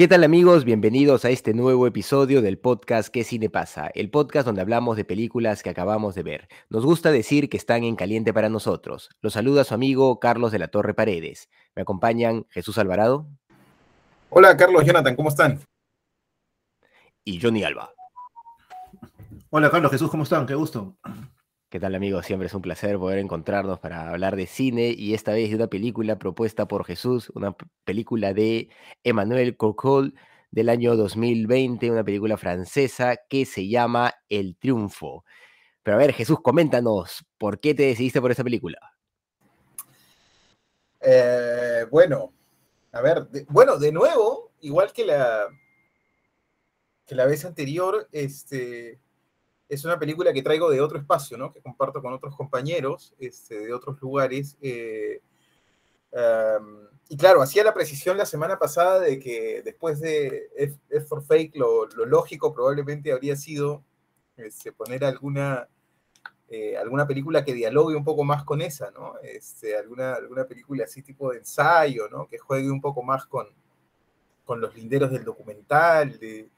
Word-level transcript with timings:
¿Qué 0.00 0.08
tal 0.08 0.24
amigos? 0.24 0.64
Bienvenidos 0.64 1.26
a 1.26 1.28
este 1.28 1.52
nuevo 1.52 1.86
episodio 1.86 2.40
del 2.40 2.56
podcast 2.56 3.10
¿Qué 3.10 3.22
cine 3.22 3.50
pasa? 3.50 3.90
El 3.92 4.08
podcast 4.08 4.46
donde 4.46 4.62
hablamos 4.62 4.96
de 4.96 5.04
películas 5.04 5.62
que 5.62 5.68
acabamos 5.68 6.14
de 6.14 6.22
ver. 6.22 6.48
Nos 6.70 6.86
gusta 6.86 7.12
decir 7.12 7.50
que 7.50 7.58
están 7.58 7.84
en 7.84 7.96
caliente 7.96 8.32
para 8.32 8.48
nosotros. 8.48 9.10
Los 9.20 9.34
saluda 9.34 9.62
su 9.62 9.74
amigo 9.74 10.18
Carlos 10.18 10.52
de 10.52 10.58
la 10.58 10.68
Torre 10.68 10.94
Paredes. 10.94 11.50
Me 11.76 11.82
acompañan 11.82 12.46
Jesús 12.48 12.78
Alvarado. 12.78 13.28
Hola 14.30 14.56
Carlos, 14.56 14.86
Jonathan, 14.86 15.14
¿cómo 15.16 15.28
están? 15.28 15.60
Y 17.22 17.38
Johnny 17.38 17.62
Alba. 17.62 17.92
Hola 19.50 19.70
Carlos, 19.70 19.92
Jesús, 19.92 20.10
¿cómo 20.10 20.22
están? 20.22 20.46
Qué 20.46 20.54
gusto. 20.54 20.96
¿Qué 21.70 21.78
tal 21.78 21.94
amigos? 21.94 22.26
Siempre 22.26 22.48
es 22.48 22.54
un 22.54 22.62
placer 22.62 22.98
poder 22.98 23.20
encontrarnos 23.20 23.78
para 23.78 24.10
hablar 24.10 24.34
de 24.34 24.48
cine 24.48 24.88
y 24.88 25.14
esta 25.14 25.30
vez 25.30 25.50
de 25.50 25.54
una 25.54 25.68
película 25.68 26.18
propuesta 26.18 26.66
por 26.66 26.84
Jesús, 26.84 27.30
una 27.32 27.54
película 27.84 28.34
de 28.34 28.70
Emmanuel 29.04 29.56
Courcol 29.56 30.16
del 30.50 30.68
año 30.68 30.96
2020, 30.96 31.92
una 31.92 32.02
película 32.02 32.36
francesa 32.36 33.18
que 33.28 33.46
se 33.46 33.68
llama 33.68 34.12
El 34.28 34.56
Triunfo. 34.56 35.24
Pero 35.84 35.96
a 35.96 36.00
ver, 36.00 36.12
Jesús, 36.12 36.40
coméntanos, 36.42 37.24
¿por 37.38 37.60
qué 37.60 37.72
te 37.72 37.84
decidiste 37.84 38.20
por 38.20 38.32
esta 38.32 38.42
película? 38.42 38.80
Eh, 41.00 41.86
bueno, 41.88 42.32
a 42.90 43.00
ver, 43.00 43.28
bueno, 43.48 43.78
de 43.78 43.92
nuevo, 43.92 44.50
igual 44.60 44.92
que 44.92 45.04
la, 45.04 45.46
que 47.06 47.14
la 47.14 47.26
vez 47.26 47.44
anterior, 47.44 48.08
este, 48.10 48.98
es 49.70 49.84
una 49.84 49.98
película 49.98 50.32
que 50.32 50.42
traigo 50.42 50.68
de 50.68 50.80
otro 50.80 50.98
espacio, 50.98 51.38
¿no? 51.38 51.52
Que 51.52 51.62
comparto 51.62 52.02
con 52.02 52.12
otros 52.12 52.34
compañeros 52.34 53.14
este, 53.20 53.60
de 53.60 53.72
otros 53.72 54.00
lugares. 54.00 54.58
Eh, 54.60 55.20
y 57.08 57.16
claro, 57.16 57.40
hacía 57.40 57.62
la 57.62 57.72
precisión 57.72 58.18
la 58.18 58.26
semana 58.26 58.58
pasada 58.58 58.98
de 58.98 59.20
que 59.20 59.62
después 59.62 60.00
de 60.00 60.50
F, 60.56 61.00
for 61.02 61.24
Fake, 61.24 61.54
lo, 61.54 61.86
lo, 61.86 62.04
lógico 62.04 62.52
probablemente 62.52 63.12
habría 63.12 63.36
sido 63.36 63.84
este, 64.36 64.72
poner 64.72 65.04
alguna, 65.04 65.68
eh, 66.48 66.76
alguna 66.76 67.06
película 67.06 67.44
que 67.44 67.54
dialogue 67.54 67.94
un 67.94 68.04
poco 68.04 68.24
más 68.24 68.42
con 68.42 68.60
esa, 68.62 68.90
¿no? 68.90 69.14
Este, 69.22 69.76
alguna, 69.76 70.14
alguna 70.14 70.46
película 70.46 70.82
así 70.82 71.00
tipo 71.00 71.30
de 71.30 71.38
ensayo, 71.38 72.08
¿no? 72.08 72.26
Que 72.26 72.38
juegue 72.38 72.68
un 72.68 72.80
poco 72.80 73.04
más 73.04 73.24
con, 73.26 73.46
con 74.44 74.60
los 74.60 74.74
linderos 74.74 75.12
del 75.12 75.22
documental, 75.22 76.18
de, 76.18 76.50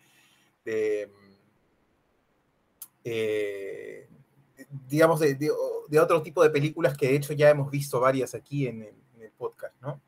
de 0.65 1.11
eh, 3.05 4.09
digamos, 4.89 5.21
de, 5.21 5.51
otro 6.01 6.23
tipo 6.23 6.43
de 6.43 6.51
películas 6.51 6.97
que 6.97 7.09
de 7.09 7.17
hecho 7.17 7.33
ya 7.33 7.51
hemos 7.51 7.71
visto 7.71 8.01
varias 8.01 8.35
aquí 8.35 8.67
en 8.67 8.83
el, 8.83 8.95
podcast, 9.39 9.75
¿no? 9.81 10.01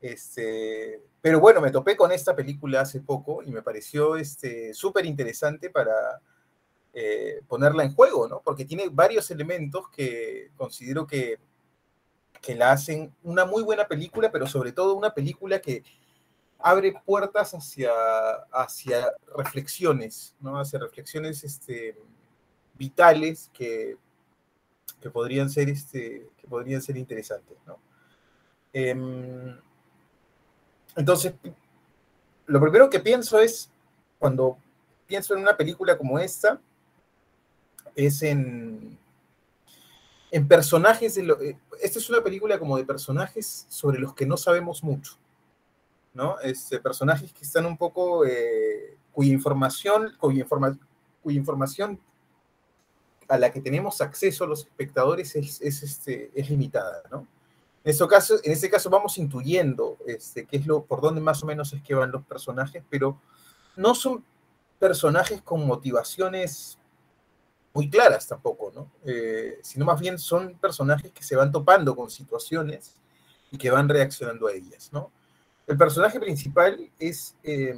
Este, 0.00 1.00
pero 1.20 1.38
bueno, 1.38 1.60
me 1.60 1.70
topé 1.70 1.96
con 1.96 2.10
esta 2.10 2.34
película 2.34 2.80
hace 2.80 3.00
poco 3.00 3.40
y 3.42 3.52
me 3.52 3.62
pareció 3.62 4.16
este, 4.16 4.74
súper 4.74 5.06
interesante 5.06 5.70
para 5.70 6.20
eh, 6.92 7.40
ponerla 7.46 7.84
en 7.84 7.94
juego, 7.94 8.26
¿no? 8.26 8.40
Porque 8.44 8.64
tiene 8.64 8.88
varios 8.90 9.30
elementos 9.30 9.88
que 9.90 10.50
considero 10.56 11.06
que, 11.06 11.38
que 12.42 12.54
la 12.56 12.72
hacen 12.72 13.14
una 13.22 13.44
muy 13.44 13.62
buena 13.62 13.86
película, 13.86 14.32
pero 14.32 14.46
sobre 14.46 14.72
todo 14.72 14.94
una 14.94 15.14
película 15.14 15.60
que 15.60 15.84
abre 16.58 16.94
puertas 17.04 17.54
hacia, 17.54 17.90
hacia 18.52 19.12
reflexiones, 19.36 20.34
¿no? 20.40 20.58
Hacia 20.58 20.78
reflexiones, 20.78 21.44
este, 21.44 21.96
vitales 22.76 23.50
que, 23.52 23.96
que, 25.00 25.10
podrían 25.10 25.50
ser 25.50 25.68
este, 25.68 26.28
que 26.36 26.46
podrían 26.48 26.82
ser 26.82 26.96
interesantes, 26.96 27.56
¿no? 27.66 27.78
Eh, 28.72 29.56
entonces, 30.96 31.34
lo 32.46 32.60
primero 32.60 32.90
que 32.90 33.00
pienso 33.00 33.38
es, 33.38 33.70
cuando 34.18 34.58
pienso 35.06 35.34
en 35.34 35.40
una 35.40 35.56
película 35.56 35.96
como 35.96 36.18
esta, 36.18 36.60
es 37.94 38.22
en, 38.22 38.98
en 40.30 40.48
personajes, 40.48 41.14
de 41.14 41.22
lo, 41.22 41.38
esta 41.80 41.98
es 41.98 42.10
una 42.10 42.22
película 42.22 42.58
como 42.58 42.76
de 42.76 42.84
personajes 42.84 43.66
sobre 43.68 43.98
los 43.98 44.14
que 44.14 44.26
no 44.26 44.36
sabemos 44.36 44.82
mucho, 44.82 45.16
¿no? 46.12 46.38
Este, 46.40 46.80
personajes 46.80 47.32
que 47.32 47.44
están 47.44 47.66
un 47.66 47.76
poco, 47.76 48.24
eh, 48.26 48.96
cuya 49.12 49.32
información, 49.32 50.12
cuya, 50.18 50.40
informa, 50.40 50.78
cuya 51.22 51.38
información 51.38 52.00
a 53.28 53.38
la 53.38 53.50
que 53.52 53.60
tenemos 53.60 54.00
acceso 54.00 54.46
los 54.46 54.60
espectadores 54.60 55.34
es, 55.36 55.60
es, 55.60 55.82
este, 55.82 56.30
es 56.34 56.50
limitada, 56.50 57.02
¿no? 57.10 57.26
En, 57.84 57.90
este 57.90 58.08
caso, 58.08 58.34
en 58.42 58.70
caso 58.70 58.88
vamos 58.88 59.18
intuyendo 59.18 59.98
este, 60.06 60.46
qué 60.46 60.56
es 60.56 60.66
lo, 60.66 60.84
por 60.84 61.02
dónde 61.02 61.20
más 61.20 61.42
o 61.42 61.46
menos 61.46 61.72
es 61.74 61.82
que 61.82 61.94
van 61.94 62.10
los 62.10 62.24
personajes, 62.24 62.82
pero 62.88 63.20
no 63.76 63.94
son 63.94 64.24
personajes 64.78 65.42
con 65.42 65.66
motivaciones 65.66 66.78
muy 67.74 67.90
claras 67.90 68.26
tampoco, 68.26 68.72
¿no? 68.74 68.90
Eh, 69.04 69.58
sino 69.62 69.84
más 69.84 70.00
bien 70.00 70.18
son 70.18 70.56
personajes 70.58 71.12
que 71.12 71.22
se 71.22 71.36
van 71.36 71.52
topando 71.52 71.94
con 71.94 72.10
situaciones 72.10 72.94
y 73.50 73.58
que 73.58 73.70
van 73.70 73.88
reaccionando 73.88 74.46
a 74.46 74.52
ellas, 74.52 74.90
¿no? 74.92 75.10
El 75.66 75.76
personaje 75.76 76.18
principal 76.20 76.90
es 76.98 77.36
eh, 77.42 77.74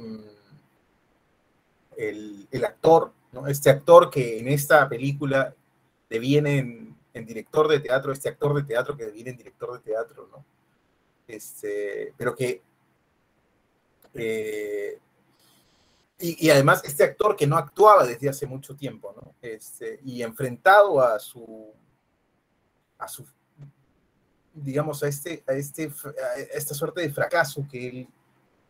el, 1.97 2.47
el 2.49 2.65
actor 2.65 3.11
¿no? 3.31 3.47
Este 3.47 3.69
actor 3.69 4.09
que 4.09 4.39
en 4.39 4.47
esta 4.47 4.87
película 4.87 5.53
deviene 6.09 6.57
en, 6.57 6.97
en, 7.13 7.25
director 7.25 7.67
de 7.67 7.79
teatro, 7.79 8.11
este 8.11 8.29
actor 8.29 8.55
de 8.55 8.63
teatro 8.63 8.95
que 8.95 9.05
deviene 9.05 9.31
en 9.31 9.37
director 9.37 9.73
de 9.73 9.79
teatro, 9.79 10.27
¿no? 10.31 10.45
Este, 11.27 12.13
pero 12.17 12.35
que... 12.35 12.61
Eh, 14.13 14.99
y, 16.19 16.47
y, 16.47 16.49
además 16.49 16.81
este 16.83 17.03
actor 17.03 17.35
que 17.35 17.45
no 17.45 17.57
actuaba 17.57 18.03
desde 18.03 18.29
hace 18.29 18.47
mucho 18.47 18.75
tiempo, 18.75 19.13
¿no? 19.15 19.35
Este, 19.41 19.99
y 20.03 20.21
enfrentado 20.21 21.01
a 21.01 21.19
su... 21.19 21.73
a 22.97 23.07
su 23.07 23.25
digamos, 24.53 25.03
a, 25.03 25.07
este, 25.07 25.43
a, 25.47 25.53
este, 25.53 25.91
esta 26.53 26.73
suerte 26.73 27.01
de 27.01 27.11
fracaso 27.11 27.65
que 27.69 27.87
él, 27.87 28.07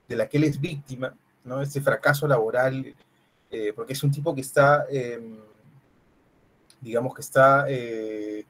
de 0.07 0.15
la 0.15 0.27
que 0.27 0.37
él 0.37 0.43
es 0.43 0.59
víctima, 0.59 1.15
¿no? 1.43 1.61
Este 1.61 1.81
fracaso 1.81 2.27
laboral 2.27 2.93
eh, 3.49 3.71
porque 3.73 3.93
es 3.93 4.03
un 4.03 4.11
tipo 4.11 4.35
que 4.35 4.41
está, 4.41 4.85
eh, 4.89 5.21
digamos 6.81 7.13
que 7.13 7.21
está, 7.21 7.65
eh, 7.69 8.45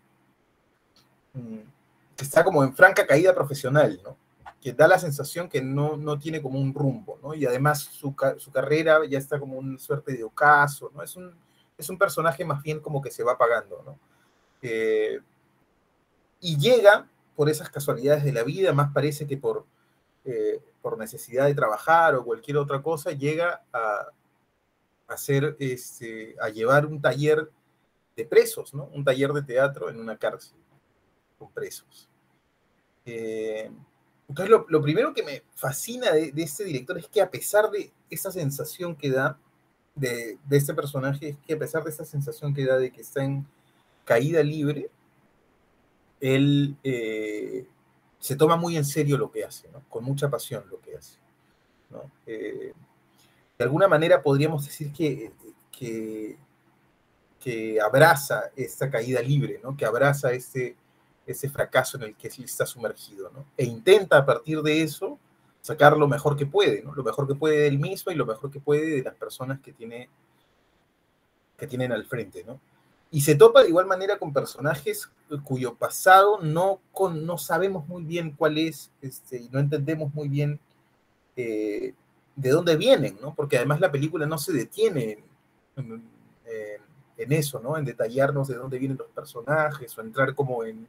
que 2.15 2.23
está 2.23 2.43
como 2.43 2.63
en 2.63 2.73
franca 2.73 3.05
caída 3.05 3.33
profesional, 3.33 3.99
¿no? 4.03 4.17
que 4.59 4.73
da 4.73 4.87
la 4.87 4.97
sensación 4.97 5.47
que 5.47 5.61
no, 5.61 5.97
no 5.97 6.17
tiene 6.17 6.41
como 6.41 6.59
un 6.59 6.73
rumbo, 6.73 7.19
¿no? 7.21 7.35
y 7.35 7.45
además 7.45 7.79
su, 7.79 8.15
su, 8.37 8.51
carrera 8.51 9.05
ya 9.07 9.19
está 9.19 9.39
como 9.39 9.57
una 9.57 9.77
suerte 9.77 10.13
de 10.13 10.23
ocaso, 10.23 10.91
¿no? 10.95 11.03
es, 11.03 11.15
un, 11.15 11.31
es 11.77 11.89
un 11.89 11.97
personaje 11.99 12.43
más 12.43 12.63
bien 12.63 12.79
como 12.79 12.99
que 12.99 13.11
se 13.11 13.23
va 13.23 13.33
apagando, 13.33 13.83
¿no? 13.85 13.99
Eh, 14.63 15.19
y 16.39 16.57
llega 16.57 17.07
por 17.35 17.49
esas 17.49 17.69
casualidades 17.69 18.23
de 18.23 18.33
la 18.33 18.41
vida, 18.41 18.73
más 18.73 18.91
parece 18.91 19.27
que 19.27 19.37
por, 19.37 19.65
por 20.81 20.97
necesidad 20.97 21.45
de 21.45 21.53
trabajar 21.53 22.15
o 22.15 22.25
cualquier 22.25 22.57
otra 22.57 22.81
cosa, 22.81 23.11
llega 23.11 23.61
a, 23.71 24.07
hacer, 25.07 25.55
este, 25.59 26.35
a 26.41 26.49
llevar 26.49 26.85
un 26.85 27.01
taller 27.01 27.49
de 28.15 28.25
presos, 28.25 28.73
¿no? 28.73 28.85
Un 28.93 29.03
taller 29.03 29.31
de 29.31 29.43
teatro 29.43 29.89
en 29.89 29.99
una 29.99 30.17
cárcel 30.17 30.57
con 31.37 31.51
presos. 31.51 32.09
Eh, 33.05 33.71
entonces, 34.27 34.49
lo, 34.49 34.65
lo, 34.67 34.81
primero 34.81 35.13
que 35.13 35.23
me 35.23 35.43
fascina 35.55 36.11
de, 36.11 36.31
de, 36.31 36.43
este 36.43 36.65
director 36.65 36.97
es 36.97 37.07
que 37.07 37.21
a 37.21 37.31
pesar 37.31 37.69
de 37.71 37.91
esa 38.09 38.31
sensación 38.31 38.95
que 38.95 39.09
da 39.09 39.39
de, 39.95 40.37
de, 40.45 40.57
este 40.57 40.73
personaje, 40.73 41.29
es 41.29 41.37
que 41.37 41.53
a 41.53 41.59
pesar 41.59 41.83
de 41.83 41.91
esa 41.91 42.03
sensación 42.03 42.53
que 42.53 42.65
da 42.65 42.77
de 42.77 42.91
que 42.91 43.01
está 43.01 43.23
en 43.23 43.47
caída 44.03 44.43
libre, 44.43 44.89
él 46.19 46.75
eh, 46.83 47.67
se 48.19 48.35
toma 48.35 48.57
muy 48.57 48.77
en 48.77 48.85
serio 48.85 49.17
lo 49.17 49.31
que 49.31 49.43
hace, 49.43 49.69
¿no? 49.69 49.83
Con 49.89 50.03
mucha 50.03 50.29
pasión 50.29 50.65
lo 50.69 50.81
que 50.81 50.97
hace, 50.97 51.17
¿no? 51.89 52.11
Eh, 52.25 52.73
de 53.57 53.63
alguna 53.65 53.87
manera 53.87 54.21
podríamos 54.21 54.65
decir 54.65 54.91
que, 54.91 55.31
que, 55.71 56.37
abraza 57.81 58.51
esta 58.57 58.89
caída 58.89 59.21
libre, 59.21 59.61
¿no? 59.63 59.77
que 59.77 59.85
abraza 59.85 60.33
ese, 60.33 60.75
ese 61.25 61.47
fracaso 61.49 61.95
en 61.95 62.03
el 62.03 62.15
que 62.15 62.27
está 62.27 62.65
sumergido, 62.65 63.31
¿no? 63.33 63.45
e 63.55 63.63
intenta 63.63 64.17
a 64.17 64.25
partir 64.25 64.61
de 64.61 64.81
eso 64.81 65.17
sacar 65.67 65.97
lo 65.97 66.07
mejor 66.07 66.37
que 66.37 66.45
puede, 66.45 66.81
¿no? 66.81 66.93
Lo 66.95 67.03
mejor 67.03 67.27
que 67.27 67.35
puede 67.35 67.57
de 67.57 67.67
él 67.67 67.77
mismo 67.77 68.11
y 68.11 68.15
lo 68.15 68.25
mejor 68.25 68.49
que 68.49 68.61
puede 68.61 68.97
de 68.97 69.03
las 69.03 69.15
personas 69.15 69.59
que, 69.59 69.73
tiene, 69.73 70.09
que 71.57 71.67
tienen 71.67 71.91
al 71.91 72.05
frente, 72.05 72.43
¿no? 72.45 72.59
Y 73.11 73.21
se 73.21 73.35
topa 73.35 73.63
de 73.63 73.69
igual 73.69 73.85
manera 73.85 74.17
con 74.17 74.31
personajes 74.31 75.09
cuyo 75.43 75.75
pasado 75.75 76.39
no, 76.41 76.79
con, 76.93 77.25
no 77.25 77.37
sabemos 77.37 77.85
muy 77.87 78.03
bien 78.03 78.31
cuál 78.31 78.57
es, 78.57 78.91
este, 79.01 79.41
y 79.41 79.49
no 79.49 79.59
entendemos 79.59 80.13
muy 80.13 80.29
bien 80.29 80.59
eh, 81.35 81.93
de 82.37 82.51
dónde 82.51 82.77
vienen, 82.77 83.17
¿no? 83.19 83.33
Porque 83.33 83.57
además 83.57 83.81
la 83.81 83.91
película 83.91 84.25
no 84.25 84.37
se 84.37 84.53
detiene 84.53 85.23
en, 85.75 87.33
eso, 87.33 87.59
¿no? 87.59 87.75
En 87.77 87.83
detallarnos 87.83 88.47
de 88.47 88.55
dónde 88.55 88.77
vienen 88.77 88.97
los 88.97 89.09
personajes 89.09 89.97
o 89.97 90.01
entrar 90.01 90.33
como 90.33 90.63
en... 90.63 90.87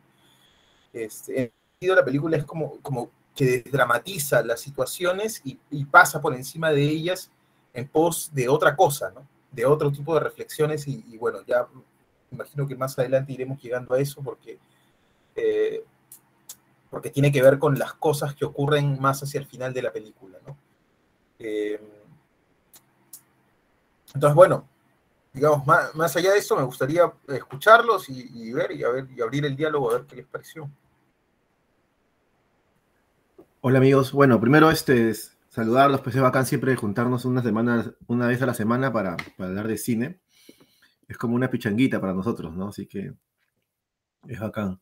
Este, 0.93 1.53
en 1.81 1.95
la 1.95 2.05
película 2.05 2.37
es 2.37 2.45
como, 2.45 2.81
como 2.81 3.11
que 3.35 3.63
dramatiza 3.63 4.43
las 4.43 4.61
situaciones 4.61 5.41
y, 5.45 5.85
pasa 5.87 6.21
por 6.21 6.35
encima 6.35 6.71
de 6.71 6.83
ellas 6.83 7.31
en 7.73 7.89
pos 7.89 8.31
de 8.33 8.49
otra 8.49 8.77
cosa, 8.77 9.11
¿no? 9.11 9.27
De 9.51 9.65
otro 9.65 9.91
tipo 9.91 10.13
de 10.15 10.21
reflexiones 10.21 10.87
y, 10.87 11.03
y 11.09 11.17
bueno, 11.17 11.39
ya 11.47 11.67
imagino 12.31 12.67
que 12.67 12.77
más 12.77 12.99
adelante 12.99 13.33
iremos 13.33 13.61
llegando 13.61 13.95
a 13.95 14.01
eso 14.01 14.23
porque, 14.23 14.59
eh, 15.35 15.83
porque 16.91 17.11
tiene 17.11 17.33
que 17.33 17.43
ver 17.43 17.59
con 17.59 17.79
las 17.79 17.95
cosas 17.95 18.35
que 18.35 18.45
ocurren 18.45 19.01
más 19.01 19.23
hacia 19.23 19.41
el 19.41 19.47
final 19.47 19.73
de 19.73 19.83
la 19.83 19.93
película, 19.93 20.39
¿no? 20.47 20.57
Eh, 21.39 21.81
entonces, 24.15 24.35
bueno, 24.35 24.69
digamos, 25.33 25.67
más, 25.67 25.95
más, 25.95 26.17
allá 26.17 26.33
de 26.33 26.39
eso, 26.39 26.57
me 26.57 26.63
gustaría 26.63 27.13
escucharlos 27.29 28.09
y, 28.09 28.53
ver, 28.53 28.73
y, 28.73 28.83
abrir 28.83 29.45
el 29.45 29.57
diálogo 29.57 29.91
a 29.91 29.95
ver 29.99 30.07
qué 30.07 30.17
les 30.17 30.27
pareció. 30.27 30.71
Hola 33.61 33.79
amigos, 33.79 34.13
bueno, 34.13 34.41
primero 34.41 34.71
este 34.71 35.11
es 35.11 35.37
saludarlos, 35.49 36.01
pues 36.01 36.15
es 36.15 36.23
bacán 36.23 36.47
siempre 36.47 36.77
juntarnos 36.77 37.25
una 37.25 37.43
semana, 37.43 37.93
una 38.07 38.29
vez 38.29 38.41
a 38.43 38.47
la 38.47 38.55
semana 38.55 38.93
para, 38.93 39.17
para 39.37 39.51
hablar 39.51 39.69
de 39.69 39.79
cine 39.79 40.21
es 41.09 41.17
como 41.17 41.35
una 41.35 41.51
pichanguita 41.51 42.01
para 42.01 42.13
nosotros, 42.13 42.55
¿no? 42.55 42.69
Así 42.69 42.87
que 42.87 43.15
es 44.29 44.41
bacán. 44.41 44.81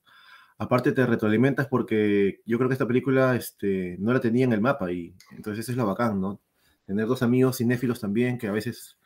Aparte 0.58 0.92
te 0.92 1.06
retroalimentas 1.06 1.68
porque 1.68 2.40
yo 2.44 2.58
creo 2.58 2.68
que 2.68 2.74
esta 2.74 2.86
película 2.86 3.36
este, 3.36 3.96
no 4.00 4.12
la 4.12 4.20
tenía 4.20 4.44
en 4.44 4.52
el 4.52 4.60
mapa 4.60 4.90
y 4.90 5.14
entonces 5.30 5.64
eso 5.64 5.72
es 5.72 5.78
lo 5.78 5.86
bacán, 5.86 6.20
¿no? 6.20 6.40
Tener 6.86 7.06
dos 7.06 7.22
amigos 7.22 7.58
cinéfilos 7.58 8.00
también 8.00 8.38
que 8.38 8.46
a 8.48 8.52
veces 8.52 8.96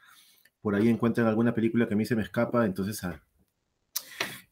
por 0.60 0.74
ahí 0.74 0.88
encuentran 0.88 1.26
alguna 1.26 1.54
película 1.54 1.88
que 1.88 1.94
a 1.94 1.96
mí 1.96 2.04
se 2.04 2.14
me 2.14 2.22
escapa, 2.22 2.66
entonces 2.66 3.02
ah, 3.04 3.22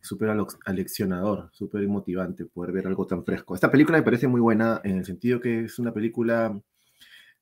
súper 0.01 0.31
aleccionador, 0.65 1.51
súper 1.53 1.87
motivante 1.87 2.47
poder 2.47 2.73
ver 2.73 2.87
algo 2.87 3.07
tan 3.07 3.25
fresco. 3.25 3.55
Esta 3.55 3.71
película 3.71 3.99
me 3.99 4.05
parece 4.05 4.27
muy 4.27 4.41
buena 4.41 4.81
en 4.83 4.99
el 4.99 5.05
sentido 5.05 5.41
que 5.41 5.65
es 5.65 5.79
una 5.79 5.93
película 5.93 6.59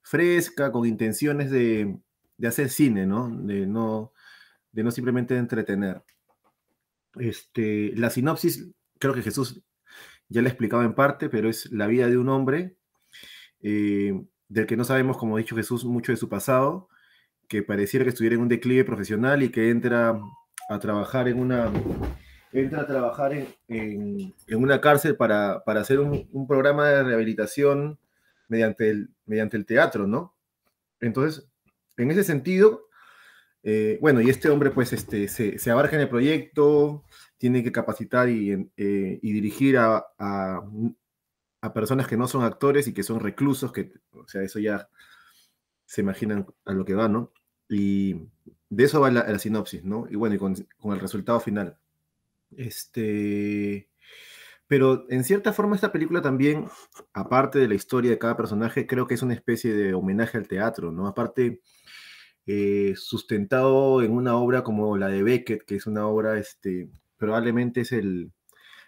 fresca, 0.02 0.72
con 0.72 0.86
intenciones 0.86 1.50
de, 1.50 1.96
de 2.36 2.48
hacer 2.48 2.68
cine, 2.68 3.06
¿no? 3.06 3.28
De 3.30 3.66
no 3.66 4.12
de 4.72 4.84
no 4.84 4.90
simplemente 4.90 5.36
entretener. 5.36 6.02
Este, 7.14 7.92
la 7.96 8.10
sinopsis, 8.10 8.68
creo 8.98 9.14
que 9.14 9.22
Jesús 9.22 9.62
ya 10.28 10.42
la 10.42 10.50
explicaba 10.50 10.84
en 10.84 10.94
parte, 10.94 11.30
pero 11.30 11.48
es 11.48 11.72
la 11.72 11.86
vida 11.86 12.08
de 12.08 12.18
un 12.18 12.28
hombre 12.28 12.76
eh, 13.62 14.22
del 14.48 14.66
que 14.66 14.76
no 14.76 14.84
sabemos, 14.84 15.16
como 15.16 15.36
ha 15.36 15.38
dicho 15.38 15.56
Jesús, 15.56 15.84
mucho 15.84 16.12
de 16.12 16.16
su 16.16 16.28
pasado, 16.28 16.88
que 17.48 17.62
pareciera 17.62 18.04
que 18.04 18.10
estuviera 18.10 18.36
en 18.36 18.42
un 18.42 18.48
declive 18.48 18.84
profesional 18.84 19.42
y 19.42 19.50
que 19.50 19.70
entra 19.70 20.20
a 20.68 20.78
trabajar 20.78 21.28
en 21.28 21.38
una 21.38 21.70
entra 22.52 22.82
a 22.82 22.86
trabajar 22.86 23.32
en, 23.34 23.54
en, 23.68 24.62
una 24.62 24.80
cárcel 24.80 25.16
para, 25.16 25.62
para 25.64 25.80
hacer 25.80 26.00
un, 26.00 26.46
programa 26.46 26.88
de 26.88 27.02
rehabilitación 27.02 27.98
mediante 28.48 28.90
el, 28.90 29.10
mediante 29.26 29.56
el 29.56 29.66
teatro, 29.66 30.06
¿no? 30.06 30.34
Entonces, 31.00 31.46
en 31.96 32.10
ese 32.10 32.24
sentido, 32.24 32.88
eh, 33.62 33.98
bueno, 34.00 34.20
y 34.20 34.30
este 34.30 34.48
hombre 34.48 34.70
pues 34.70 34.92
este, 34.92 35.28
se, 35.28 35.58
se, 35.58 35.70
abarca 35.70 35.96
en 35.96 36.02
el 36.02 36.08
proyecto, 36.08 37.04
tiene 37.36 37.62
que 37.62 37.72
capacitar 37.72 38.28
y, 38.28 38.70
eh, 38.76 39.18
y 39.20 39.32
dirigir 39.32 39.76
a, 39.76 40.06
a, 40.18 40.62
a, 41.66 41.72
personas 41.72 42.06
que 42.06 42.16
no 42.16 42.28
son 42.28 42.44
actores 42.44 42.88
y 42.88 42.94
que 42.94 43.02
son 43.02 43.20
reclusos, 43.20 43.72
que, 43.72 43.92
o 44.12 44.26
sea, 44.28 44.42
eso 44.42 44.58
ya 44.58 44.88
se 45.84 46.00
imaginan 46.00 46.46
a 46.64 46.72
lo 46.72 46.84
que 46.84 46.94
va, 46.94 47.08
¿no? 47.08 47.32
Y 47.68 48.14
de 48.68 48.84
eso 48.84 49.00
va 49.00 49.10
la, 49.10 49.24
la 49.30 49.38
sinopsis, 49.38 49.84
¿no? 49.84 50.06
Y 50.10 50.16
bueno, 50.16 50.34
y 50.34 50.38
con, 50.38 50.54
el 50.54 51.00
resultado 51.00 51.40
final. 51.40 51.78
Este... 52.56 53.88
Pero 54.68 55.06
en 55.10 55.22
cierta 55.22 55.52
forma 55.52 55.76
esta 55.76 55.92
película 55.92 56.22
también, 56.22 56.66
aparte 57.12 57.60
de 57.60 57.68
la 57.68 57.74
historia 57.74 58.10
de 58.10 58.18
cada 58.18 58.36
personaje, 58.36 58.86
creo 58.86 59.06
que 59.06 59.14
es 59.14 59.22
una 59.22 59.34
especie 59.34 59.72
de 59.72 59.94
homenaje 59.94 60.38
al 60.38 60.48
teatro, 60.48 60.90
¿no? 60.90 61.06
Aparte 61.06 61.60
eh, 62.46 62.94
sustentado 62.96 64.02
en 64.02 64.12
una 64.12 64.36
obra 64.36 64.64
como 64.64 64.96
la 64.96 65.08
de 65.08 65.22
Beckett, 65.22 65.64
que 65.64 65.76
es 65.76 65.86
una 65.86 66.06
obra, 66.08 66.38
este, 66.38 66.90
probablemente 67.16 67.82
es 67.82 67.92
el, 67.92 68.32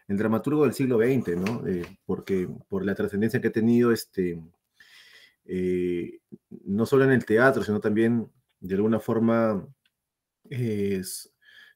el 0.08 0.16
dramaturgo 0.16 0.64
del 0.64 0.72
siglo 0.72 0.98
XX, 0.98 1.36
¿no? 1.36 1.66
Eh, 1.66 1.84
porque 2.06 2.48
por 2.68 2.84
la 2.84 2.94
trascendencia 2.94 3.40
que 3.40 3.48
ha 3.48 3.52
tenido, 3.52 3.92
este, 3.92 4.42
eh, 5.44 6.20
no 6.64 6.86
solo 6.86 7.04
en 7.04 7.12
el 7.12 7.24
teatro, 7.24 7.62
sino 7.62 7.80
también 7.80 8.30
de 8.60 8.74
alguna 8.74 9.00
forma 9.00 9.66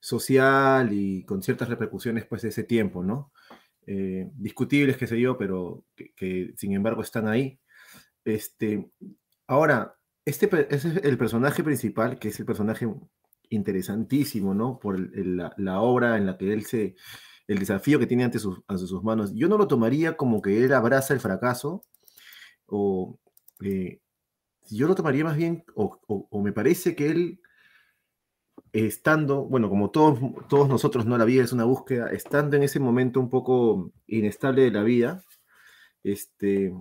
social 0.00 0.92
y 0.92 1.24
con 1.24 1.42
ciertas 1.42 1.68
repercusiones 1.68 2.24
pues, 2.26 2.42
de 2.42 2.48
ese 2.48 2.64
tiempo, 2.64 3.04
¿no? 3.04 3.32
discutibles, 3.84 4.96
qué 4.96 5.08
sé 5.08 5.20
yo, 5.20 5.36
pero 5.36 5.84
que, 6.16 6.54
sin 6.56 6.72
embargo 6.72 7.02
están 7.02 7.28
ahí. 7.28 7.60
Este, 8.24 8.90
ahora, 9.46 9.96
este 10.24 10.48
es 10.70 10.84
el 10.84 11.18
personaje 11.18 11.64
principal, 11.64 12.18
que 12.18 12.28
es 12.28 12.38
el 12.40 12.46
personaje 12.46 12.86
interesantísimo, 13.50 14.54
¿no? 14.54 14.78
Por 14.78 14.98
la, 14.98 15.80
obra 15.80 16.16
en 16.16 16.26
la 16.26 16.38
que 16.38 16.52
él 16.52 16.64
se, 16.64 16.94
el 17.48 17.58
desafío 17.58 17.98
que 17.98 18.06
tiene 18.06 18.24
ante 18.24 18.38
sus, 18.38 18.60
ante 18.66 18.86
sus 18.86 19.02
manos. 19.02 19.32
Yo 19.34 19.48
no 19.48 19.58
lo 19.58 19.68
tomaría 19.68 20.16
como 20.16 20.42
que 20.42 20.64
él 20.64 20.72
abraza 20.72 21.14
el 21.14 21.20
fracaso, 21.20 21.82
o 22.66 23.18
eh, 23.62 24.00
yo 24.70 24.88
lo 24.88 24.94
tomaría 24.94 25.24
más 25.24 25.36
bien, 25.36 25.64
o, 25.74 26.00
o, 26.06 26.42
me 26.42 26.52
parece 26.52 26.94
que 26.96 27.10
él, 27.10 27.40
estando, 28.72 29.44
bueno, 29.44 29.68
como 29.68 29.90
todos, 29.90 30.18
todos 30.48 30.68
nosotros, 30.68 31.04
¿no? 31.06 31.18
La 31.18 31.24
vida 31.24 31.44
es 31.44 31.52
una 31.52 31.64
búsqueda, 31.64 32.08
estando 32.10 32.56
en 32.56 32.62
ese 32.62 32.80
momento 32.80 33.20
un 33.20 33.28
poco 33.28 33.92
inestable 34.06 34.62
de 34.62 34.70
la 34.70 34.82
vida, 34.82 35.22
este, 36.02 36.72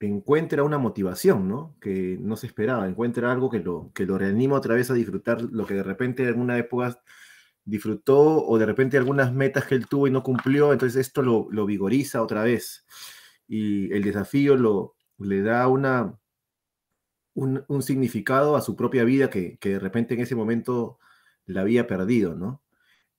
encuentra 0.00 0.62
una 0.62 0.78
motivación, 0.78 1.48
¿no? 1.48 1.76
Que 1.80 2.18
no 2.20 2.36
se 2.36 2.46
esperaba, 2.46 2.86
encuentra 2.86 3.32
algo 3.32 3.50
que 3.50 3.60
lo, 3.60 3.90
que 3.94 4.06
lo 4.06 4.18
reanima 4.18 4.56
otra 4.56 4.74
vez 4.74 4.90
a 4.90 4.94
disfrutar 4.94 5.42
lo 5.42 5.66
que 5.66 5.74
de 5.74 5.82
repente 5.82 6.22
en 6.22 6.28
alguna 6.28 6.58
época 6.58 7.00
disfrutó 7.66 8.46
o 8.46 8.58
de 8.58 8.64
repente 8.64 8.96
algunas 8.96 9.34
metas 9.34 9.66
que 9.66 9.74
él 9.74 9.86
tuvo 9.88 10.06
y 10.06 10.10
no 10.10 10.22
cumplió, 10.22 10.72
entonces 10.72 11.06
esto 11.06 11.20
lo, 11.20 11.48
lo 11.50 11.66
vigoriza 11.66 12.22
otra 12.22 12.44
vez 12.44 12.86
y 13.48 13.92
el 13.92 14.02
desafío 14.02 14.56
lo, 14.56 14.94
le 15.18 15.42
da 15.42 15.68
una, 15.68 16.18
un, 17.34 17.64
un 17.68 17.82
significado 17.82 18.56
a 18.56 18.62
su 18.62 18.76
propia 18.76 19.04
vida 19.04 19.30
que, 19.30 19.58
que, 19.58 19.70
de 19.70 19.78
repente 19.80 20.14
en 20.14 20.20
ese 20.20 20.36
momento 20.36 20.98
la 21.44 21.62
había 21.62 21.86
perdido, 21.86 22.34
¿no? 22.34 22.62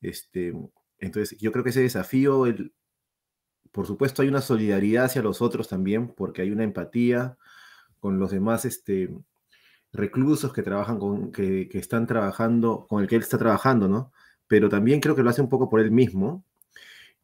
Este, 0.01 0.53
entonces 0.99 1.37
yo 1.39 1.51
creo 1.51 1.63
que 1.63 1.71
ese 1.71 1.81
desafío, 1.81 2.45
el, 2.45 2.73
por 3.71 3.85
supuesto 3.85 4.21
hay 4.21 4.29
una 4.29 4.41
solidaridad 4.41 5.05
hacia 5.05 5.21
los 5.21 5.41
otros 5.41 5.67
también, 5.67 6.09
porque 6.09 6.41
hay 6.41 6.51
una 6.51 6.63
empatía 6.63 7.37
con 7.99 8.19
los 8.19 8.31
demás 8.31 8.65
este, 8.65 9.09
reclusos 9.91 10.53
que 10.53 10.63
trabajan 10.63 10.99
con, 10.99 11.31
que, 11.31 11.67
que, 11.69 11.79
están 11.79 12.07
trabajando, 12.07 12.85
con 12.87 13.01
el 13.01 13.09
que 13.09 13.15
él 13.15 13.21
está 13.21 13.37
trabajando, 13.37 13.87
¿no? 13.87 14.13
Pero 14.47 14.69
también 14.69 14.99
creo 15.01 15.15
que 15.15 15.23
lo 15.23 15.29
hace 15.29 15.41
un 15.41 15.49
poco 15.49 15.69
por 15.69 15.79
él 15.79 15.91
mismo. 15.91 16.43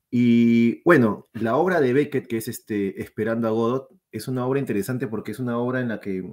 Y 0.10 0.82
bueno, 0.84 1.28
la 1.34 1.56
obra 1.58 1.82
de 1.82 1.94
Beckett, 1.94 2.28
que 2.28 2.38
es 2.38 2.48
este, 2.48 3.02
Esperando 3.02 3.48
a 3.48 3.52
Godot, 3.52 3.90
es 4.12 4.28
una 4.28 4.46
obra 4.46 4.60
interesante 4.60 5.08
porque 5.08 5.32
es 5.32 5.40
una 5.40 5.58
obra 5.58 5.82
en 5.82 5.88
la 5.90 6.00
que 6.00 6.24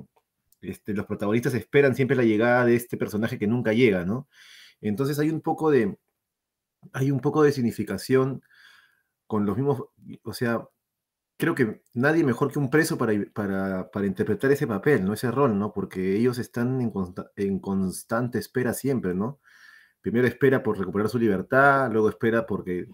este, 0.61 0.95
los 0.95 1.07
protagonistas 1.07 1.55
esperan 1.55 1.95
siempre 1.95 2.17
la 2.17 2.25
llegada 2.25 2.67
de 2.67 2.77
este 2.77 2.97
personaje 2.97 3.39
que 3.39 3.47
nunca 3.47 3.73
llega, 3.73 4.05
¿no? 4.05 4.29
Entonces 4.81 5.19
hay 5.19 5.31
un 5.31 5.41
poco 5.41 5.71
de, 5.71 5.99
hay 6.93 7.11
un 7.11 7.21
poco 7.21 7.43
de 7.43 7.53
significación 7.53 8.43
con 9.27 9.47
los 9.47 9.57
mismos, 9.57 9.85
o 10.25 10.33
sea, 10.35 10.69
creo 11.39 11.55
que 11.55 11.83
nadie 11.95 12.25
mejor 12.25 12.53
que 12.53 12.59
un 12.59 12.71
preso 12.71 12.99
para, 12.99 13.15
para, 13.33 13.91
para 13.91 14.07
interpretar 14.07 14.53
ese 14.53 14.67
papel, 14.67 15.05
¿no? 15.05 15.15
Ese 15.15 15.31
rol, 15.31 15.59
¿no? 15.59 15.73
Porque 15.73 16.17
ellos 16.17 16.39
están 16.39 16.81
en, 16.81 16.91
consta, 16.91 17.31
en, 17.37 17.61
constante 17.61 18.39
espera 18.39 18.75
siempre, 18.75 19.15
¿no? 19.15 19.41
Primero 20.01 20.27
espera 20.27 20.63
por 20.63 20.79
recuperar 20.79 21.09
su 21.09 21.19
libertad, 21.19 21.91
luego 21.93 22.09
espera 22.09 22.47
porque 22.47 22.89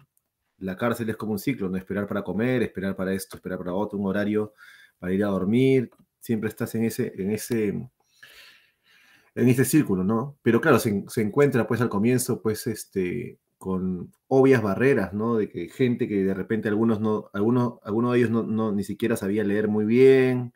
la 0.58 0.76
cárcel 0.76 1.10
es 1.10 1.16
como 1.16 1.32
un 1.32 1.38
ciclo, 1.38 1.68
¿no? 1.68 1.76
Esperar 1.76 2.06
para 2.06 2.24
comer, 2.24 2.62
esperar 2.62 2.96
para 2.96 3.12
esto, 3.12 3.36
esperar 3.36 3.58
para 3.58 3.74
otro, 3.74 3.98
un 3.98 4.06
horario 4.06 4.54
para 4.98 5.12
ir 5.12 5.24
a 5.24 5.28
dormir, 5.28 5.90
siempre 6.20 6.48
estás 6.48 6.74
en 6.74 6.84
ese, 6.84 7.12
en 7.16 7.30
ese, 7.30 7.68
en 7.68 9.48
ese 9.48 9.64
círculo, 9.64 10.02
¿no? 10.04 10.38
Pero 10.42 10.60
claro, 10.60 10.78
se, 10.78 11.04
se 11.08 11.22
encuentra 11.22 11.66
pues 11.66 11.80
al 11.80 11.88
comienzo, 11.88 12.40
pues, 12.42 12.66
este, 12.66 13.38
con 13.58 14.12
obvias 14.28 14.62
barreras, 14.62 15.12
¿no? 15.12 15.36
De 15.36 15.48
que 15.48 15.68
gente 15.68 16.08
que 16.08 16.24
de 16.24 16.34
repente 16.34 16.68
algunos 16.68 17.00
no, 17.00 17.30
algunos, 17.32 17.78
algunos 17.82 18.12
de 18.12 18.18
ellos 18.18 18.30
no, 18.30 18.42
no 18.42 18.72
ni 18.72 18.84
siquiera 18.84 19.16
sabía 19.16 19.44
leer 19.44 19.68
muy 19.68 19.84
bien, 19.84 20.54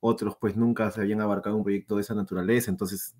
otros 0.00 0.36
pues 0.40 0.56
nunca 0.56 0.90
se 0.90 1.00
habían 1.00 1.20
abarcado 1.20 1.56
un 1.56 1.62
proyecto 1.64 1.96
de 1.96 2.02
esa 2.02 2.14
naturaleza, 2.14 2.70
entonces 2.70 3.14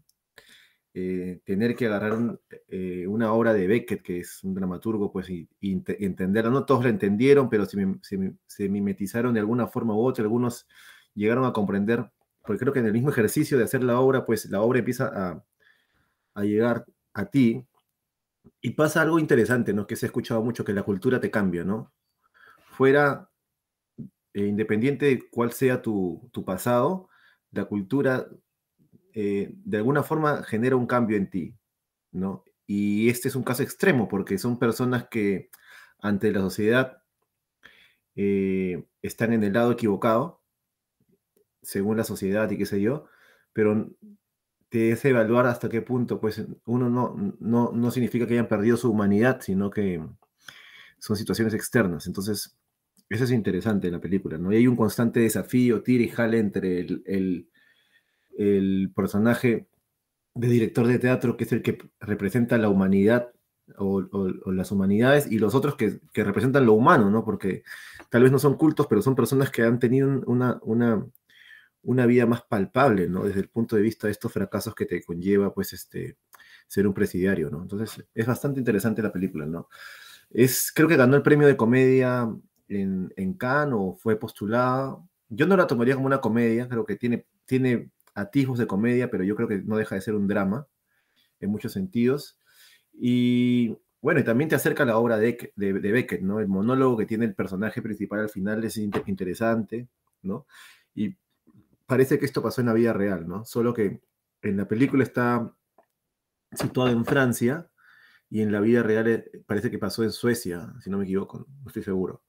eh, 0.94 1.40
tener 1.44 1.74
que 1.74 1.86
agarrar 1.86 2.38
eh, 2.68 3.06
una 3.06 3.32
obra 3.32 3.54
de 3.54 3.66
Beckett, 3.66 4.02
que 4.02 4.20
es 4.20 4.44
un 4.44 4.54
dramaturgo, 4.54 5.10
pues, 5.10 5.30
y, 5.30 5.48
entenderla. 5.60 6.50
No 6.50 6.66
todos 6.66 6.84
la 6.84 6.90
entendieron, 6.90 7.48
pero 7.48 7.64
se, 7.66 8.68
mimetizaron 8.68 9.32
de 9.32 9.40
alguna 9.40 9.66
forma 9.68 9.94
u 9.94 10.00
otra. 10.04 10.24
Algunos 10.24 10.66
llegaron 11.14 11.46
a 11.46 11.52
comprender, 11.52 12.10
porque 12.44 12.60
creo 12.60 12.72
que 12.74 12.80
en 12.80 12.86
el 12.86 12.92
mismo 12.92 13.10
ejercicio 13.10 13.56
de 13.56 13.64
hacer 13.64 13.82
la 13.82 14.00
obra, 14.00 14.26
pues 14.26 14.50
la 14.50 14.60
obra 14.60 14.80
empieza 14.80 15.06
a, 15.06 15.44
a 16.34 16.44
llegar 16.44 16.84
a 17.14 17.26
ti. 17.26 17.66
Y 18.60 18.70
pasa 18.72 19.02
algo 19.02 19.18
interesante, 19.18 19.72
¿no? 19.72 19.86
Que 19.86 19.96
se 19.96 20.06
ha 20.06 20.08
escuchado 20.08 20.42
mucho, 20.42 20.64
que 20.64 20.72
la 20.74 20.82
cultura 20.82 21.20
te 21.20 21.30
cambia, 21.30 21.64
¿no? 21.64 21.92
Fuera, 22.66 23.30
eh, 24.34 24.46
independiente 24.46 25.06
de 25.06 25.30
cuál 25.30 25.52
sea 25.52 25.82
tu, 25.82 26.28
tu 26.32 26.44
pasado, 26.44 27.08
la 27.50 27.64
cultura 27.66 28.26
eh, 29.14 29.52
de 29.64 29.76
alguna 29.76 30.02
forma 30.02 30.42
genera 30.42 30.76
un 30.76 30.86
cambio 30.86 31.16
en 31.16 31.28
ti, 31.28 31.54
¿no? 32.12 32.44
Y 32.66 33.08
este 33.10 33.28
es 33.28 33.36
un 33.36 33.42
caso 33.42 33.62
extremo 33.62 34.08
porque 34.08 34.38
son 34.38 34.58
personas 34.58 35.08
que 35.08 35.50
ante 35.98 36.32
la 36.32 36.40
sociedad 36.40 37.02
eh, 38.16 38.84
están 39.02 39.32
en 39.32 39.44
el 39.44 39.52
lado 39.52 39.72
equivocado, 39.72 40.42
según 41.62 41.96
la 41.96 42.04
sociedad 42.04 42.50
y 42.50 42.58
qué 42.58 42.66
sé 42.66 42.80
yo, 42.80 43.06
pero 43.52 43.90
te 44.70 44.92
hace 44.92 45.10
evaluar 45.10 45.46
hasta 45.46 45.68
qué 45.68 45.82
punto, 45.82 46.20
pues 46.20 46.42
uno 46.64 46.88
no, 46.88 47.14
no, 47.38 47.72
no 47.72 47.90
significa 47.90 48.26
que 48.26 48.34
hayan 48.34 48.48
perdido 48.48 48.78
su 48.78 48.90
humanidad, 48.90 49.40
sino 49.42 49.70
que 49.70 50.02
son 50.98 51.16
situaciones 51.16 51.52
externas. 51.52 52.06
Entonces, 52.06 52.56
eso 53.10 53.24
es 53.24 53.30
interesante 53.30 53.88
en 53.88 53.94
la 53.94 54.00
película, 54.00 54.38
¿no? 54.38 54.52
Y 54.52 54.56
hay 54.56 54.66
un 54.66 54.76
constante 54.76 55.20
desafío, 55.20 55.82
tira 55.82 56.04
y 56.04 56.08
jale 56.08 56.38
entre 56.38 56.80
el 56.80 57.51
personaje 58.94 59.66
de 60.34 60.48
director 60.48 60.86
de 60.86 60.98
teatro, 60.98 61.36
que 61.36 61.44
es 61.44 61.52
el 61.52 61.62
que 61.62 61.78
representa 62.00 62.58
la 62.58 62.68
humanidad 62.68 63.32
o, 63.76 64.02
las 64.46 64.72
humanidades, 64.72 65.30
y 65.30 65.38
los 65.38 65.54
otros 65.54 65.76
que, 65.76 66.00
representan 66.12 66.66
lo 66.66 66.74
humano, 66.74 67.10
¿no? 67.10 67.24
Porque 67.24 67.62
tal 68.10 68.22
vez 68.22 68.32
no 68.32 68.38
son 68.38 68.56
cultos, 68.56 68.86
pero 68.86 69.02
son 69.02 69.14
personas 69.14 69.50
que 69.50 69.62
han 69.62 69.78
tenido 69.78 70.08
una, 70.26 70.58
una, 70.62 71.06
una 71.82 72.06
vida 72.06 72.26
más 72.26 72.42
palpable, 72.42 73.08
¿no? 73.08 73.24
Desde 73.24 73.40
el 73.40 73.48
punto 73.48 73.76
de 73.76 73.82
vista 73.82 74.06
de 74.06 74.12
estos 74.12 74.32
fracasos 74.32 74.74
que 74.74 74.86
te 74.86 75.02
conlleva, 75.02 75.54
pues, 75.54 75.72
este, 75.72 76.16
ser 76.66 76.86
un 76.86 76.94
presidiario, 76.94 77.50
¿no? 77.50 77.62
Entonces, 77.62 78.04
es 78.14 78.26
bastante 78.26 78.58
interesante 78.60 79.02
la 79.02 79.12
película, 79.12 79.46
¿no? 79.46 79.68
Es, 80.30 80.72
creo 80.74 80.88
que 80.88 80.96
ganó 80.96 81.16
el 81.16 81.22
premio 81.22 81.46
de 81.46 81.56
comedia 81.56 82.28
en, 82.68 83.12
en 83.16 83.34
Cannes 83.34 83.74
o 83.78 83.94
fue 83.94 84.18
postulada. 84.18 84.96
Yo 85.28 85.46
no 85.46 85.56
la 85.56 85.66
tomaría 85.66 85.94
como 85.94 86.06
una 86.06 86.20
comedia, 86.20 86.68
creo 86.68 86.84
que 86.84 86.96
tiene, 86.96 87.26
tiene 87.46 87.90
atisbos 88.14 88.58
de 88.58 88.66
comedia, 88.66 89.10
pero 89.10 89.24
yo 89.24 89.36
creo 89.36 89.48
que 89.48 89.62
no 89.62 89.76
deja 89.76 89.94
de 89.94 90.00
ser 90.00 90.14
un 90.14 90.28
drama 90.28 90.66
en 91.40 91.50
muchos 91.50 91.72
sentidos. 91.72 92.38
Y 92.92 93.76
bueno, 94.00 94.20
y 94.20 94.24
también 94.24 94.48
te 94.50 94.56
acerca 94.56 94.82
a 94.82 94.86
la 94.86 94.98
obra 94.98 95.18
de, 95.18 95.52
de, 95.56 95.72
Beckett, 95.72 96.22
¿no? 96.22 96.40
El 96.40 96.48
monólogo 96.48 96.96
que 96.96 97.06
tiene 97.06 97.24
el 97.24 97.34
personaje 97.34 97.82
principal 97.82 98.20
al 98.20 98.30
final 98.30 98.64
es 98.64 98.76
interesante, 98.76 99.88
¿no? 100.22 100.46
Y 100.94 101.16
parece 101.86 102.18
que 102.18 102.26
esto 102.26 102.42
pasó 102.42 102.60
en 102.60 102.68
la 102.68 102.74
vida 102.74 102.92
real, 102.92 103.28
¿no? 103.28 103.44
Solo 103.44 103.74
que 103.74 104.00
en 104.42 104.56
la 104.56 104.66
película 104.66 105.04
está 105.04 105.54
situado 106.52 106.90
en 106.90 107.04
Francia 107.04 107.70
y 108.28 108.42
en 108.42 108.52
la 108.52 108.60
vida 108.60 108.82
real 108.82 109.08
eh, 109.08 109.30
parece 109.46 109.70
que 109.70 109.78
pasó 109.78 110.02
en 110.02 110.12
Suecia, 110.12 110.72
si 110.80 110.90
no 110.90 110.98
me 110.98 111.04
equivoco, 111.04 111.46
no 111.62 111.68
estoy 111.68 111.82
seguro. 111.82 112.22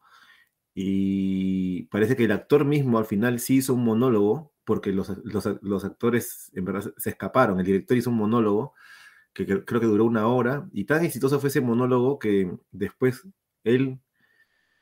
Y 0.75 1.83
parece 1.83 2.15
que 2.15 2.25
el 2.25 2.31
actor 2.31 2.65
mismo 2.65 2.97
al 2.97 3.05
final 3.05 3.39
sí 3.39 3.57
hizo 3.57 3.73
un 3.73 3.83
monólogo 3.83 4.52
porque 4.65 4.91
los, 4.91 5.09
actores 5.09 6.51
en 6.53 6.65
verdad 6.65 6.93
se 6.97 7.09
escaparon. 7.09 7.59
El 7.59 7.65
director 7.65 7.97
hizo 7.97 8.09
un 8.09 8.17
monólogo 8.17 8.73
que, 9.33 9.45
creo 9.45 9.81
que 9.81 9.87
duró 9.87 10.05
una 10.05 10.27
hora 10.27 10.67
y 10.71 10.85
tan 10.85 11.03
exitoso 11.03 11.39
fue 11.39 11.49
ese 11.49 11.61
monólogo 11.61 12.19
que 12.19 12.51
después 12.71 13.27
él 13.63 13.99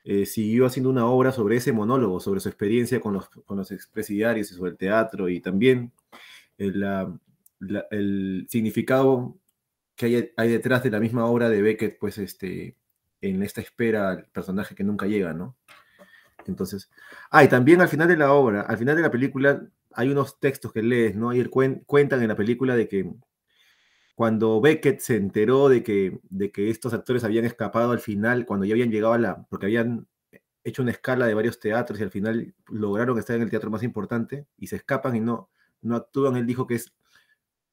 eh, 0.04 0.26
siguió 0.26 0.66
haciendo 0.66 0.90
una 0.90 1.06
obra 1.06 1.32
sobre 1.32 1.58
ese 1.58 1.72
monólogo, 1.72 2.20
sobre 2.20 2.40
su 2.40 2.50
experiencia 2.50 3.00
con 3.00 3.14
los, 3.14 3.30
con 3.30 3.58
los 3.58 3.72
expresidiarios 3.72 4.52
y 4.52 4.56
sobre 4.56 4.72
el 4.72 4.78
teatro 4.78 5.30
y 5.30 5.40
también 5.40 5.92
el, 6.58 6.84
el 7.92 8.48
significado 8.50 9.38
que 9.96 10.06
hay, 10.08 10.32
hay, 10.36 10.50
detrás 10.50 10.84
de 10.84 10.92
la 10.92 11.00
misma 11.00 11.26
obra 11.26 11.50
de 11.50 11.62
Beckett, 11.62 12.00
pues 12.00 12.18
este, 12.18 12.76
en 13.22 13.44
esta 13.44 13.62
espera 13.62 14.10
al 14.10 14.26
personaje 14.26 14.76
que 14.76 14.84
nunca 14.84 15.06
llega, 15.06 15.34
¿no? 15.34 15.56
Entonces, 16.50 16.90
ah, 17.30 17.48
también 17.48 17.82
al 17.82 17.88
final 17.90 18.08
de 18.08 18.18
la 18.18 18.34
obra, 18.34 18.62
al 18.62 18.78
final 18.78 18.96
de 18.96 19.02
la 19.02 19.12
película, 19.12 19.62
hay 19.94 20.10
unos 20.10 20.40
textos 20.40 20.72
que 20.74 20.84
lees, 20.84 21.16
¿no? 21.16 21.34
Y 21.34 21.46
cuentan 21.46 22.22
en 22.22 22.28
la 22.28 22.36
película 22.36 22.76
de 22.76 22.88
que 22.88 23.12
cuando 24.16 24.62
Beckett 24.62 25.00
se 25.00 25.16
enteró 25.16 25.70
de 25.70 25.84
que, 25.84 26.20
de 26.30 26.52
que 26.52 26.70
estos 26.70 26.94
actores 26.94 27.24
habían 27.24 27.46
escapado 27.46 27.92
al 27.92 28.00
final, 28.00 28.46
cuando 28.46 28.66
ya 28.66 28.74
habían 28.74 28.92
llegado 28.92 29.14
a 29.14 29.18
la, 29.18 29.44
porque 29.50 29.66
habían 29.66 30.08
hecho 30.64 30.84
una 30.84 30.92
escala 30.92 31.26
de 31.26 31.34
varios 31.34 31.60
teatros 31.60 32.00
y 32.00 32.04
al 32.04 32.12
final 32.12 32.54
lograron 32.68 33.18
estar 33.18 33.36
en 33.36 33.42
el 33.42 33.50
teatro 33.50 33.72
más 33.72 33.84
importante 33.84 34.46
y 34.58 34.68
se 34.68 34.76
escapan 34.76 35.16
y 35.16 35.20
no, 35.20 35.50
no 35.82 35.96
actúan, 35.96 36.36
él 36.36 36.46
dijo 36.46 36.68
que, 36.68 36.76
es, 36.76 36.94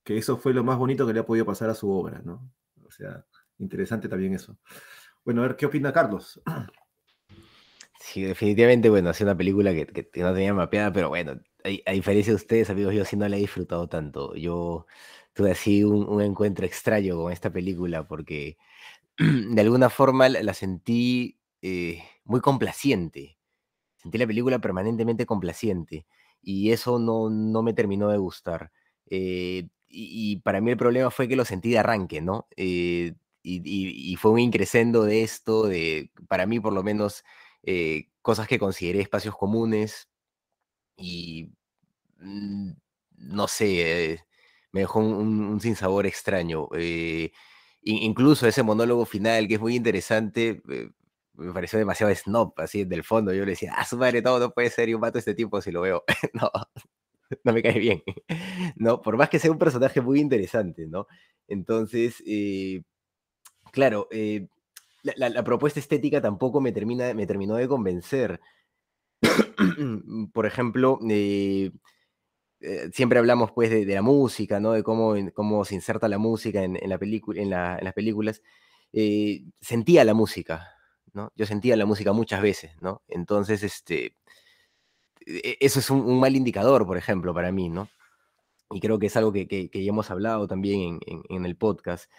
que 0.04 0.16
eso 0.16 0.38
fue 0.38 0.54
lo 0.54 0.64
más 0.64 0.78
bonito 0.78 1.06
que 1.06 1.12
le 1.12 1.20
ha 1.20 1.26
podido 1.26 1.44
pasar 1.44 1.68
a 1.70 1.75
su 1.75 1.90
obra, 1.90 2.22
¿no? 2.25 2.50
O 2.87 2.90
sea, 2.90 3.25
interesante 3.58 4.08
también 4.08 4.34
eso. 4.34 4.56
Bueno, 5.25 5.42
a 5.42 5.48
ver, 5.48 5.56
¿qué 5.56 5.66
opina 5.66 5.92
Carlos? 5.92 6.40
Sí, 8.00 8.23
definitivamente, 8.23 8.90
bueno, 8.90 9.11
hace 9.11 9.25
una 9.25 9.37
película 9.37 9.73
que, 9.75 10.09
no 10.17 10.33
tenía 10.33 10.55
mapeada, 10.55 10.93
pero 10.93 11.09
bueno, 11.09 11.40
a, 11.64 11.93
diferencia 11.93 12.33
de 12.33 12.37
ustedes, 12.37 12.71
amigos, 12.71 12.95
yo 12.95 13.05
sí 13.05 13.17
no 13.17 13.28
la 13.28 13.37
he 13.37 13.40
disfrutado 13.40 13.88
tanto. 13.88 14.35
Yo 14.37 14.87
tuve 15.33 15.50
así 15.52 15.85
un, 15.85 16.23
encuentro 16.23 16.64
extraño 16.67 17.17
con 17.17 17.33
esta 17.33 17.50
película 17.50 18.07
porque 18.07 18.57
de 19.19 19.61
alguna 19.61 19.90
forma 19.90 20.28
la, 20.28 20.55
sentí 20.55 21.38
eh, 21.62 22.02
muy 22.25 22.40
complaciente. 22.40 23.38
Sentí 23.97 24.19
la 24.19 24.26
película 24.26 24.61
permanentemente 24.61 25.26
complaciente 25.26 26.07
y 26.43 26.73
eso 26.73 26.99
no, 26.99 27.31
no 27.31 27.62
me 27.62 27.75
terminó 27.75 28.09
de 28.11 28.19
gustar. 28.19 28.73
Eh, 29.11 29.69
y, 29.88 30.37
para 30.40 30.61
mí 30.61 30.71
el 30.71 30.76
problema 30.76 31.11
fue 31.11 31.28
que 31.28 31.37
lo 31.37 31.45
sentí 31.45 31.71
de 31.71 31.78
arranque, 31.78 32.21
¿no? 32.21 32.47
Eh, 32.57 33.14
y, 33.43 34.12
y, 34.12 34.17
fue 34.17 34.33
un 34.33 34.40
increscendo 34.40 35.05
de 35.05 35.23
esto, 35.23 35.67
de, 35.67 36.11
para 36.28 36.47
mí 36.47 36.61
por 36.61 36.73
lo 36.75 36.83
menos, 36.83 37.25
eh, 37.62 38.09
cosas 38.23 38.49
que 38.49 38.59
consideré 38.59 39.00
espacios 39.00 39.37
comunes 39.37 40.09
y 40.97 41.50
mm, 42.19 42.73
no 43.19 43.49
sé, 43.49 44.12
eh, 44.12 44.21
me 44.73 44.81
dejó 44.81 45.00
un, 45.00 45.61
sinsabor 45.61 46.07
extraño. 46.07 46.69
Eh, 46.77 47.33
incluso 47.83 48.47
ese 48.47 48.62
monólogo 48.62 49.07
final, 49.07 49.49
que 49.49 49.55
es 49.55 49.61
muy 49.61 49.77
interesante, 49.77 50.62
me 51.35 51.53
pareció 51.53 51.79
demasiado 51.79 52.15
snob, 52.15 52.55
así 52.59 52.85
del 52.85 53.05
fondo. 53.05 53.33
Yo 53.33 53.45
le 53.45 53.53
decía, 53.53 53.75
ah, 53.77 53.85
su 53.85 53.97
madre, 53.97 54.23
todo 54.23 54.38
no 54.38 54.50
puede 54.50 54.71
ser, 54.71 54.88
y 54.88 54.95
un 54.95 55.00
mato 55.00 55.19
este 55.19 55.35
tipo 55.35 55.61
si 55.61 55.71
lo 55.73 55.83
veo. 55.83 56.05
no, 56.35 56.50
no 57.45 57.53
me 57.53 57.62
cae 57.62 57.79
bien. 57.79 58.03
no, 58.77 59.03
por 59.03 59.17
más 59.17 59.31
que 59.31 59.38
sea 59.38 59.50
un 59.50 59.59
personaje 59.59 60.00
muy 60.00 60.21
interesante, 60.21 60.87
¿no? 60.87 61.07
Entonces, 61.49 62.23
claro, 63.73 64.09
la, 65.02 65.45
propuesta 65.45 65.81
estética 65.81 66.21
tampoco 66.21 66.61
me, 66.61 66.73
termina, 66.73 67.14
me 67.14 67.26
terminó 67.26 67.55
de 67.57 67.69
convencer. 67.69 68.40
Por 70.33 70.47
ejemplo, 70.47 70.99
eh, 71.09 71.71
eh, 72.61 72.90
siempre 72.93 73.19
hablamos 73.19 73.52
pues 73.52 73.71
de, 73.71 73.85
la 73.87 74.02
música, 74.02 74.61
¿no? 74.61 74.73
De 74.73 74.83
cómo, 74.83 75.14
cómo 75.35 75.64
se 75.64 75.75
inserta 75.75 76.09
la 76.09 76.19
música 76.19 76.62
en, 76.62 76.78
la 76.88 76.99
película, 76.99 77.40
en, 77.40 77.50
las 77.50 77.95
películas. 77.95 78.43
Eh, 78.93 79.45
sentía 79.61 80.05
la 80.05 80.14
música, 80.14 80.69
¿no? 81.12 81.33
Yo 81.37 81.47
sentía 81.47 81.76
la 81.76 81.87
música 81.87 82.12
muchas 82.12 82.43
veces, 82.43 82.73
¿no? 82.81 83.02
Entonces, 83.09 83.62
este, 83.62 84.17
e, 85.26 85.57
eso 85.61 85.78
es 85.81 85.90
un, 85.90 86.19
mal 86.19 86.35
indicador, 86.37 86.87
por 86.87 86.97
ejemplo, 86.97 87.35
para 87.35 87.52
mí, 87.52 87.69
¿no? 87.69 87.88
Y 88.71 88.81
creo 88.81 88.99
que 88.99 89.07
es 89.07 89.17
algo 89.17 89.33
que, 89.33 89.71
ya 89.73 89.88
hemos 89.88 90.11
hablado 90.11 90.47
también 90.47 90.99
en, 91.07 91.23
en 91.28 91.47
el 91.47 91.57
podcast. 91.57 92.11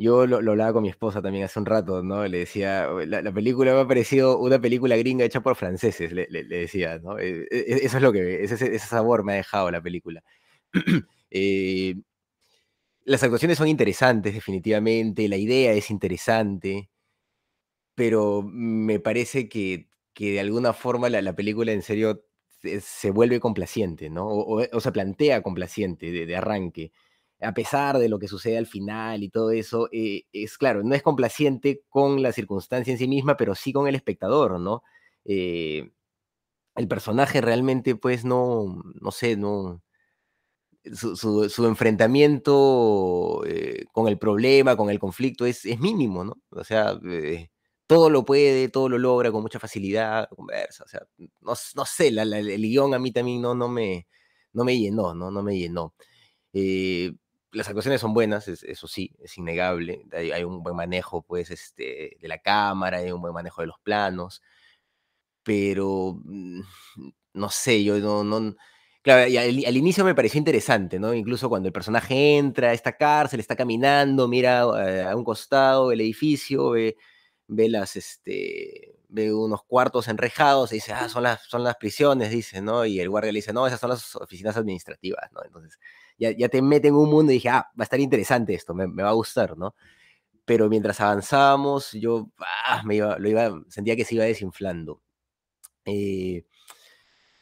Yo 0.00 0.26
lo, 0.26 0.38
hablaba 0.38 0.72
con 0.72 0.82
mi 0.82 0.88
esposa 0.88 1.20
también 1.20 1.44
hace 1.44 1.58
un 1.58 1.66
rato, 1.66 2.02
¿no? 2.02 2.26
Le 2.26 2.38
decía, 2.38 2.88
la, 3.06 3.32
película 3.34 3.74
me 3.74 3.80
ha 3.80 3.86
parecido 3.86 4.38
una 4.38 4.58
película 4.58 4.96
gringa 4.96 5.26
hecha 5.26 5.42
por 5.42 5.56
franceses, 5.56 6.10
le, 6.10 6.26
decía, 6.44 6.98
¿no? 7.00 7.18
E, 7.18 7.40
e, 7.42 7.46
e, 7.50 7.84
eso 7.84 7.98
es 7.98 8.02
lo 8.02 8.10
que, 8.10 8.42
ese, 8.42 8.54
ese 8.54 8.78
sabor 8.78 9.24
me 9.24 9.34
ha 9.34 9.36
dejado 9.36 9.70
la 9.70 9.82
película. 9.82 10.22
Eh, 11.32 11.94
las 13.04 13.22
actuaciones 13.22 13.58
son 13.58 13.68
interesantes, 13.68 14.34
definitivamente, 14.34 15.28
la 15.28 15.36
idea 15.36 15.72
es 15.74 15.90
interesante, 15.90 16.90
pero 17.94 18.42
me 18.42 18.98
parece 19.00 19.48
que, 19.48 19.88
que 20.14 20.32
de 20.32 20.40
alguna 20.40 20.72
forma 20.72 21.08
la, 21.10 21.34
película 21.36 21.72
en 21.72 21.82
serio 21.82 22.24
se, 22.80 23.10
vuelve 23.12 23.38
complaciente, 23.38 24.10
¿no? 24.10 24.26
O, 24.28 24.80
se 24.80 24.92
plantea 24.92 25.42
complaciente 25.42 26.10
de 26.10 26.36
arranque 26.36 26.90
a 27.40 27.52
pesar 27.54 27.98
de 27.98 28.08
lo 28.08 28.18
que 28.18 28.28
sucede 28.28 28.58
al 28.58 28.66
final 28.66 29.22
y 29.22 29.30
todo 29.30 29.50
eso, 29.52 29.88
eh, 29.92 30.24
es 30.32 30.58
claro, 30.58 30.82
no 30.82 30.94
es 30.94 31.02
complaciente 31.02 31.82
con 31.88 32.22
la 32.22 32.32
circunstancia 32.32 32.92
en 32.92 32.98
sí 32.98 33.08
misma, 33.08 33.36
pero 33.36 33.54
sí 33.54 33.72
con 33.72 33.88
el 33.88 33.94
espectador, 33.94 34.60
¿no? 34.60 34.82
Eh, 35.24 35.90
el 36.76 36.88
personaje 36.88 37.40
realmente, 37.40 37.96
pues, 37.96 38.24
no, 38.24 38.82
no 39.00 39.10
sé, 39.12 39.36
no, 39.36 39.82
su, 40.94 41.66
enfrentamiento 41.66 43.42
eh, 43.46 43.84
con 43.92 44.08
el 44.08 44.18
problema, 44.18 44.76
con 44.76 44.90
el 44.90 44.98
conflicto, 44.98 45.46
es, 45.46 45.64
mínimo, 45.80 46.24
¿no? 46.24 46.36
O 46.50 46.64
sea, 46.64 46.98
todo 47.86 48.08
lo 48.10 48.24
puede, 48.24 48.68
todo 48.68 48.88
lo 48.88 48.98
logra 48.98 49.32
con 49.32 49.42
mucha 49.42 49.58
facilidad, 49.58 50.28
conversa, 50.30 50.84
o 50.84 50.88
sea, 50.88 51.02
no, 51.40 51.84
sé, 51.84 52.10
la- 52.10 52.22
el 52.38 52.62
guion 52.62 52.94
a 52.94 52.98
mí 52.98 53.12
también 53.12 53.42
no, 53.42 53.54
no, 53.54 53.68
me, 53.68 54.06
no 54.52 54.64
me 54.64 54.78
llenó, 54.78 55.14
¿no? 55.14 55.30
No 55.30 55.42
me 55.42 55.58
llenó. 55.58 55.94
Las 57.52 57.68
actuaciones 57.68 58.00
son 58.00 58.14
buenas, 58.14 58.48
es- 58.48 58.62
eso 58.64 58.86
sí, 58.88 59.12
es 59.20 59.36
innegable. 59.38 60.04
Hay, 60.12 60.30
hay 60.32 60.44
un 60.44 60.62
buen 60.62 60.76
manejo, 60.76 61.22
pues, 61.22 61.50
este, 61.50 62.16
de 62.20 62.28
la 62.28 62.38
cámara, 62.38 62.98
hay 62.98 63.12
un 63.12 63.20
buen 63.22 63.34
manejo 63.34 63.60
de 63.62 63.68
los 63.68 63.78
planos, 63.80 64.42
pero 65.42 66.18
mm, 66.24 66.60
no 67.34 67.50
sé, 67.50 67.84
yo 67.84 67.98
no, 68.24 68.54
claro, 69.02 69.22
al, 69.40 69.76
inicio 69.76 70.04
me 70.04 70.14
pareció 70.14 70.38
interesante, 70.38 70.98
¿no? 70.98 71.14
Incluso 71.14 71.48
cuando 71.48 71.68
el 71.68 71.72
personaje 71.72 72.36
entra 72.38 72.70
a 72.70 72.72
esta 72.74 72.96
cárcel, 72.96 73.40
está 73.40 73.56
caminando, 73.56 74.28
mira 74.28 74.64
eh, 74.86 75.04
a 75.04 75.16
un 75.16 75.24
costado 75.24 75.90
del 75.90 76.00
edificio, 76.02 76.70
ve, 76.70 76.96
ve 77.48 77.66
este, 77.94 78.94
ve 79.08 79.32
unos 79.34 79.62
cuartos 79.64 80.08
enrejados 80.08 80.72
y 80.72 80.76
dice, 80.76 80.92
ah, 80.92 81.08
son 81.08 81.22
las, 81.24 81.42
son 81.48 81.64
las 81.64 81.76
prisiones, 81.76 82.30
dice, 82.30 82.60
¿no? 82.62 82.84
Y 82.86 83.00
el 83.00 83.08
guardia 83.10 83.32
le 83.32 83.38
dice, 83.38 83.52
no, 83.52 83.66
esas 83.66 83.80
son 83.80 83.90
las 83.90 84.16
oficinas 84.16 84.56
administrativas, 84.56 85.30
¿no? 85.32 85.42
Entonces, 85.44 85.78
ya, 86.20 86.32
ya 86.32 86.48
te 86.48 86.62
mete 86.62 86.88
en 86.88 86.94
un 86.94 87.10
mundo 87.10 87.32
y 87.32 87.36
dije, 87.36 87.48
ah, 87.48 87.66
va 87.78 87.82
a 87.82 87.84
estar 87.84 88.00
interesante 88.00 88.54
esto, 88.54 88.74
me, 88.74 88.86
va 88.86 89.10
a 89.10 89.12
gustar, 89.14 89.56
¿no? 89.58 89.74
Pero 90.44 90.68
mientras 90.68 91.00
avanzábamos, 91.00 91.92
yo 91.92 92.30
ah, 92.66 92.82
me 92.84 92.96
iba, 92.96 93.18
lo 93.18 93.28
iba, 93.28 93.62
sentía 93.68 93.96
que 93.96 94.04
se 94.04 94.16
iba 94.16 94.24
desinflando. 94.24 95.02
Eh, 95.86 96.44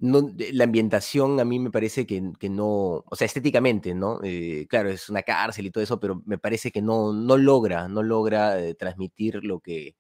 la 0.00 0.64
ambientación 0.64 1.40
a 1.40 1.44
mí 1.44 1.58
me 1.58 1.70
parece 1.70 2.06
que, 2.06 2.22
que 2.38 2.48
no, 2.48 3.04
o 3.04 3.16
sea, 3.16 3.26
estéticamente, 3.26 3.94
¿no? 3.94 4.20
Eh, 4.22 4.66
claro, 4.68 4.90
es 4.90 5.08
una 5.08 5.22
cárcel 5.22 5.66
y 5.66 5.70
todo 5.70 5.82
eso, 5.82 5.98
pero 6.00 6.22
me 6.26 6.38
parece 6.38 6.70
que 6.70 6.82
no, 6.82 7.12
no 7.12 7.36
logra, 7.36 7.88
no 7.88 8.02
logra 8.02 8.60
eh, 8.60 8.74
transmitir 8.74 9.44
lo 9.44 9.60
que, 9.60 9.96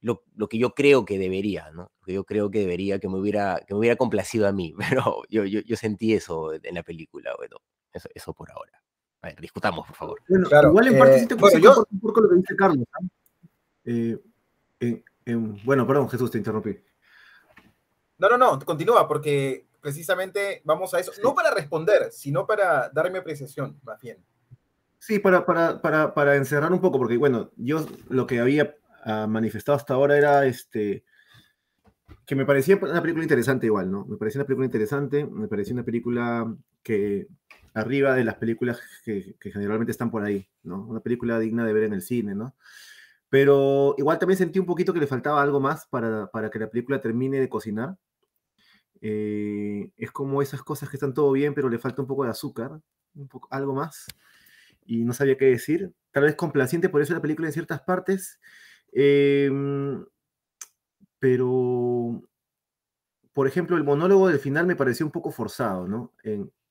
lo, 0.00 0.24
lo 0.36 0.48
que 0.48 0.58
yo 0.58 0.74
creo 0.74 1.04
que 1.04 1.18
debería, 1.18 1.70
¿no? 1.72 1.92
Lo 2.00 2.06
que 2.06 2.12
yo 2.14 2.24
creo 2.24 2.50
que 2.50 2.60
debería, 2.60 3.00
que 3.00 3.08
me 3.08 3.18
hubiera, 3.18 3.60
que 3.66 3.74
me 3.74 3.80
hubiera 3.80 3.96
complacido 3.96 4.46
a 4.48 4.52
mí, 4.52 4.74
pero 5.00 5.22
yo, 5.28 5.44
yo, 5.44 5.60
yo 5.60 5.76
sentí 5.76 6.14
eso 6.14 6.52
en 6.54 6.74
la 6.74 6.82
película, 6.84 7.34
bueno, 7.36 7.58
eso, 7.92 8.08
eso 8.14 8.32
por 8.32 8.50
ahora. 8.50 8.72
A 9.22 9.28
ver, 9.28 9.40
discutamos, 9.40 9.86
por 9.86 9.96
favor. 9.96 10.20
Bueno, 10.28 10.48
Claro, 10.48 10.68
igual 10.68 10.86
en 10.88 10.98
parte 10.98 11.16
eh, 11.16 11.20
sí 11.20 11.26
te 11.26 11.34
bueno, 11.34 11.58
yo- 11.58 11.84
un 11.90 12.00
poco 12.00 12.20
lo 12.20 12.28
que 12.30 12.36
dice 12.36 12.56
Carlos. 12.56 12.86
Eh, 13.84 14.18
en- 14.80 15.04
en- 15.24 15.64
bueno, 15.64 15.86
perdón, 15.86 16.08
Jesús, 16.08 16.30
te 16.30 16.38
interrumpí. 16.38 16.78
No, 18.18 18.28
no, 18.28 18.36
no, 18.38 18.58
continúa, 18.60 19.06
porque 19.06 19.66
precisamente 19.80 20.60
vamos 20.64 20.92
a 20.94 21.00
eso, 21.00 21.12
no 21.22 21.34
para 21.34 21.52
responder, 21.54 22.10
sino 22.12 22.46
para 22.46 22.88
dar 22.90 23.10
mi 23.10 23.18
apreciación, 23.18 23.78
más 23.84 24.00
bien. 24.00 24.18
Sí, 24.98 25.20
para, 25.20 25.46
para, 25.46 25.80
para, 25.80 26.12
para 26.12 26.34
encerrar 26.36 26.72
un 26.72 26.80
poco, 26.80 26.98
porque 26.98 27.16
bueno, 27.16 27.52
yo 27.56 27.86
lo 28.08 28.26
que 28.26 28.40
había 28.40 28.74
ah, 29.04 29.26
manifestado 29.28 29.76
hasta 29.76 29.94
ahora 29.94 30.18
era 30.18 30.44
este 30.46 31.04
que 32.28 32.34
me 32.34 32.44
parecía 32.44 32.76
una 32.76 33.00
película 33.00 33.24
interesante 33.24 33.64
igual, 33.64 33.90
¿no? 33.90 34.04
Me 34.04 34.18
parecía 34.18 34.42
una 34.42 34.46
película 34.46 34.66
interesante, 34.66 35.24
me 35.24 35.48
parecía 35.48 35.72
una 35.72 35.82
película 35.82 36.54
que 36.82 37.26
arriba 37.72 38.14
de 38.14 38.22
las 38.22 38.34
películas 38.34 38.78
que, 39.02 39.34
que 39.40 39.50
generalmente 39.50 39.92
están 39.92 40.10
por 40.10 40.22
ahí, 40.22 40.46
¿no? 40.62 40.86
Una 40.86 41.00
película 41.00 41.38
digna 41.38 41.64
de 41.64 41.72
ver 41.72 41.84
en 41.84 41.94
el 41.94 42.02
cine, 42.02 42.34
¿no? 42.34 42.54
Pero 43.30 43.94
igual 43.96 44.18
también 44.18 44.36
sentí 44.36 44.58
un 44.58 44.66
poquito 44.66 44.92
que 44.92 45.00
le 45.00 45.06
faltaba 45.06 45.40
algo 45.40 45.58
más 45.58 45.86
para, 45.86 46.30
para 46.30 46.50
que 46.50 46.58
la 46.58 46.68
película 46.68 47.00
termine 47.00 47.40
de 47.40 47.48
cocinar. 47.48 47.96
Eh, 49.00 49.90
es 49.96 50.10
como 50.10 50.42
esas 50.42 50.62
cosas 50.62 50.90
que 50.90 50.96
están 50.96 51.14
todo 51.14 51.32
bien, 51.32 51.54
pero 51.54 51.70
le 51.70 51.78
falta 51.78 52.02
un 52.02 52.08
poco 52.08 52.24
de 52.24 52.30
azúcar, 52.30 52.78
un 53.14 53.28
poco, 53.28 53.48
algo 53.50 53.72
más 53.72 54.06
y 54.84 55.02
no 55.02 55.14
sabía 55.14 55.38
qué 55.38 55.46
decir. 55.46 55.94
Tal 56.10 56.24
vez 56.24 56.34
complaciente 56.34 56.90
por 56.90 57.00
eso 57.00 57.14
la 57.14 57.22
película 57.22 57.48
en 57.48 57.54
ciertas 57.54 57.80
partes, 57.80 58.38
em, 58.92 60.04
pero, 61.18 62.22
por 63.32 63.46
ejemplo, 63.46 63.76
el 63.76 63.84
monólogo 63.84 64.28
del 64.28 64.38
final 64.38 64.66
me 64.66 64.76
pareció 64.76 65.06
un 65.06 65.12
poco 65.12 65.30
forzado, 65.30 65.86
¿no? 65.88 66.14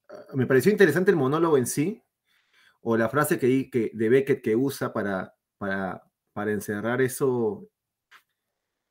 Ah, 0.10 0.26
me 0.36 0.46
pareció 0.48 0.72
interesante 0.72 1.12
el 1.12 1.18
monólogo 1.18 1.58
en 1.58 1.66
sí, 1.66 2.02
o 2.82 2.98
la 2.98 3.10
frase 3.10 3.40
que, 3.40 3.70
que, 3.70 3.92
de 3.94 4.10
Beckett 4.10 4.42
que 4.42 4.56
usa 4.56 4.94
para, 4.94 5.36
para, 5.58 6.04
para 6.34 6.52
encerrar 6.52 7.02
eso, 7.02 7.70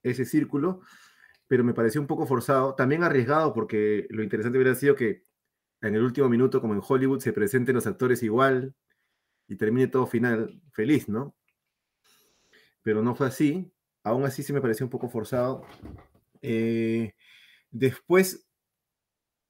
ese 0.03 0.25
círculo, 0.25 0.81
pero 1.47 1.64
me 1.64 1.75
pareció 1.75 2.01
un 2.01 2.07
poco 2.07 2.27
forzado, 2.27 2.75
también 2.75 3.03
arriesgado, 3.03 3.53
porque 3.53 4.07
lo 4.11 4.23
interesante 4.23 4.59
hubiera 4.59 4.75
sido 4.75 4.95
que 4.95 5.25
en 5.81 5.95
el 5.95 6.03
último 6.03 6.29
minuto, 6.29 6.61
como 6.61 6.75
en 6.75 6.83
Hollywood, 6.87 7.21
se 7.21 7.33
presenten 7.33 7.75
los 7.75 7.87
actores 7.87 8.23
igual, 8.23 8.75
y 9.49 9.57
termine 9.57 9.88
todo 9.88 10.07
final 10.07 10.61
feliz, 10.73 11.09
¿no? 11.09 11.37
Pero 12.83 13.03
no 13.03 13.14
fue 13.14 13.29
así. 13.29 13.73
Aún 14.07 14.25
así 14.25 14.45
sí 14.45 14.53
me 14.53 14.61
pareció 14.61 14.87
un 14.87 14.90
poco 14.90 15.09
forzado. 15.09 15.64
Eh, 16.40 17.14
después, 17.73 18.47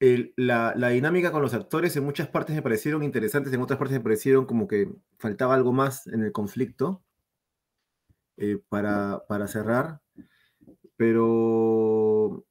la, 0.01 0.73
dinámica 0.89 1.31
con 1.31 1.43
los 1.43 1.53
actores 1.53 1.95
en 1.95 2.05
muchas 2.05 2.29
partes 2.29 2.57
me 2.57 2.63
parecieron 2.63 3.03
interesantes, 3.03 3.53
en 3.53 3.61
otras 3.61 3.79
partes 3.79 3.99
me 3.99 4.03
parecieron 4.03 4.47
como 4.47 4.67
que 4.67 4.91
faltaba 5.19 5.55
algo 5.55 5.75
más 5.75 6.07
en 6.07 6.23
el 6.23 6.33
conflicto 6.33 7.05
eh, 8.39 8.59
para, 8.71 9.21
cerrar. 9.47 10.01
Pero 10.97 12.47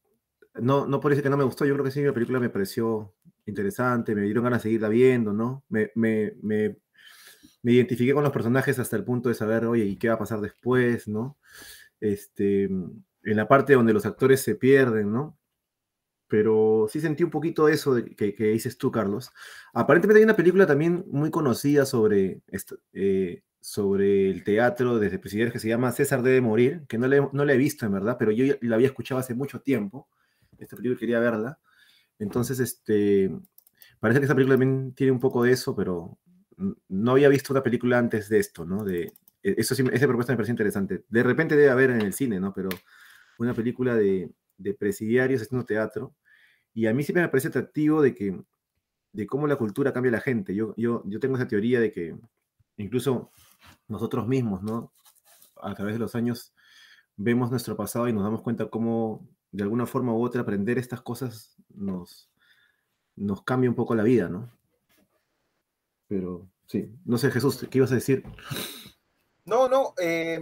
no, 0.61 0.85
no 0.85 0.99
por 0.99 1.11
eso 1.11 1.23
que 1.23 1.31
no 1.31 1.37
me 1.37 1.43
gustó, 1.43 1.65
yo 1.65 1.73
creo 1.73 1.85
que 1.85 1.91
sí, 1.91 2.03
la 2.03 2.13
película 2.13 2.39
me 2.39 2.51
pareció 2.51 3.15
interesante, 3.47 4.13
me 4.13 4.21
dieron 4.21 4.43
ganas 4.43 4.61
de 4.61 4.69
seguirla 4.69 4.89
viendo, 4.89 5.33
¿no? 5.33 5.63
Me, 5.69 5.91
me 5.95 6.77
identifiqué 7.63 8.13
con 8.13 8.23
los 8.23 8.31
personajes 8.31 8.77
hasta 8.77 8.95
el 8.95 9.03
punto 9.03 9.29
de 9.29 9.33
saber, 9.33 9.65
oye, 9.65 9.85
¿y 9.85 9.97
qué 9.97 10.09
va 10.09 10.13
a 10.13 10.19
pasar 10.19 10.39
después, 10.39 11.07
no? 11.07 11.39
Este, 11.99 12.65
en 12.65 13.03
la 13.23 13.47
parte 13.47 13.73
donde 13.73 13.93
los 13.93 14.05
actores 14.05 14.41
se 14.41 14.55
pierden, 14.55 15.11
¿no? 15.11 15.37
Pero 16.27 16.87
sí 16.89 16.99
sentí 17.01 17.23
un 17.23 17.29
poquito 17.29 17.67
eso 17.69 17.95
de, 17.95 18.15
que, 18.15 18.33
que 18.33 18.45
dices 18.45 18.77
tú, 18.77 18.91
Carlos. 18.91 19.31
Aparentemente 19.73 20.19
hay 20.19 20.23
una 20.23 20.35
película 20.35 20.65
también 20.65 21.05
muy 21.07 21.29
conocida 21.31 21.85
sobre, 21.85 22.41
eh, 22.93 23.43
sobre 23.59 24.29
el 24.31 24.43
teatro 24.43 24.97
desde 24.99 25.19
Presidente 25.19 25.53
que 25.53 25.59
se 25.59 25.69
llama 25.69 25.91
César 25.91 26.23
debe 26.23 26.41
morir, 26.41 26.83
que 26.87 26.97
no 26.97 27.07
la 27.07 27.29
no 27.31 27.45
la 27.45 27.53
he 27.53 27.57
visto 27.57 27.85
en 27.85 27.93
verdad, 27.93 28.17
pero 28.17 28.31
yo 28.31 28.55
la 28.61 28.75
había 28.75 28.87
escuchado 28.87 29.19
hace 29.19 29.35
mucho 29.35 29.61
tiempo. 29.61 30.07
Esta 30.57 30.75
película 30.75 30.99
quería 30.99 31.19
verla. 31.19 31.59
Entonces, 32.19 32.59
este, 32.59 33.29
parece 33.99 34.19
que 34.19 34.25
esta 34.25 34.35
película 34.35 34.57
también 34.57 34.93
tiene 34.93 35.11
un 35.11 35.19
poco 35.19 35.43
de 35.43 35.51
eso, 35.51 35.75
pero 35.75 36.17
no 36.87 37.11
había 37.11 37.29
visto 37.29 37.53
una 37.53 37.63
película 37.63 37.97
antes 37.97 38.29
de 38.29 38.39
esto, 38.39 38.65
¿no? 38.65 38.83
De, 38.83 39.13
sí, 39.45 39.83
esa 39.91 40.07
propuesta 40.07 40.33
me 40.33 40.37
pareció 40.37 40.53
interesante. 40.53 41.03
De 41.09 41.23
repente 41.23 41.55
debe 41.55 41.69
haber 41.69 41.91
en 41.91 42.01
el 42.01 42.13
cine, 42.13 42.39
¿no? 42.39 42.53
Pero 42.53 42.69
una 43.37 43.53
película 43.53 43.95
de, 43.95 44.31
de 44.57 44.73
presidiarios 44.73 45.41
haciendo 45.41 45.65
teatro. 45.65 46.15
Y 46.73 46.87
a 46.87 46.93
mí 46.93 47.03
siempre 47.03 47.23
me 47.23 47.29
parece 47.29 47.49
atractivo 47.49 48.01
de 48.01 48.13
que 48.13 48.39
de 49.13 49.27
cómo 49.27 49.47
la 49.47 49.55
cultura 49.55 49.93
cambia 49.93 50.09
a 50.09 50.13
la 50.13 50.21
gente. 50.21 50.53
Yo, 50.53 50.73
yo, 50.75 51.03
yo 51.05 51.19
tengo 51.19 51.37
esa 51.37 51.47
teoría 51.47 51.79
de 51.79 51.91
que 51.91 52.17
incluso 52.77 53.31
nosotros 53.87 54.27
mismos, 54.27 54.61
¿no? 54.61 54.91
A 55.61 55.73
través 55.73 55.95
de 55.95 55.99
los 55.99 56.15
años 56.15 56.53
vemos 57.15 57.49
nuestro 57.49 57.77
pasado 57.77 58.09
y 58.09 58.13
nos 58.13 58.23
damos 58.23 58.41
cuenta 58.41 58.69
cómo 58.69 59.25
de 59.51 59.63
alguna 59.63 59.85
forma 59.85 60.13
u 60.13 60.21
otra 60.21 60.41
aprender 60.41 60.77
estas 60.77 61.01
cosas 61.01 61.55
nos, 61.69 62.29
nos 63.15 63.41
cambia 63.43 63.69
un 63.69 63.75
poco 63.75 63.95
la 63.95 64.03
vida, 64.03 64.27
¿no? 64.27 64.51
Pero 66.07 66.49
sí, 66.67 66.91
no 67.05 67.17
sé, 67.17 67.31
Jesús, 67.31 67.65
¿qué 67.69 67.77
ibas 67.77 67.91
a 67.93 67.95
decir? 67.95 68.23
No, 69.45 69.69
no, 69.69 69.93
eh, 70.01 70.39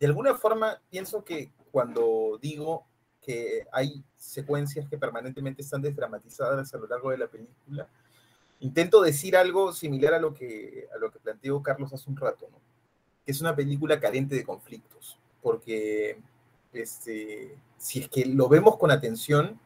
de 0.00 0.06
alguna 0.06 0.34
forma 0.34 0.80
pienso 0.90 1.24
que 1.24 1.52
cuando 1.70 2.38
digo 2.42 2.84
que 3.20 3.66
hay 3.72 4.04
secuencias 4.16 4.88
que 4.88 4.98
permanentemente 4.98 5.62
están 5.62 5.82
desdramatizadas 5.82 6.72
a 6.74 6.78
lo 6.78 6.86
largo 6.86 7.10
de 7.10 7.18
la 7.18 7.28
película, 7.28 7.88
intento 8.60 9.02
decir 9.02 9.36
algo 9.36 9.72
similar 9.72 10.14
a 10.14 10.20
lo 10.20 10.34
que, 10.34 10.88
a 10.94 10.98
lo 10.98 11.10
que 11.10 11.18
planteó 11.18 11.62
Carlos 11.62 11.92
hace 11.92 12.10
un 12.10 12.16
rato, 12.16 12.48
que 13.24 13.32
es 13.32 13.40
una 13.40 13.54
película 13.54 14.00
carente 14.00 14.34
de 14.34 14.44
conflictos, 14.44 15.18
porque 15.42 16.18
este, 16.72 17.56
si 17.78 18.00
es 18.00 18.08
que 18.08 18.26
lo 18.26 18.48
vemos 18.48 18.78
con 18.78 18.90
atención, 18.90 19.58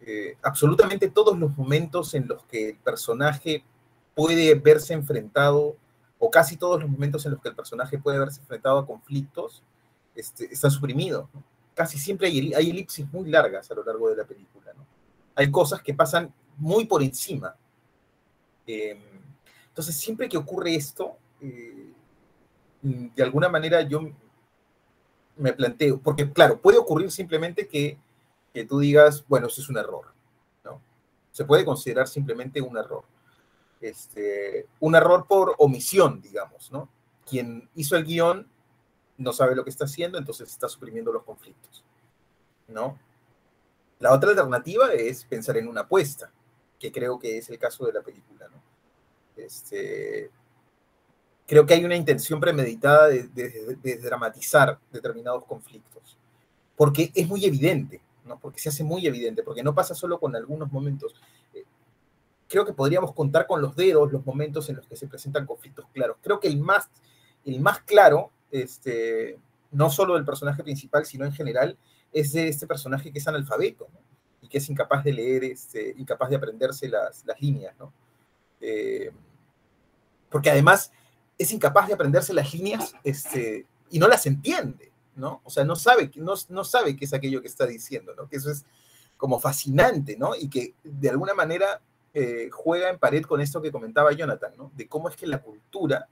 eh, 0.00 0.36
absolutamente 0.42 1.10
todos 1.10 1.38
los 1.38 1.56
momentos 1.56 2.14
en 2.14 2.26
los 2.26 2.42
que 2.44 2.70
el 2.70 2.76
personaje 2.76 3.64
puede 4.14 4.54
verse 4.54 4.94
enfrentado, 4.94 5.76
o 6.24 6.30
casi 6.30 6.56
todos 6.56 6.80
los 6.80 6.88
momentos 6.88 7.26
en 7.26 7.32
los 7.32 7.40
que 7.40 7.48
el 7.48 7.56
personaje 7.56 7.98
puede 7.98 8.18
verse 8.18 8.40
enfrentado 8.40 8.78
a 8.78 8.86
conflictos, 8.86 9.60
este, 10.14 10.44
están 10.52 10.70
suprimidos. 10.70 11.28
Casi 11.74 11.98
siempre 11.98 12.28
hay, 12.28 12.54
hay, 12.54 12.70
elipsis 12.70 13.10
muy 13.12 13.28
largas 13.28 13.68
a 13.70 13.74
lo 13.74 13.82
largo 13.82 14.08
de 14.08 14.16
la 14.16 14.24
película. 14.24 14.72
Hay 15.34 15.50
cosas 15.50 15.82
que 15.82 15.94
pasan 15.94 16.32
muy 16.56 16.84
por 16.84 17.02
encima. 17.02 17.56
Eh, 18.66 18.96
entonces, 19.66 19.96
siempre 19.96 20.28
que 20.28 20.36
ocurre 20.36 20.76
esto, 20.76 21.16
eh, 21.40 21.92
de 22.82 23.22
alguna 23.22 23.48
manera 23.48 23.82
yo 23.82 24.02
me 25.36 25.52
planteo, 25.52 25.98
porque 25.98 26.30
claro, 26.30 26.60
puede 26.60 26.78
ocurrir 26.78 27.10
simplemente 27.10 27.66
que 27.66 27.98
que 28.52 28.64
tú 28.64 28.78
digas, 28.78 29.24
bueno, 29.28 29.46
eso 29.46 29.60
es 29.60 29.68
un 29.68 29.78
error, 29.78 30.12
¿no? 30.64 30.80
Se 31.30 31.44
puede 31.44 31.64
considerar 31.64 32.06
simplemente 32.06 32.60
un 32.60 32.76
error. 32.76 33.04
Este, 33.82 34.68
un 34.78 34.94
error 34.94 35.26
por 35.26 35.56
omisión, 35.58 36.20
digamos, 36.22 36.70
¿no? 36.70 36.88
Quien 37.28 37.68
hizo 37.74 37.96
el 37.96 38.04
guion 38.04 38.48
no 39.18 39.32
sabe 39.32 39.56
lo 39.56 39.64
que 39.64 39.70
está 39.70 39.86
haciendo, 39.86 40.18
entonces 40.18 40.48
está 40.48 40.68
suprimiendo 40.68 41.12
los 41.12 41.24
conflictos, 41.24 41.84
¿no? 42.68 42.96
La 43.98 44.12
otra 44.12 44.30
alternativa 44.30 44.92
es 44.92 45.24
pensar 45.24 45.56
en 45.56 45.66
una 45.66 45.82
apuesta, 45.82 46.30
que 46.78 46.92
creo 46.92 47.18
que 47.18 47.38
es 47.38 47.50
el 47.50 47.58
caso 47.58 47.84
de 47.84 47.92
la 47.92 48.02
película, 48.02 48.48
¿no? 48.48 48.62
Este, 49.36 50.30
creo 51.44 51.66
que 51.66 51.74
hay 51.74 51.84
una 51.84 51.96
intención 51.96 52.38
premeditada 52.38 53.08
de, 53.08 53.28
de, 53.28 53.96
dramatizar 53.98 54.78
determinados 54.92 55.44
conflictos, 55.44 56.16
porque 56.76 57.10
es 57.14 57.26
muy 57.26 57.44
evidente, 57.44 58.00
¿no? 58.24 58.38
Porque 58.38 58.60
se 58.60 58.68
hace 58.68 58.84
muy 58.84 59.06
evidente, 59.08 59.42
porque 59.42 59.64
no 59.64 59.74
pasa 59.74 59.94
solo 59.94 60.20
con 60.20 60.36
algunos 60.36 60.70
momentos. 60.70 61.14
Creo 62.52 62.66
que 62.66 62.74
podríamos 62.74 63.14
contar 63.14 63.46
con 63.46 63.62
los 63.62 63.74
dedos 63.74 64.12
los 64.12 64.26
momentos 64.26 64.68
en 64.68 64.76
los 64.76 64.86
que 64.86 64.94
se 64.94 65.06
presentan 65.06 65.46
conflictos 65.46 65.86
claros. 65.90 66.18
Creo 66.20 66.38
que 66.38 66.48
el 66.48 66.58
más, 66.58 66.90
el 67.46 67.60
más 67.60 67.80
claro, 67.80 68.30
este, 68.50 69.38
no 69.70 69.88
solo 69.88 70.16
del 70.16 70.26
personaje 70.26 70.62
principal, 70.62 71.06
sino 71.06 71.24
en 71.24 71.32
general, 71.32 71.78
es 72.12 72.32
de 72.32 72.48
este 72.48 72.66
personaje 72.66 73.10
que 73.10 73.20
es 73.20 73.26
analfabeto, 73.26 73.88
y 74.42 74.48
que 74.48 74.58
es 74.58 74.68
incapaz 74.68 75.02
de 75.02 75.14
leer, 75.14 75.44
este, 75.44 75.94
incapaz 75.96 76.28
de 76.28 76.36
aprenderse 76.36 76.90
las, 76.90 77.24
las 77.24 77.40
líneas, 77.40 77.74
¿no? 77.78 77.90
Eh, 78.60 79.10
porque 80.28 80.50
además 80.50 80.92
es 81.38 81.52
incapaz 81.52 81.86
de 81.86 81.94
aprenderse 81.94 82.34
las 82.34 82.52
líneas 82.52 82.94
este, 83.02 83.66
y 83.88 83.98
no 83.98 84.08
las 84.08 84.26
entiende, 84.26 84.92
¿no? 85.16 85.40
O 85.44 85.48
sea, 85.48 85.64
no 85.64 85.74
sabe, 85.74 86.10
no, 86.16 86.34
no 86.50 86.64
sabe 86.64 86.96
qué 86.96 87.06
es 87.06 87.14
aquello 87.14 87.40
que 87.40 87.48
está 87.48 87.64
diciendo, 87.64 88.14
¿no? 88.14 88.28
Que 88.28 88.36
eso 88.36 88.50
es 88.50 88.66
como 89.16 89.40
fascinante, 89.40 90.18
¿no? 90.18 90.36
Y 90.36 90.50
que 90.50 90.74
de 90.84 91.08
alguna 91.08 91.32
manera 91.32 91.80
eh, 92.14 92.48
juega 92.50 92.90
en 92.90 92.98
pared 92.98 93.22
con 93.22 93.40
esto 93.40 93.60
que 93.62 93.72
comentaba 93.72 94.12
Jonathan, 94.12 94.52
¿no? 94.56 94.72
De 94.74 94.88
cómo 94.88 95.08
es 95.08 95.16
que 95.16 95.26
la 95.26 95.42
cultura 95.42 96.08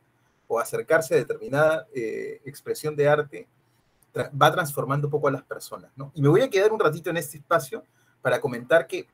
o 0.47 0.59
acercarse 0.59 1.15
a 1.15 1.19
determinada 1.19 1.87
eh, 1.95 2.41
expresión 2.45 2.97
de 2.97 3.09
arte 3.09 3.49
va 4.17 4.51
transformando 4.51 5.09
poco 5.09 5.29
a 5.29 5.31
las 5.31 5.43
personas, 5.43 5.93
¿no? 5.97 6.11
Y 6.15 6.23
me 6.23 6.29
voy 6.29 6.41
a 6.41 6.51
quedar 6.51 6.73
un 6.73 6.81
ratito 6.81 7.11
en 7.11 7.17
este 7.17 7.39
espacio 7.39 7.85
para 8.21 8.41
comentar 8.41 8.87
que 8.87 9.07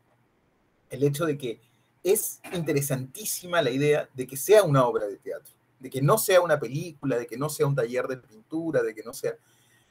el 0.88 1.02
hecho 1.02 1.26
de 1.26 1.36
que 1.36 1.60
es 2.02 2.40
interesantísima 2.52 3.60
la 3.60 3.70
idea 3.70 4.08
de 4.14 4.26
que 4.26 4.36
sea 4.36 4.62
una 4.62 4.86
obra 4.86 5.06
de 5.06 5.18
teatro 5.18 5.56
de 5.78 5.90
que 5.90 6.02
no 6.02 6.18
sea 6.18 6.40
una 6.40 6.58
película, 6.58 7.18
de 7.18 7.26
que 7.26 7.36
no 7.36 7.48
sea 7.48 7.66
un 7.66 7.74
taller 7.74 8.06
de 8.06 8.16
pintura, 8.16 8.82
de 8.82 8.94
que 8.94 9.02
no 9.02 9.12
sea... 9.12 9.34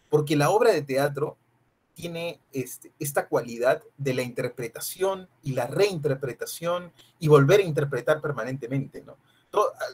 Porque 0.10 0.36
la 0.36 0.50
obra 0.50 0.72
de 0.72 0.82
teatro 0.82 1.38
tiene 1.96 2.42
este, 2.52 2.92
esta 3.00 3.28
cualidad 3.28 3.82
de 3.98 4.14
la 4.14 4.22
interpretación 4.22 5.28
y 5.42 5.54
la 5.54 5.66
reinterpretación 5.66 6.92
y 7.20 7.28
volver 7.28 7.62
a 7.62 7.64
interpretar 7.64 8.22
permanentemente, 8.22 9.02
¿no? 9.02 9.18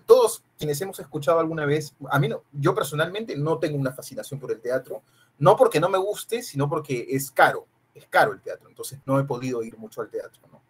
Todos 0.08 0.44
quienes 0.58 0.82
hemos 0.82 1.00
escuchado 1.00 1.40
alguna 1.40 1.66
vez, 1.66 1.96
a 2.10 2.18
mí 2.18 2.28
no, 2.28 2.42
yo 2.52 2.74
personalmente 2.74 3.38
no 3.38 3.60
tengo 3.60 3.78
una 3.78 3.94
fascinación 3.94 4.40
por 4.40 4.52
el 4.52 4.60
teatro, 4.60 5.04
no 5.38 5.56
porque 5.56 5.80
no 5.80 5.88
me 5.88 6.00
guste, 6.00 6.42
sino 6.42 6.68
porque 6.68 7.06
es 7.10 7.30
caro, 7.30 7.68
es 7.94 8.08
caro 8.08 8.34
el 8.34 8.42
teatro, 8.42 8.68
entonces 8.68 9.00
no 9.06 9.20
he 9.20 9.24
podido 9.24 9.62
ir 9.62 9.78
mucho 9.78 10.02
al 10.02 10.10
teatro, 10.10 10.42
¿no? 10.52 10.62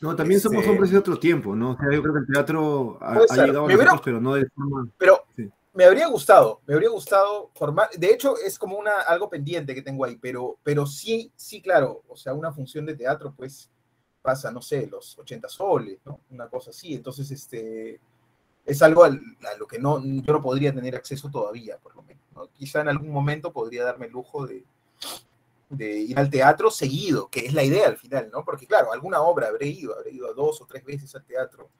No, 0.00 0.16
también 0.16 0.40
somos 0.40 0.60
este 0.60 0.70
hombres 0.70 0.90
de 0.90 0.98
otro 0.98 1.18
tiempo, 1.18 1.54
¿no? 1.54 1.72
O 1.72 1.76
sea, 1.76 1.86
yo 1.92 2.02
creo 2.02 2.14
que 2.14 2.20
el 2.20 2.26
teatro 2.26 2.98
ha, 3.00 3.14
llegado 3.14 3.66
a 3.66 3.68
nosotros, 3.68 4.00
pero 4.04 4.20
no 4.20 4.34
de 4.34 4.48
forma... 4.50 4.88
Pero 4.98 5.24
me 5.74 5.84
habría 5.84 6.06
gustado, 6.06 6.60
me 6.66 6.74
habría 6.74 6.90
gustado 6.90 7.50
formar... 7.54 7.88
De 7.96 8.08
hecho, 8.08 8.36
es 8.36 8.58
como 8.58 8.76
una, 8.76 9.00
algo 9.00 9.30
pendiente 9.30 9.74
que 9.74 9.82
tengo 9.82 10.04
ahí, 10.04 10.16
pero, 10.16 10.58
pero 10.62 10.86
sí, 10.86 11.32
sí, 11.34 11.62
claro, 11.62 12.02
o 12.08 12.16
sea, 12.16 12.34
una 12.34 12.52
función 12.52 12.84
de 12.84 12.94
teatro, 12.94 13.32
pues, 13.34 13.70
pasa, 14.20 14.50
no 14.50 14.60
sé, 14.60 14.86
los 14.86 15.18
80 15.18 15.48
soles, 15.48 15.98
¿no? 16.04 16.20
Una 16.30 16.48
cosa 16.48 16.70
así, 16.70 16.94
entonces, 16.94 17.30
este... 17.30 18.00
Es 18.64 18.80
algo 18.80 19.02
a 19.02 19.10
lo 19.58 19.66
que 19.66 19.80
no, 19.80 20.00
yo 20.00 20.32
no 20.32 20.40
podría 20.40 20.72
tener 20.72 20.94
acceso 20.94 21.28
todavía, 21.28 21.78
por 21.78 21.96
lo 21.96 22.02
menos. 22.04 22.22
¿no? 22.32 22.46
Quizá 22.52 22.80
en 22.80 22.88
algún 22.88 23.10
momento 23.10 23.52
podría 23.52 23.82
darme 23.82 24.06
el 24.06 24.12
lujo 24.12 24.46
de, 24.46 24.64
ir 25.98 26.16
al 26.16 26.30
teatro 26.30 26.70
seguido, 26.70 27.26
que 27.28 27.40
es 27.40 27.54
la 27.54 27.64
idea 27.64 27.88
al 27.88 27.96
final, 27.96 28.30
¿no? 28.32 28.44
Porque 28.44 28.68
claro, 28.68 28.92
alguna 28.92 29.20
obra 29.20 29.48
habré 29.48 29.66
ido, 29.66 29.96
habré 29.98 30.12
ido 30.12 30.32
dos 30.32 30.60
o 30.60 30.66
tres 30.66 30.84
veces 30.84 31.12
al 31.16 31.24
teatro, 31.24 31.70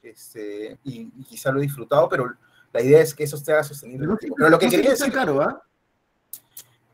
este, 0.00 0.78
y, 0.84 1.10
quizá 1.24 1.50
lo 1.50 1.58
he 1.58 1.62
disfrutado, 1.62 2.08
pero 2.08 2.32
la 2.72 2.82
idea 2.82 3.00
es 3.00 3.14
que 3.14 3.24
eso 3.24 3.36
esté 3.36 3.62
sostenido. 3.64 4.16
Pero, 4.18 4.34
pero 4.36 4.50
lo 4.50 4.58
que 4.58 4.68
quería 4.68 4.90
decir... 4.90 5.12
Claro, 5.12 5.40
¿ah? 5.40 5.62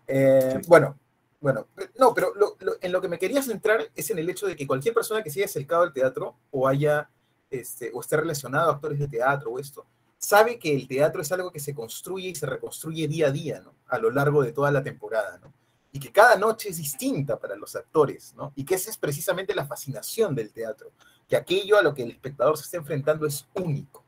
eh, 0.06 0.60
Bueno, 0.66 0.98
bueno, 1.40 1.66
no, 1.98 2.14
pero 2.14 2.32
en 2.80 2.92
lo 2.92 3.00
que 3.00 3.08
me 3.08 3.18
quería 3.18 3.42
centrar 3.42 3.90
es 3.94 4.10
en 4.10 4.18
el 4.18 4.30
hecho 4.30 4.46
de 4.46 4.56
que 4.56 4.66
cualquier 4.66 4.94
persona 4.94 5.22
que 5.22 5.30
se 5.30 5.40
haya 5.40 5.46
acercado 5.46 5.82
al 5.82 5.92
teatro 5.92 6.37
o 6.50 6.66
haya, 6.66 7.10
este, 7.50 7.90
o 7.92 8.00
esté 8.00 8.16
relacionado 8.16 8.70
a 8.70 8.74
actores 8.74 8.98
de 8.98 9.08
teatro 9.08 9.50
o 9.50 9.58
esto, 9.58 9.84
sabe 10.16 10.58
que 10.58 10.74
el 10.74 10.88
teatro 10.88 11.20
es 11.20 11.30
algo 11.32 11.50
que 11.50 11.60
se 11.60 11.74
construye 11.74 12.30
y 12.30 12.34
se 12.34 12.46
reconstruye 12.46 13.06
día 13.08 13.26
a 13.26 13.30
día, 13.30 13.60
¿no? 13.60 13.74
A 13.88 13.98
lo 13.98 14.10
largo 14.10 14.42
de 14.42 14.52
toda 14.52 14.70
la 14.70 14.82
temporada, 14.82 15.38
¿no? 15.42 15.52
y 15.94 16.00
que 16.00 16.10
cada 16.10 16.37
noche 16.37 16.70
es 16.70 16.78
distinta 16.78 17.38
para 17.38 17.54
los 17.54 17.76
actores, 17.76 18.34
¿no? 18.37 18.52
Y 18.56 18.64
que 18.64 18.74
esa 18.74 18.90
es 18.90 18.98
precisamente 18.98 19.54
la 19.54 19.64
fascinación 19.64 20.34
del 20.34 20.52
teatro, 20.52 20.90
que 21.28 21.37
aquello 21.37 21.78
a 21.78 21.82
lo 21.82 21.94
que 21.94 22.02
el 22.02 22.10
espectador 22.10 22.58
se 22.58 22.64
está 22.64 22.78
enfrentando 22.78 23.28
es 23.28 23.46
único, 23.54 24.03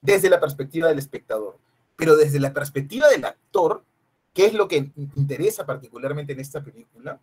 desde 0.00 0.30
la 0.30 0.40
perspectiva 0.40 0.88
del 0.88 0.98
espectador, 0.98 1.58
pero 1.96 2.16
desde 2.16 2.40
la 2.40 2.52
perspectiva 2.52 3.08
del 3.08 3.24
actor, 3.24 3.84
que 4.32 4.46
es 4.46 4.54
lo 4.54 4.68
que 4.68 4.92
interesa 5.16 5.66
particularmente 5.66 6.32
en 6.32 6.40
esta 6.40 6.62
película, 6.62 7.20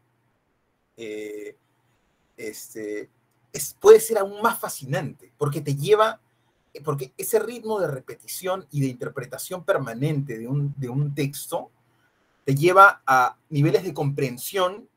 eh, 0.97 1.55
este, 2.37 3.09
es, 3.53 3.75
puede 3.79 3.99
ser 3.99 4.17
aún 4.17 4.41
más 4.41 4.59
fascinante, 4.59 5.31
porque 5.37 5.61
te 5.61 5.75
lleva, 5.75 6.19
porque 6.83 7.13
ese 7.17 7.39
ritmo 7.39 7.79
de 7.79 7.87
repetición 7.87 8.67
y 8.71 8.81
de 8.81 8.87
interpretación 8.87 9.63
permanente 9.63 10.37
de 10.37 10.47
un, 10.47 10.73
de 10.77 10.89
un 10.89 11.15
texto, 11.15 11.71
te 12.43 12.53
lleva 12.53 13.01
a 13.07 13.37
niveles 13.49 13.83
de 13.83 13.93
comprensión 13.93 14.87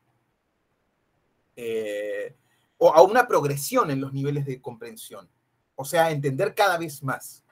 eh, 1.55 2.35
o 2.77 2.93
a 2.93 3.01
una 3.01 3.27
progresión 3.27 3.91
en 3.91 4.01
los 4.01 4.13
niveles 4.13 4.45
de 4.45 4.61
comprensión. 4.61 5.27
O 5.75 5.85
sea, 5.85 6.11
entender 6.11 6.53
cada 6.53 6.77
vez 6.77 7.01
más 7.01 7.43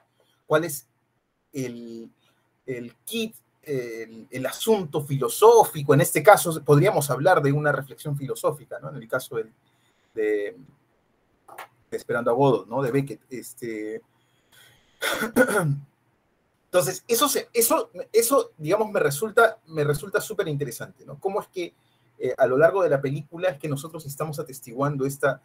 cuál 0.48 0.64
es 0.64 0.88
el, 1.52 2.10
kit, 3.04 3.36
el, 3.62 4.46
asunto 4.46 5.02
filosófico. 5.02 5.94
En 5.94 6.00
este 6.00 6.24
caso, 6.24 6.60
podríamos 6.64 7.08
hablar 7.10 7.40
de 7.40 7.52
una 7.52 7.70
reflexión 7.70 8.16
filosófica, 8.16 8.80
¿no? 8.80 8.88
En 8.88 8.96
el 8.96 9.06
caso 9.06 9.36
de, 9.36 9.52
de, 10.14 10.56
Esperando 11.90 12.30
a 12.30 12.34
Godot, 12.34 12.66
¿no? 12.66 12.82
De 12.82 12.90
Beckett. 12.90 13.20
Este, 13.30 14.02
Entonces, 16.66 17.02
eso, 17.08 17.30
eso, 17.54 17.90
eso 18.12 18.50
digamos, 18.58 18.90
me 18.90 19.00
resulta 19.00 19.58
me 19.68 19.84
resulta 19.84 20.20
súper 20.20 20.48
interesante, 20.48 21.06
¿no? 21.06 21.18
Cómo 21.18 21.40
es 21.40 21.48
que 21.48 21.74
eh, 22.18 22.34
a 22.36 22.46
lo 22.46 22.58
largo 22.58 22.82
de 22.82 22.90
la 22.90 23.00
película 23.00 23.48
es 23.48 23.58
que 23.58 23.68
nosotros 23.68 24.04
estamos 24.04 24.38
atestiguando 24.38 25.06
esta 25.06 25.40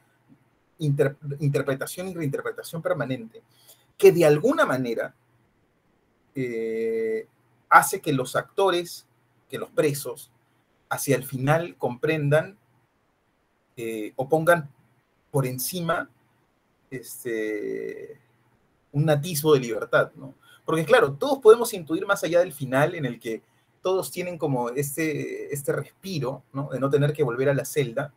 interpretación 0.80 2.10
y 2.10 2.14
reinterpretación 2.14 2.82
permanente, 2.82 3.42
que 3.98 4.12
de 4.12 4.26
alguna 4.26 4.66
manera 4.66 5.16
eh, 6.36 7.28
hace 7.70 8.02
que 8.02 8.14
los 8.14 8.36
actores, 8.36 9.08
que 9.50 9.58
los 9.58 9.70
presos, 9.70 10.32
hacia 10.90 11.16
el 11.16 11.24
final 11.24 11.76
comprendan 11.78 12.58
eh, 13.76 14.14
o 14.16 14.30
pongan 14.30 14.70
por 15.32 15.48
encima 15.48 16.10
este, 16.92 18.20
un 18.92 19.10
atisbo 19.10 19.54
de 19.54 19.60
libertad, 19.60 20.12
¿no? 20.16 20.36
Porque 20.66 20.86
claro, 20.86 21.14
todos 21.14 21.40
podemos 21.40 21.74
intuir 21.74 22.06
más 22.06 22.24
allá 22.24 22.40
del 22.40 22.54
final 22.54 22.96
en 22.96 23.06
el 23.06 23.20
que 23.20 23.42
todos 23.82 24.12
tienen 24.12 24.38
como 24.38 24.70
este, 24.70 25.54
este 25.54 25.74
respiro, 25.74 26.44
¿no? 26.54 26.70
De 26.72 26.80
no 26.80 26.90
tener 26.90 27.12
que 27.12 27.24
volver 27.24 27.50
a 27.50 27.54
la 27.54 27.66
celda. 27.66 28.14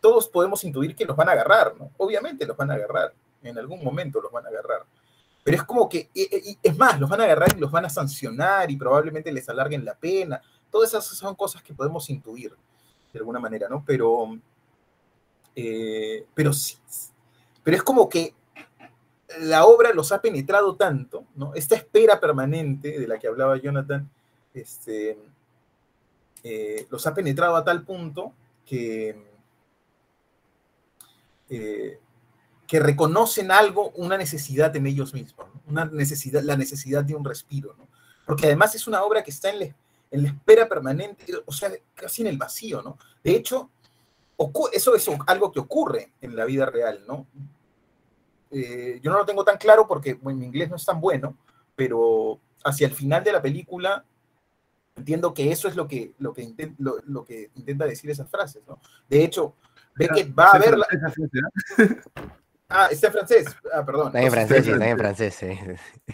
Todos 0.00 0.28
podemos 0.28 0.64
intuir 0.64 0.94
que 0.94 1.04
los 1.04 1.16
van 1.16 1.28
a 1.28 1.32
agarrar, 1.32 1.76
¿no? 1.76 1.90
Obviamente 1.98 2.46
los 2.46 2.56
van 2.56 2.70
a 2.70 2.74
agarrar. 2.74 3.12
En 3.42 3.58
algún 3.58 3.84
momento 3.84 4.20
los 4.20 4.32
van 4.32 4.46
a 4.46 4.48
agarrar. 4.48 4.86
Pero 5.44 5.56
es 5.56 5.64
como 5.64 5.88
que, 5.88 6.08
es 6.14 6.76
más, 6.78 7.00
los 7.00 7.10
van 7.10 7.20
a 7.20 7.24
agarrar 7.24 7.56
y 7.56 7.60
los 7.60 7.70
van 7.70 7.84
a 7.84 7.90
sancionar 7.90 8.70
y 8.70 8.76
probablemente 8.76 9.32
les 9.32 9.48
alarguen 9.48 9.84
la 9.84 9.94
pena. 9.94 10.40
Todas 10.70 10.90
esas 10.90 11.04
son 11.04 11.34
cosas 11.34 11.62
que 11.62 11.74
podemos 11.74 12.08
intuir 12.10 12.54
de 13.12 13.18
alguna 13.18 13.40
manera, 13.40 13.68
¿no? 13.68 13.82
Pero, 13.84 14.38
eh, 15.54 16.26
pero 16.34 16.52
sí, 16.52 16.76
pero 17.62 17.76
es 17.76 17.82
como 17.82 18.08
que 18.08 18.34
la 19.40 19.64
obra 19.66 19.92
los 19.92 20.12
ha 20.12 20.20
penetrado 20.20 20.76
tanto, 20.76 21.24
¿no? 21.34 21.54
Esta 21.54 21.74
espera 21.74 22.20
permanente 22.20 22.98
de 22.98 23.08
la 23.08 23.18
que 23.18 23.26
hablaba 23.26 23.56
Jonathan, 23.56 24.08
este, 24.54 25.18
eh, 26.44 26.86
los 26.90 27.06
ha 27.06 27.14
penetrado 27.14 27.56
a 27.56 27.64
tal 27.64 27.82
punto 27.84 28.32
que, 28.64 29.16
eh, 31.50 31.98
que 32.72 32.80
reconocen 32.80 33.50
algo, 33.50 33.90
una 33.96 34.16
necesidad 34.16 34.74
en 34.76 34.86
ellos 34.86 35.12
mismos, 35.12 35.46
una 35.66 35.84
necesidad, 35.84 36.42
la 36.42 36.56
necesidad 36.56 37.04
de 37.04 37.14
un 37.14 37.22
respiro, 37.22 37.74
¿no? 37.76 37.86
Porque 38.24 38.46
además 38.46 38.74
es 38.74 38.86
una 38.86 39.02
obra 39.02 39.22
que 39.22 39.30
está 39.30 39.50
en 39.50 39.58
la, 39.58 39.64
en 40.10 40.22
la 40.22 40.28
espera 40.30 40.66
permanente, 40.66 41.22
o 41.44 41.52
sea, 41.52 41.70
casi 41.94 42.22
en 42.22 42.28
el 42.28 42.38
vacío, 42.38 42.80
¿no? 42.80 42.96
De 43.22 43.32
hecho, 43.32 43.68
eso 44.72 44.94
es 44.94 45.06
algo 45.26 45.52
que 45.52 45.60
ocurre 45.60 46.12
en 46.22 46.34
la 46.34 46.46
vida 46.46 46.64
real, 46.64 47.04
¿no? 47.06 47.26
Eh, 48.50 49.00
yo 49.02 49.10
no 49.10 49.18
lo 49.18 49.26
tengo 49.26 49.44
tan 49.44 49.58
claro 49.58 49.86
porque 49.86 50.18
mi 50.22 50.46
inglés 50.46 50.70
no 50.70 50.76
es 50.76 50.86
tan 50.86 50.98
bueno, 50.98 51.36
pero 51.76 52.40
hacia 52.64 52.86
el 52.86 52.94
final 52.94 53.22
de 53.22 53.32
la 53.32 53.42
película 53.42 54.02
entiendo 54.96 55.34
que 55.34 55.52
eso 55.52 55.68
es 55.68 55.76
lo 55.76 55.86
que, 55.86 56.14
lo 56.20 56.32
que, 56.32 56.74
lo, 56.78 57.22
que 57.26 57.50
intenta 57.54 57.84
decir 57.84 58.08
esas 58.08 58.30
frases, 58.30 58.62
¿no? 58.66 58.80
De 59.10 59.22
hecho, 59.22 59.56
Beckett 59.94 60.32
va 60.34 60.52
a 60.52 60.58
ver 60.58 60.78
la... 60.78 60.86
Ah, 62.72 62.88
está 62.90 63.08
en 63.08 63.12
francés. 63.12 63.56
Ah, 63.72 63.84
perdón. 63.84 64.06
Está 64.08 64.22
en 64.22 64.30
francés, 64.30 64.66
está 64.66 64.88
en 64.88 64.98
francés, 64.98 65.34
sí. 65.34 65.46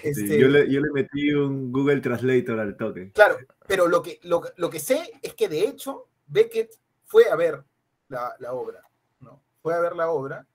Este 0.02 0.38
yo, 0.38 0.48
le, 0.48 0.70
yo, 0.70 0.80
le, 0.80 0.90
metí 0.92 1.32
un 1.32 1.72
Google 1.72 2.00
Translator 2.00 2.58
al 2.58 2.76
toque. 2.76 3.12
Claro, 3.12 3.38
pero 3.66 3.86
lo 3.86 4.02
que, 4.02 4.18
lo, 4.22 4.42
lo, 4.56 4.68
que 4.68 4.80
sé 4.80 5.10
es 5.22 5.34
que 5.34 5.48
de 5.48 5.60
hecho 5.60 6.08
Beckett 6.26 6.72
fue 7.04 7.28
a 7.30 7.36
ver 7.36 7.62
la, 8.08 8.34
la, 8.40 8.52
obra, 8.52 8.82
¿no? 9.20 9.42
Fue 9.62 9.74
a 9.74 9.80
ver 9.80 9.94
la 9.94 10.10
obra 10.10 10.46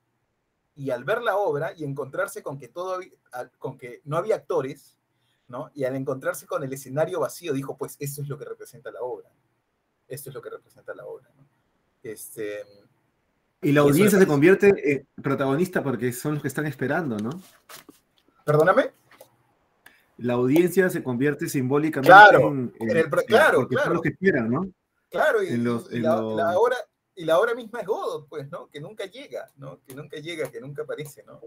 y 0.74 0.90
al 0.90 1.04
ver 1.04 1.22
la 1.22 1.36
obra 1.36 1.72
y 1.76 1.84
encontrarse 1.84 2.42
con 2.42 2.58
que, 2.58 2.68
todo, 2.68 2.98
con 3.58 3.78
que 3.78 4.02
no 4.04 4.16
había 4.16 4.36
actores, 4.36 4.96
¿no? 5.48 5.70
Y 5.74 5.84
al 5.84 5.96
encontrarse 5.96 6.46
con 6.46 6.62
el 6.64 6.72
escenario 6.72 7.20
vacío, 7.20 7.52
dijo, 7.52 7.76
pues 7.76 7.96
esto 7.98 8.22
es 8.22 8.28
lo 8.28 8.38
que 8.38 8.44
representa 8.44 8.90
la 8.90 9.00
obra. 9.00 9.30
Esto 10.06 10.30
es 10.30 10.34
lo 10.34 10.42
que 10.42 10.50
representa 10.50 10.94
la 10.94 11.06
obra, 11.06 11.30
¿no? 11.36 11.46
Este, 12.02 12.62
y 13.64 13.72
la 13.72 13.80
audiencia 13.80 14.18
se 14.18 14.26
convierte 14.26 14.92
en 14.92 15.22
protagonista 15.22 15.82
porque 15.82 16.12
son 16.12 16.34
los 16.34 16.42
que 16.42 16.48
están 16.48 16.66
esperando, 16.66 17.16
¿no? 17.18 17.30
¿Perdóname? 18.44 18.90
La 20.18 20.34
audiencia 20.34 20.90
se 20.90 21.02
convierte 21.02 21.48
simbólicamente 21.48 22.08
claro, 22.08 22.48
en, 22.48 22.72
el, 22.78 23.10
claro, 23.26 23.66
claro. 23.66 23.84
Son 23.84 23.92
los 23.94 24.02
que 24.02 24.10
esperan, 24.10 24.50
¿no? 24.50 24.68
Claro, 25.10 25.42
y, 25.42 25.56
la, 25.56 26.58
hora, 26.58 26.76
y 27.14 27.24
la 27.24 27.38
hora 27.38 27.54
misma 27.54 27.80
es 27.80 27.86
Godot, 27.86 28.28
pues, 28.28 28.50
¿no? 28.50 28.68
Que 28.68 28.80
nunca 28.80 29.06
llega, 29.06 29.50
¿no? 29.56 29.80
Que 29.86 29.94
nunca 29.94 30.18
llega, 30.18 30.50
que 30.50 30.60
nunca 30.60 30.82
aparece, 30.82 31.24
¿no? 31.24 31.40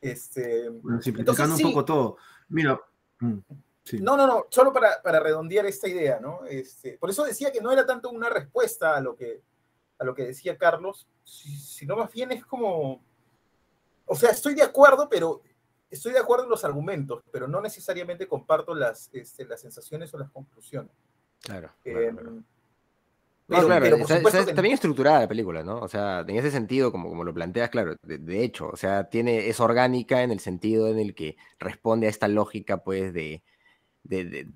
Este, 0.00 0.68
bueno, 0.68 1.00
simplificando 1.02 1.56
un 1.56 1.62
poco 1.62 1.84
todo. 1.84 2.16
Mira. 2.48 2.80
Mm, 3.20 3.38
no, 4.00 4.16
no, 4.16 4.26
no, 4.26 4.46
solo 4.48 4.72
para, 4.72 5.02
para 5.02 5.20
redondear 5.20 5.66
esta 5.66 5.88
idea, 5.88 6.20
¿no? 6.20 6.44
Este, 6.46 6.96
por 6.98 7.10
eso 7.10 7.24
decía 7.24 7.52
que 7.52 7.60
no 7.60 7.72
era 7.72 7.84
tanto 7.84 8.10
una 8.10 8.28
respuesta 8.28 8.96
a 8.96 9.00
lo 9.00 9.16
que, 9.16 9.42
a 10.00 10.04
lo 10.04 10.14
que 10.14 10.24
decía 10.24 10.56
Carlos, 10.56 11.06
sino 11.24 11.94
más 11.94 12.10
bien 12.10 12.32
es 12.32 12.44
como, 12.44 13.04
o 14.06 14.14
sea, 14.16 14.30
estoy 14.30 14.54
de 14.54 14.62
acuerdo, 14.62 15.08
pero 15.10 15.42
estoy 15.90 16.12
de 16.12 16.18
acuerdo 16.18 16.44
en 16.44 16.50
los 16.50 16.64
argumentos, 16.64 17.22
pero 17.30 17.46
no 17.46 17.60
necesariamente 17.60 18.26
comparto 18.26 18.74
las, 18.74 19.10
este, 19.12 19.44
las 19.44 19.60
sensaciones 19.60 20.12
o 20.14 20.18
las 20.18 20.30
conclusiones. 20.30 20.92
Claro. 21.42 21.70
Eh, 21.84 22.10
claro, 23.46 23.96
está, 23.96 24.62
bien 24.62 24.74
estructurada 24.74 25.20
la 25.20 25.28
película, 25.28 25.62
¿no? 25.62 25.80
O 25.80 25.88
sea, 25.88 26.20
en 26.20 26.36
ese 26.36 26.50
sentido, 26.50 26.90
como, 26.90 27.10
como 27.10 27.22
lo 27.22 27.34
planteas, 27.34 27.68
claro, 27.68 27.94
de, 28.02 28.42
hecho, 28.42 28.68
o 28.68 28.76
sea, 28.76 29.10
tiene, 29.10 29.48
es 29.48 29.60
orgánica 29.60 30.22
en 30.22 30.30
el 30.30 30.40
sentido 30.40 30.88
en 30.88 30.98
el 30.98 31.14
que 31.14 31.36
responde 31.58 32.06
a 32.06 32.10
esta 32.10 32.26
lógica, 32.26 32.78
pues, 32.78 33.12
de, 33.12 33.42
de, 34.02 34.46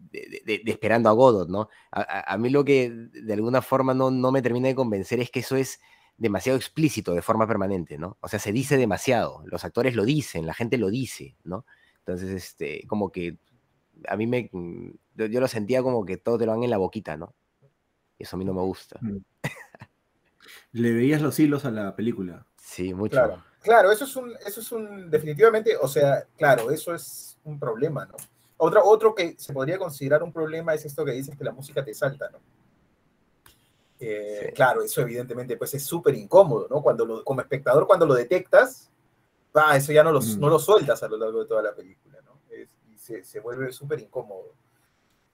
esperando 0.67 1.09
a 1.09 1.13
Godot, 1.13 1.49
¿no? 1.49 1.69
A, 1.91 2.37
mí 2.39 2.51
lo 2.51 2.65
que 2.65 2.91
de 2.91 3.33
alguna 3.33 3.63
forma 3.63 3.95
no, 3.95 4.11
no 4.11 4.33
me 4.33 4.43
termina 4.43 4.69
de 4.69 4.75
convencer 4.75 5.21
es 5.21 5.31
que 5.31 5.41
eso 5.41 5.57
es 5.57 5.81
demasiado 6.17 6.57
explícito 6.57 7.15
de 7.15 7.23
forma 7.23 7.47
permanente, 7.47 7.99
¿no? 7.99 8.19
O 8.21 8.29
sea, 8.29 8.39
se 8.39 8.53
dice 8.53 8.77
demasiado, 8.77 9.43
los 9.47 9.65
actores 9.65 9.95
lo 9.95 10.05
dicen, 10.05 10.47
la 10.47 10.55
gente 10.55 10.79
lo 10.79 10.91
dice, 10.91 11.37
¿no? 11.45 11.67
Entonces, 11.99 12.31
este, 12.31 12.87
como 12.87 13.11
que 13.11 13.39
a 14.09 14.17
mí 14.17 14.27
me, 14.27 14.49
mm, 14.53 14.91
yo, 15.15 15.41
lo 15.41 15.49
sentía 15.49 15.83
como 15.83 16.05
que 16.05 16.17
todo 16.17 16.39
te 16.39 16.47
lo 16.47 16.53
dan 16.53 16.63
en 16.63 16.71
la 16.71 16.79
boquita, 16.79 17.17
¿no? 17.17 17.35
Y 18.19 18.25
eso 18.25 18.37
a 18.37 18.39
mí 18.39 18.45
no 18.45 18.55
me 18.55 18.63
gusta. 18.63 18.99
Mm. 19.01 19.19
Le 20.73 20.93
veías 20.93 21.23
los 21.23 21.39
hilos 21.39 21.65
a 21.65 21.71
la 21.71 21.95
película. 21.97 22.47
Sí, 22.57 22.95
mucho. 22.95 23.13
Claro, 23.13 23.45
claro, 23.63 23.93
eso 23.93 24.05
es 24.05 24.17
un, 24.17 24.33
eso 24.47 24.61
es 24.61 24.73
un, 24.73 25.11
definitivamente, 25.11 25.77
o 25.77 25.89
sea, 25.89 26.27
claro, 26.37 26.71
eso 26.71 26.95
es 26.95 27.39
un 27.45 27.59
problema, 27.59 28.07
¿no? 28.07 28.17
Otro, 28.65 28.83
otro 28.83 29.15
que 29.15 29.37
se 29.39 29.53
podría 29.53 29.77
considerar 29.77 30.23
un 30.23 30.33
problema 30.33 30.73
es 30.73 30.87
esto 30.87 31.05
que 31.05 31.13
dices 31.13 31.37
que 31.37 31.45
la 31.45 31.53
música 31.53 31.85
te 31.85 31.93
salta, 31.93 32.31
¿no? 32.31 32.41
Eh, 34.01 34.53
claro, 34.55 34.83
eso 34.83 35.03
evidentemente 35.03 35.59
pues 35.59 35.75
es 35.75 35.85
súper 35.85 36.15
incómodo, 36.15 36.67
¿no? 36.71 36.83
Cuando 36.83 37.05
lo, 37.05 37.23
como 37.23 37.43
espectador, 37.43 37.87
cuando 37.87 38.07
lo 38.07 38.15
detectas, 38.15 38.91
ah, 39.53 39.77
eso 39.77 39.93
ya 39.93 40.03
no 40.03 40.13
lo, 40.13 40.21
no 40.39 40.49
lo 40.49 40.59
sueltas 40.59 41.03
a 41.03 41.09
lo 41.09 41.19
largo 41.19 41.41
de 41.41 41.47
toda 41.47 41.63
la 41.63 41.75
película, 41.75 42.19
¿no? 42.23 42.41
y 42.91 42.97
se, 42.97 43.23
se, 43.23 43.41
vuelve 43.41 43.71
súper 43.71 44.01
incómodo. 44.01 44.55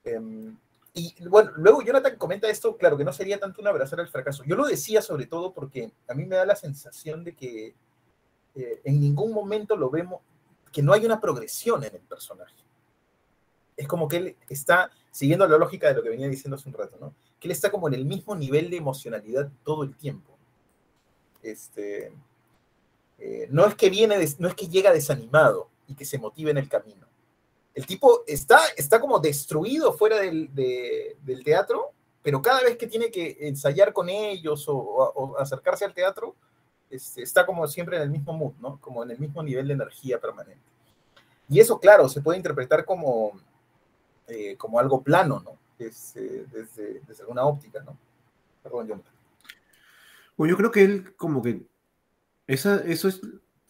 Em, 0.02 0.58
y 0.92 1.14
bueno, 1.28 1.52
luego 1.54 1.82
Jonathan 1.82 2.16
comenta 2.16 2.48
esto, 2.48 2.76
claro, 2.76 2.96
que 2.96 3.04
no 3.04 3.12
sería 3.12 3.38
tanto 3.38 3.60
un 3.60 3.68
abrazar 3.68 4.00
al 4.00 4.08
fracaso. 4.08 4.42
Yo 4.44 4.56
lo 4.56 4.66
decía 4.66 5.02
sobre 5.02 5.26
todo 5.26 5.54
porque 5.54 5.92
a 6.08 6.14
mí 6.14 6.26
me 6.26 6.34
da 6.34 6.44
la 6.44 6.56
sensación 6.56 7.22
de 7.22 7.36
que 7.36 7.76
eh, 8.56 8.80
en 8.82 9.00
ningún 9.00 9.32
momento 9.32 9.76
lo 9.76 9.88
vemos, 9.88 10.20
que 10.72 10.82
no 10.82 10.92
hay 10.92 11.06
una 11.06 11.20
progresión 11.20 11.84
en 11.84 11.94
el 11.94 12.02
personaje 12.02 12.69
es 13.80 13.88
como 13.88 14.08
que 14.08 14.16
él 14.18 14.36
está 14.50 14.90
siguiendo 15.10 15.48
la 15.48 15.56
lógica 15.56 15.88
de 15.88 15.94
lo 15.94 16.02
que 16.02 16.10
venía 16.10 16.28
diciendo 16.28 16.56
hace 16.56 16.68
un 16.68 16.74
rato, 16.74 16.98
¿no? 17.00 17.14
Que 17.40 17.48
él 17.48 17.52
está 17.52 17.70
como 17.70 17.88
en 17.88 17.94
el 17.94 18.04
mismo 18.04 18.36
nivel 18.36 18.68
de 18.68 18.76
emocionalidad 18.76 19.50
todo 19.64 19.84
el 19.84 19.96
tiempo. 19.96 20.36
Este, 21.42 22.12
eh, 23.18 23.48
no 23.50 23.64
es 23.66 23.74
que 23.74 23.88
viene, 23.88 24.16
no 24.38 24.48
es 24.48 24.54
que 24.54 24.68
llega 24.68 24.92
desanimado 24.92 25.70
y 25.88 25.94
que 25.94 26.04
se 26.04 26.18
motive 26.18 26.50
en 26.50 26.58
el 26.58 26.68
camino. 26.68 27.06
El 27.74 27.86
tipo 27.86 28.22
está, 28.26 28.60
está 28.76 29.00
como 29.00 29.18
destruido 29.18 29.94
fuera 29.94 30.18
del, 30.18 30.54
del 30.54 31.42
teatro, 31.42 31.92
pero 32.22 32.42
cada 32.42 32.60
vez 32.62 32.76
que 32.76 32.86
tiene 32.86 33.10
que 33.10 33.38
ensayar 33.40 33.94
con 33.94 34.10
ellos 34.10 34.66
o, 34.68 35.38
acercarse 35.38 35.86
al 35.86 35.94
teatro, 35.94 36.36
este, 36.90 37.22
está 37.22 37.46
como 37.46 37.66
siempre 37.66 37.96
en 37.96 38.02
el 38.02 38.10
mismo 38.10 38.34
mood, 38.34 38.52
¿no? 38.60 38.78
Como 38.78 39.02
en 39.02 39.12
el 39.12 39.18
mismo 39.18 39.42
nivel 39.42 39.68
de 39.68 39.74
energía 39.74 40.20
permanente. 40.20 40.60
Y 41.48 41.60
eso, 41.60 41.80
claro, 41.80 42.10
se 42.10 42.20
puede 42.20 42.36
interpretar 42.36 42.84
como, 42.84 43.40
eh, 44.30 44.56
como 44.56 44.78
algo 44.78 45.02
plano, 45.02 45.40
¿no? 45.44 45.58
desde, 45.80 46.44
desde, 46.46 47.22
alguna 47.22 47.44
óptica, 47.44 47.82
¿no? 47.82 47.96
Perdón, 48.62 48.88
Jonathan. 48.88 49.12
Bueno, 50.36 50.50
yo 50.52 50.56
creo 50.56 50.70
que 50.70 50.84
él 50.84 51.16
como 51.16 51.42
que 51.42 51.66
esa, 52.46 52.76
eso 52.84 53.08
es, 53.08 53.20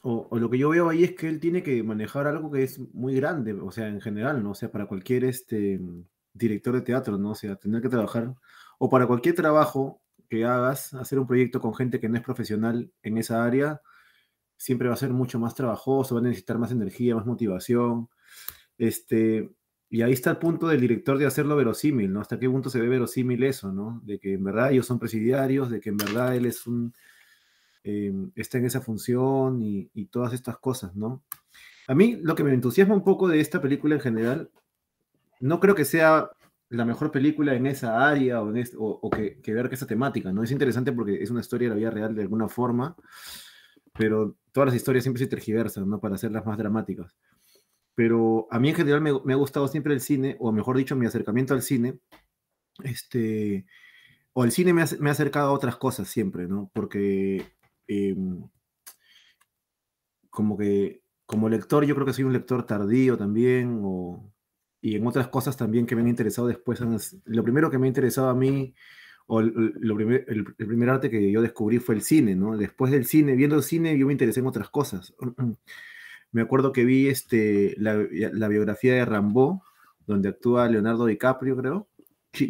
o, 0.03 0.29
lo 0.39 0.51
que 0.51 0.59
yo 0.59 0.71
veo 0.71 0.89
ahí 0.89 1.05
es 1.05 1.15
que 1.15 1.29
él 1.29 1.41
tiene 1.41 1.63
que 1.63 1.83
manejar 1.83 2.27
algo 2.27 2.51
que 2.51 2.65
es 2.65 2.79
muy 2.93 3.15
grande, 3.15 3.53
o 3.53 3.71
sea, 3.71 3.89
en 3.89 4.01
general, 4.01 4.43
¿no? 4.43 4.51
O 4.51 4.55
sea, 4.55 4.71
para 4.71 4.87
cualquier 4.87 5.25
este, 5.25 5.81
director 6.33 6.75
de 6.75 6.81
teatro, 6.83 7.19
¿no? 7.19 7.31
O 7.31 7.35
sea, 7.35 7.57
tener 7.57 7.83
que 7.83 7.89
trabajar, 7.89 8.35
o 8.79 8.89
para 8.89 9.07
cualquier 9.07 9.35
trabajo 9.35 10.01
que 10.29 10.45
hagas, 10.45 10.95
hacer 10.95 11.19
un 11.19 11.27
proyecto 11.27 11.61
con 11.61 11.75
gente 11.75 12.01
que 12.01 12.09
no 12.09 12.17
es 12.17 12.23
profesional 12.23 12.91
en 13.03 13.19
esa 13.19 13.45
área, 13.45 13.81
siempre 14.57 14.89
va 14.89 14.95
a 14.95 14.99
ser 14.99 15.11
mucho 15.11 15.39
más 15.39 15.55
trabajoso, 15.55 16.15
va 16.15 16.21
a 16.21 16.25
necesitar 16.25 16.59
más 16.59 16.71
energía, 16.71 17.17
más 17.17 17.27
motivación. 17.27 18.09
Este, 18.79 19.51
y 19.93 20.03
ahí 20.03 20.13
está 20.13 20.31
el 20.31 20.37
punto 20.39 20.69
del 20.69 20.81
director 20.81 21.19
de 21.19 21.27
hacerlo 21.27 21.57
verosímil, 21.57 22.13
¿no? 22.13 22.21
Hasta 22.21 22.39
qué 22.39 22.49
punto 22.49 22.71
se 22.71 22.81
ve 22.81 22.89
verosímil 22.89 23.43
eso, 23.43 23.73
¿no? 23.73 24.01
De 24.05 24.21
que 24.21 24.35
en 24.35 24.45
verdad 24.45 24.71
ellos 24.71 24.87
son 24.87 25.01
presidiarios, 25.01 25.69
de 25.69 25.81
que 25.81 25.89
en 25.89 25.97
verdad 25.97 26.37
él 26.37 26.47
es 26.47 26.65
un, 26.69 26.95
em, 27.83 28.31
está 28.37 28.59
en 28.59 28.67
esa 28.67 28.81
función 28.81 29.61
y, 29.61 29.91
todas 30.07 30.33
estas 30.33 30.59
cosas, 30.59 30.95
¿no? 30.95 31.25
A 31.89 31.95
mí 31.95 32.19
lo 32.23 32.37
que 32.37 32.45
me 32.45 32.55
entusiasma 32.55 32.95
un 32.95 33.03
poco 33.05 33.29
de 33.29 33.41
esta 33.41 33.61
película 33.61 33.97
en 33.97 34.01
general, 34.01 34.51
no 35.41 35.59
creo 35.61 35.75
que 35.75 35.85
sea 35.85 36.31
la 36.69 36.85
mejor 36.85 37.11
película 37.11 37.55
en 37.55 37.67
esa 37.67 38.09
área 38.09 38.43
o, 38.43 38.53
o, 38.79 39.11
que, 39.11 39.41
que, 39.41 39.55
ver 39.55 39.69
que 39.69 39.75
esa 39.75 39.87
temática, 39.87 40.33
¿no? 40.33 40.45
Es 40.45 40.53
interesante 40.53 40.93
porque 40.93 41.23
es 41.23 41.31
una 41.31 41.41
historia 41.41 41.69
de 41.69 41.75
la 41.75 41.79
vida 41.81 41.91
real 41.91 42.15
de 42.15 42.23
alguna 42.23 42.49
forma, 42.49 42.97
pero 43.95 44.37
todas 44.53 44.69
las 44.69 44.77
historias 44.77 45.05
siempre 45.05 45.23
se 45.25 45.29
tergiversan, 45.29 45.89
¿no? 45.89 46.01
Para 46.01 46.15
hacerlas 46.15 46.47
más 46.47 46.59
dramáticas 46.59 47.17
pero 48.01 48.49
a 48.51 48.59
mí 48.59 48.71
en 48.71 48.75
general 48.75 49.03
me, 49.03 49.11
ha 49.35 49.37
gustado 49.37 49.69
siempre 49.69 49.93
el 49.93 50.01
cine, 50.01 50.35
o 50.41 50.53
mejor 50.53 50.75
dicho, 50.79 50.97
mi 50.97 51.05
acercamiento 51.05 51.53
al 51.53 51.61
cine, 51.61 51.99
este, 52.83 53.67
o 54.33 54.43
el 54.43 54.53
cine 54.53 54.73
me 54.73 54.81
ha, 54.81 55.11
acercado 55.11 55.51
a 55.51 55.53
otras 55.53 55.77
cosas 55.77 56.09
siempre, 56.09 56.49
¿no? 56.49 56.71
Porque 56.73 57.45
em, 57.89 58.43
como 60.31 60.57
que 60.57 61.03
como 61.27 61.51
lector 61.51 61.85
yo 61.85 61.95
creo 61.95 62.07
que 62.07 62.15
soy 62.15 62.25
un 62.25 62.33
lector 62.33 62.65
tardío 62.65 63.19
también, 63.19 63.83
y 64.81 64.97
en 64.97 65.07
otras 65.07 65.29
cosas 65.29 65.59
también 65.59 65.85
que 65.85 65.95
me 65.95 66.01
han 66.01 66.09
interesado 66.09 66.49
después. 66.49 66.81
Lo 67.27 67.43
primero 67.43 67.71
que 67.71 67.77
me 67.77 67.87
ha 67.87 67.89
interesado 67.89 68.31
a 68.31 68.35
mí, 68.35 68.75
o 69.27 69.41
el, 69.41 69.75
el, 70.27 70.55
primer 70.57 70.89
arte 70.89 71.11
que 71.11 71.31
yo 71.31 71.43
descubrí 71.43 71.81
fue 71.81 71.97
el 71.97 72.01
cine, 72.01 72.35
¿no? 72.35 72.57
Después 72.57 72.93
del 72.93 73.05
cine, 73.05 73.35
viendo 73.37 73.57
el 73.57 73.63
cine, 73.63 73.99
yo 73.99 74.07
me 74.07 74.13
interesé 74.13 74.41
en 74.41 74.47
otras 74.47 74.71
cosas. 74.71 75.15
Me 76.33 76.43
acuerdo 76.43 76.73
que 76.73 76.85
vi 76.85 77.09
este, 77.09 77.75
la, 77.79 77.97
biografía 78.49 78.95
de 78.95 79.05
Rambo, 79.05 79.63
donde 80.07 80.29
actúa 80.29 80.69
Leonardo 80.69 81.07
DiCaprio, 81.07 81.57
creo. 81.57 81.89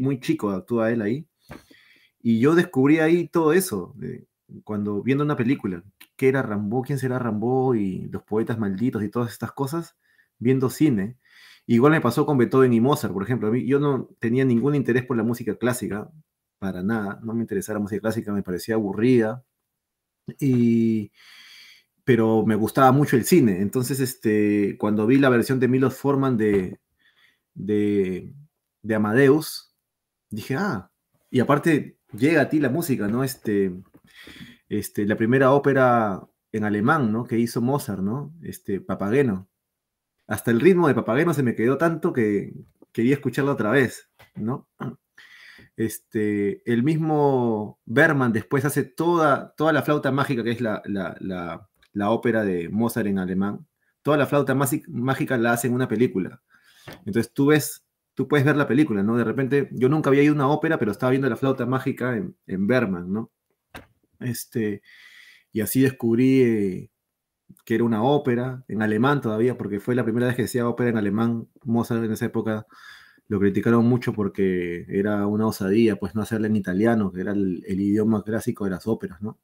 muy 0.01 0.21
chico 0.21 0.51
actúa 0.51 0.90
él 0.90 1.03
ahí. 1.03 1.27
Y 2.23 2.40
yo 2.40 2.55
descubrí 2.55 2.99
ahí 2.99 3.29
todo 3.29 3.53
eso, 3.53 3.95
cuando 4.64 5.03
viendo 5.03 5.25
una 5.25 5.37
película. 5.37 5.83
¿Qué 6.16 6.29
era 6.29 6.43
Rambo? 6.43 6.83
¿Quién 6.83 6.99
será 6.99 7.19
Rambo? 7.19 7.75
Y 7.75 8.09
los 8.11 8.23
poetas 8.25 8.59
malditos 8.59 9.03
y 9.03 9.09
todas 9.09 9.33
estas 9.33 9.53
cosas, 9.53 9.97
viendo 10.38 10.69
cine. 10.69 11.16
Igual 11.66 11.93
me 11.93 12.01
pasó 12.01 12.27
con 12.27 12.37
Beethoven 12.37 12.73
y 12.73 12.81
Mozart, 12.81 13.14
por 13.14 13.23
ejemplo. 13.23 13.49
A 13.49 13.51
mí, 13.51 13.66
yo 13.66 13.79
no 13.79 14.11
tenía 14.19 14.45
ningún 14.45 14.75
interés 14.75 15.05
por 15.07 15.16
la 15.16 15.23
música 15.23 15.57
clásica, 15.57 16.11
para 16.59 16.83
nada. 16.83 17.21
No 17.23 17.33
me 17.35 17.40
interesaba 17.40 17.79
la 17.79 17.83
música 17.83 18.01
clásica, 18.03 18.33
me 18.33 18.43
parecía 18.43 18.75
aburrida. 18.75 19.45
Y, 20.38 21.12
pero 22.11 22.44
me 22.44 22.57
gustaba 22.57 22.90
mucho 22.90 23.14
el 23.14 23.25
cine. 23.25 23.61
Entonces, 23.61 24.01
este, 24.01 24.77
cuando 24.79 25.07
vi 25.07 25.16
la 25.16 25.29
versión 25.29 25.61
de 25.61 25.68
Milos 25.68 25.94
Forman 25.94 26.37
de, 26.37 26.81
de, 27.55 28.35
de 28.83 28.94
Amadeus, 28.96 29.77
dije, 30.29 30.57
ah, 30.57 30.90
y 31.31 31.38
aparte 31.38 31.99
llega 32.12 32.42
a 32.42 32.49
ti 32.49 32.59
la 32.59 32.68
música, 32.68 33.07
¿no? 33.07 33.23
Este, 33.23 33.73
este, 34.68 35.07
la 35.07 35.14
primera 35.14 35.53
ópera 35.53 36.20
en 36.51 36.64
alemán, 36.64 37.12
¿no? 37.12 37.23
Que 37.23 37.38
hizo 37.38 37.61
Mozart, 37.61 38.03
¿no? 38.03 38.35
Este, 38.42 38.81
Papageno. 38.81 39.49
Hasta 40.27 40.51
el 40.51 40.59
ritmo 40.59 40.88
de 40.88 40.96
Papageno 40.96 41.33
se 41.33 41.44
me 41.44 41.55
quedó 41.55 41.79
tanto 41.79 42.12
que 42.12 42.55
quería 42.90 43.14
escucharlo 43.14 43.53
otra 43.53 43.70
vez, 43.70 44.11
¿no? 44.35 44.68
Este, 45.77 46.61
el 46.68 46.83
mismo 46.83 47.79
Berman 47.85 48.33
después 48.33 48.64
hace 48.64 48.83
toda, 48.83 49.55
toda 49.55 49.73
la 49.73 49.83
flauta 49.83 50.11
mágica, 50.11 50.42
que 50.42 50.51
es 50.51 50.61
la, 50.61 51.69
ópera 51.94 52.44
de 52.44 52.68
Mozart 52.68 53.07
en 53.07 53.18
alemán. 53.18 53.66
Toda 54.03 54.16
la 54.16 54.26
flauta 54.26 54.55
mágica 54.55 55.37
la 55.37 55.53
hace 55.53 55.66
en 55.66 55.74
una 55.74 55.88
película. 55.88 56.42
Entonces 57.07 57.33
tú 57.33 57.46
ves, 57.46 57.85
tú 58.14 58.29
puedes 58.29 58.46
ver 58.46 58.57
la 58.57 58.68
película, 58.68 59.03
¿no? 59.03 59.16
De 59.16 59.24
repente, 59.24 59.68
yo 59.72 59.88
nunca 59.88 60.11
había 60.11 60.22
ido 60.22 60.33
a 60.33 60.37
una 60.37 60.48
ópera, 60.48 60.79
pero 60.79 60.92
estaba 60.92 61.11
viendo 61.11 61.29
la 61.29 61.37
flauta 61.37 61.66
mágica 61.66 62.16
en, 62.16 62.37
en 62.46 62.66
Berman, 62.66 63.12
¿no? 63.12 63.31
Este, 64.20 64.83
y 65.53 65.61
así 65.61 65.83
descubrí 65.83 66.42
eh, 66.42 66.90
que 67.64 67.74
era 67.74 67.85
una 67.85 68.03
ópera, 68.03 68.64
en 68.68 68.83
alemán 68.83 69.20
todavía, 69.20 69.57
porque 69.57 69.81
fue 69.81 69.94
la 69.94 70.05
primera 70.05 70.26
vez 70.26 70.37
que 70.37 70.42
decía 70.42 70.68
ópera 70.68 70.90
en 70.90 70.98
alemán. 70.98 71.48
Mozart 71.64 72.05
en 72.05 72.12
esa 72.12 72.26
época 72.26 72.66
lo 73.29 73.38
criticaron 73.38 73.87
mucho 73.87 74.12
porque 74.12 74.87
era 74.88 75.26
una 75.26 75.46
osadía, 75.46 75.96
pues 75.96 76.14
no 76.14 76.22
hacerla 76.22 76.48
en 76.48 76.57
italiano, 76.57 77.12
que 77.12 77.20
era 77.20 77.33
el, 77.33 77.62
idioma 77.66 78.24
clásico 78.24 78.64
de 78.64 78.70
las 78.70 78.87
óperas, 78.87 79.22
¿no? 79.22 79.38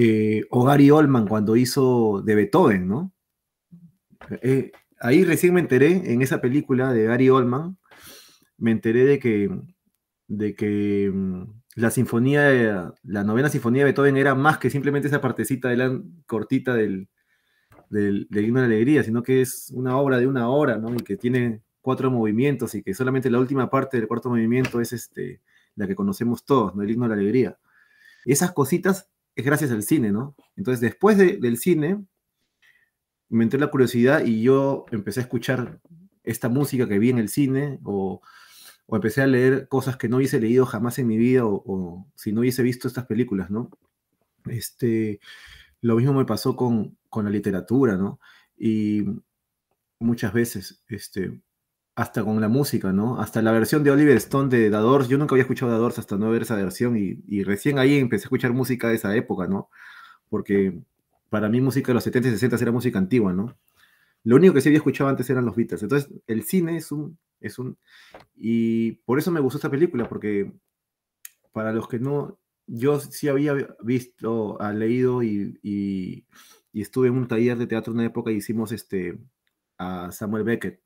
Eh, 0.00 0.46
o 0.50 0.62
Gary 0.62 0.92
Oldman 0.92 1.26
cuando 1.26 1.56
hizo 1.56 2.22
de 2.24 2.36
Beethoven, 2.36 2.86
¿no? 2.86 3.12
Eh, 4.42 4.70
ahí 5.00 5.24
recién 5.24 5.54
me 5.54 5.60
enteré, 5.60 6.12
en 6.12 6.22
esa 6.22 6.40
película 6.40 6.92
de 6.92 7.06
Gary 7.06 7.30
Oldman, 7.30 7.78
me 8.58 8.70
enteré 8.70 9.04
de 9.04 9.18
que, 9.18 9.50
de 10.28 10.54
que 10.54 11.10
mm, 11.12 11.42
la 11.74 11.90
sinfonía, 11.90 12.94
la 13.02 13.24
novena 13.24 13.48
sinfonía 13.48 13.80
de 13.80 13.86
Beethoven 13.86 14.16
era 14.16 14.36
más 14.36 14.58
que 14.58 14.70
simplemente 14.70 15.08
esa 15.08 15.20
partecita 15.20 15.68
de 15.68 15.76
la 15.78 16.00
cortita 16.26 16.74
del, 16.74 17.08
del, 17.90 18.28
himno 18.30 18.60
de 18.62 18.68
la 18.68 18.74
alegría, 18.74 19.02
sino 19.02 19.24
que 19.24 19.40
es 19.40 19.72
una 19.74 19.96
obra 19.96 20.18
de 20.20 20.28
una 20.28 20.48
hora, 20.48 20.78
¿no? 20.78 20.94
Y 20.94 20.98
que 20.98 21.16
tiene 21.16 21.62
cuatro 21.80 22.08
movimientos 22.08 22.72
y 22.76 22.84
que 22.84 22.94
solamente 22.94 23.30
la 23.30 23.40
última 23.40 23.68
parte 23.68 23.96
del 23.96 24.06
cuarto 24.06 24.30
movimiento 24.30 24.80
es 24.80 24.92
este, 24.92 25.40
la 25.74 25.88
que 25.88 25.96
conocemos 25.96 26.44
todos, 26.44 26.76
¿no? 26.76 26.82
El 26.82 26.90
himno 26.92 27.08
de 27.08 27.16
la 27.16 27.20
alegría. 27.20 27.58
esas 28.24 28.52
cositas 28.52 29.08
es 29.38 29.44
gracias 29.44 29.70
al 29.70 29.82
cine, 29.82 30.10
¿no? 30.10 30.34
Entonces, 30.56 30.80
después 30.80 31.16
del 31.16 31.56
cine, 31.58 32.04
me 33.28 33.44
entró 33.44 33.58
la 33.60 33.70
curiosidad 33.70 34.24
y 34.24 34.42
yo 34.42 34.84
empecé 34.90 35.20
a 35.20 35.22
escuchar 35.22 35.80
esta 36.24 36.48
música 36.48 36.88
que 36.88 36.98
vi 36.98 37.10
en 37.10 37.18
el 37.18 37.28
cine 37.28 37.78
o 37.84 38.20
o 38.90 38.96
empecé 38.96 39.20
a 39.20 39.26
leer 39.26 39.68
cosas 39.68 39.98
que 39.98 40.08
no 40.08 40.16
hubiese 40.16 40.40
leído 40.40 40.64
jamás 40.64 40.98
en 40.98 41.06
mi 41.06 41.18
vida 41.18 41.42
o, 41.44 42.06
si 42.14 42.32
no 42.32 42.40
hubiese 42.40 42.62
visto 42.62 42.88
estas 42.88 43.04
películas, 43.04 43.50
¿no? 43.50 43.70
Este, 44.46 45.20
lo 45.82 45.96
mismo 45.96 46.14
me 46.14 46.24
pasó 46.24 46.56
con, 46.56 46.96
con, 47.10 47.26
la 47.26 47.30
literatura, 47.30 47.98
¿no? 47.98 48.18
Y 48.56 49.04
muchas 49.98 50.32
veces, 50.32 50.82
este, 50.88 51.38
hasta 51.98 52.22
con 52.22 52.40
la 52.40 52.48
música, 52.48 52.92
¿no? 52.92 53.20
Hasta 53.20 53.42
la 53.42 53.50
versión 53.50 53.82
de 53.82 53.90
Oliver 53.90 54.16
Stone 54.18 54.48
de 54.50 54.70
The 54.70 54.76
Doors, 54.76 55.08
yo 55.08 55.18
nunca 55.18 55.34
había 55.34 55.42
escuchado 55.42 55.72
The 55.72 55.78
Doors 55.78 55.98
hasta 55.98 56.16
no 56.16 56.30
ver 56.30 56.42
esa 56.42 56.54
versión 56.54 56.96
y, 56.96 57.18
y 57.26 57.42
recién 57.42 57.80
ahí 57.80 57.98
empecé 57.98 58.22
a 58.22 58.26
escuchar 58.26 58.52
música 58.52 58.88
de 58.88 58.94
esa 58.94 59.16
época, 59.16 59.48
¿no? 59.48 59.68
Porque 60.28 60.80
para 61.28 61.48
mí 61.48 61.60
música 61.60 61.88
de 61.88 61.94
los 61.94 62.04
70 62.04 62.28
y 62.28 62.30
60 62.32 62.56
era 62.62 62.70
música 62.70 63.00
antigua, 63.00 63.32
¿no? 63.32 63.58
Lo 64.22 64.36
único 64.36 64.54
que 64.54 64.60
sí 64.60 64.68
había 64.68 64.78
escuchado 64.78 65.10
antes 65.10 65.28
eran 65.28 65.44
los 65.44 65.56
Beatles. 65.56 65.82
Entonces, 65.82 66.08
el 66.28 66.44
cine 66.44 66.76
es 66.76 66.92
un 66.92 67.18
es 67.40 67.58
un, 67.58 67.76
y 68.36 68.92
por 69.04 69.18
eso 69.18 69.32
me 69.32 69.40
gustó 69.40 69.58
esta 69.58 69.70
película, 69.70 70.08
porque 70.08 70.52
para 71.52 71.72
los 71.72 71.88
que 71.88 71.98
no, 71.98 72.38
yo 72.68 73.00
sí 73.00 73.28
había 73.28 73.54
visto, 73.82 74.60
ha 74.60 74.72
leído 74.72 75.24
y, 75.24 75.58
y, 75.62 76.24
estuve 76.80 77.08
en 77.08 77.14
un 77.14 77.26
taller 77.26 77.58
de 77.58 77.66
teatro 77.66 77.92
en 77.92 77.98
una 77.98 78.06
época 78.06 78.30
y 78.30 78.36
hicimos 78.36 78.70
este, 78.70 79.18
a 79.78 80.12
Samuel 80.12 80.44
Beckett. 80.44 80.80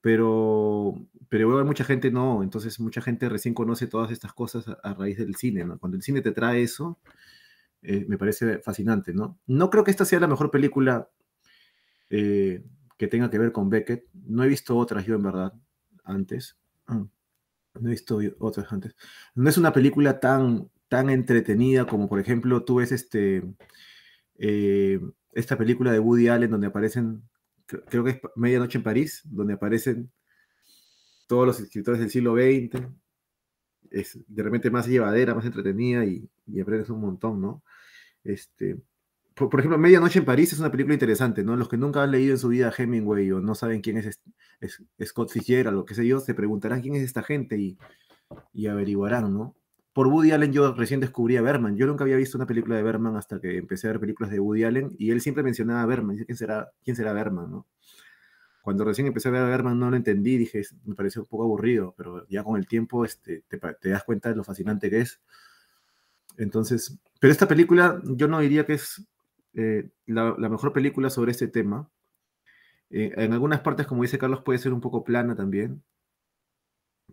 Pero, 0.00 0.94
pero 1.28 1.64
mucha 1.64 1.84
gente 1.84 2.10
no, 2.10 2.42
entonces 2.42 2.78
mucha 2.80 3.00
gente 3.00 3.28
recién 3.28 3.54
conoce 3.54 3.86
todas 3.86 4.10
estas 4.12 4.32
cosas 4.32 4.66
a, 4.82 4.94
raíz 4.94 5.18
del 5.18 5.34
cine, 5.34 5.64
¿no? 5.64 5.78
Cuando 5.78 5.96
el 5.96 6.02
cine 6.02 6.20
te 6.20 6.32
trae 6.32 6.62
eso, 6.62 6.98
eh, 7.82 8.04
me 8.08 8.18
parece 8.18 8.58
fascinante, 8.58 9.12
¿no? 9.12 9.38
No 9.46 9.70
creo 9.70 9.84
que 9.84 9.90
esta 9.90 10.04
sea 10.04 10.20
la 10.20 10.28
mejor 10.28 10.50
película 10.50 11.08
eh, 12.10 12.64
que 12.96 13.08
tenga 13.08 13.30
que 13.30 13.38
ver 13.38 13.52
con 13.52 13.70
Beckett. 13.70 14.06
No 14.12 14.44
he 14.44 14.48
visto 14.48 14.76
otras 14.76 15.06
yo 15.06 15.14
en 15.14 15.22
verdad 15.22 15.52
antes. 16.04 16.56
Mm, 16.88 17.04
no 17.80 17.88
he 17.88 17.90
visto 17.90 18.18
otras 18.38 18.72
antes. 18.72 18.96
No 19.34 19.48
es 19.48 19.58
una 19.58 19.72
película 19.72 20.20
tan, 20.20 20.70
tan 20.88 21.10
entretenida 21.10 21.86
como 21.86 22.08
por 22.08 22.20
ejemplo 22.20 22.64
tú 22.64 22.76
ves 22.76 22.92
este, 22.92 23.44
eh, 24.38 25.00
esta 25.32 25.56
película 25.56 25.92
de 25.92 26.00
Woody 26.00 26.28
Allen 26.28 26.50
donde 26.50 26.66
aparecen, 26.68 27.22
creo 27.68 28.04
que 28.04 28.10
es 28.10 28.20
Medianoche 28.36 28.78
en 28.78 28.84
París, 28.84 29.22
donde 29.24 29.54
aparecen 29.54 30.10
todos 31.26 31.46
los 31.46 31.60
escritores 31.60 32.00
del 32.00 32.10
siglo 32.10 32.34
XX. 32.34 32.82
Es 33.90 34.18
de 34.26 34.42
repente 34.42 34.70
más 34.70 34.86
llevadera, 34.86 35.34
más 35.34 35.44
entretenida 35.44 36.04
y, 36.04 36.28
aprendes 36.60 36.90
un 36.90 37.00
montón, 37.00 37.40
¿no? 37.40 37.62
Este, 38.24 38.78
por, 39.34 39.60
ejemplo, 39.60 39.78
Medianoche 39.78 40.18
en 40.18 40.24
París 40.24 40.52
es 40.52 40.58
una 40.58 40.70
película 40.70 40.94
interesante, 40.94 41.44
¿no? 41.44 41.56
Los 41.56 41.68
que 41.68 41.76
nunca 41.76 42.02
han 42.02 42.10
leído 42.10 42.32
en 42.32 42.38
su 42.38 42.48
vida 42.48 42.72
Hemingway 42.76 43.30
o 43.32 43.40
no 43.40 43.54
saben 43.54 43.80
quién 43.80 43.98
es, 43.98 44.20
Scott 45.04 45.30
Fitzgerald 45.30 45.78
o 45.78 45.84
qué 45.84 45.94
sé 45.94 46.06
yo, 46.06 46.20
se 46.20 46.34
preguntarán 46.34 46.80
quién 46.80 46.96
es 46.96 47.02
esta 47.02 47.22
gente 47.22 47.56
y, 47.58 47.78
y, 48.52 48.66
averiguarán, 48.66 49.32
¿no? 49.32 49.54
Por 49.98 50.06
Woody 50.06 50.30
Allen 50.30 50.52
yo 50.52 50.72
recién 50.74 51.00
descubrí 51.00 51.36
a 51.38 51.42
Berman. 51.42 51.76
Yo 51.76 51.84
nunca 51.84 52.04
había 52.04 52.14
visto 52.14 52.38
una 52.38 52.46
película 52.46 52.76
de 52.76 52.84
Berman 52.84 53.16
hasta 53.16 53.40
que 53.40 53.56
empecé 53.56 53.88
a 53.88 53.90
ver 53.90 53.98
películas 53.98 54.30
de 54.30 54.38
Woody 54.38 54.62
Allen 54.62 54.94
y 54.96 55.10
él 55.10 55.20
siempre 55.20 55.42
mencionaba 55.42 55.82
a 55.82 55.86
Berman. 55.86 56.14
Dice, 56.14 56.24
¿quién 56.24 56.38
será, 56.38 56.70
quién 56.84 56.94
será 56.94 57.12
Berman, 57.12 57.50
no? 57.50 57.66
Cuando 58.62 58.84
recién 58.84 59.08
empecé 59.08 59.26
a 59.26 59.32
ver 59.32 59.42
a 59.42 59.48
Berman 59.48 59.76
no 59.76 59.90
lo 59.90 59.96
entendí, 59.96 60.36
dije, 60.36 60.62
me 60.84 60.94
pareció 60.94 61.22
un 61.22 61.26
poco 61.26 61.42
aburrido, 61.42 61.96
pero 61.96 62.24
ya 62.28 62.44
con 62.44 62.56
el 62.56 62.68
tiempo 62.68 63.04
este, 63.04 63.42
te, 63.48 63.58
te 63.58 63.88
das 63.88 64.04
cuenta 64.04 64.28
de 64.28 64.36
lo 64.36 64.44
fascinante 64.44 64.88
que 64.88 65.00
es. 65.00 65.20
Entonces, 66.36 66.96
pero 67.18 67.32
esta 67.32 67.48
película 67.48 68.00
yo 68.04 68.28
no 68.28 68.38
diría 68.38 68.64
que 68.66 68.74
es 68.74 69.04
eh, 69.54 69.90
la, 70.06 70.32
mejor 70.36 70.72
película 70.72 71.10
sobre 71.10 71.32
este 71.32 71.48
tema. 71.48 71.90
Eh, 72.90 73.14
en 73.16 73.32
algunas 73.32 73.62
partes, 73.62 73.88
como 73.88 74.02
dice 74.02 74.16
Carlos, 74.16 74.42
puede 74.44 74.60
ser 74.60 74.72
un 74.72 74.80
poco 74.80 75.02
plana 75.02 75.34
también, 75.34 75.82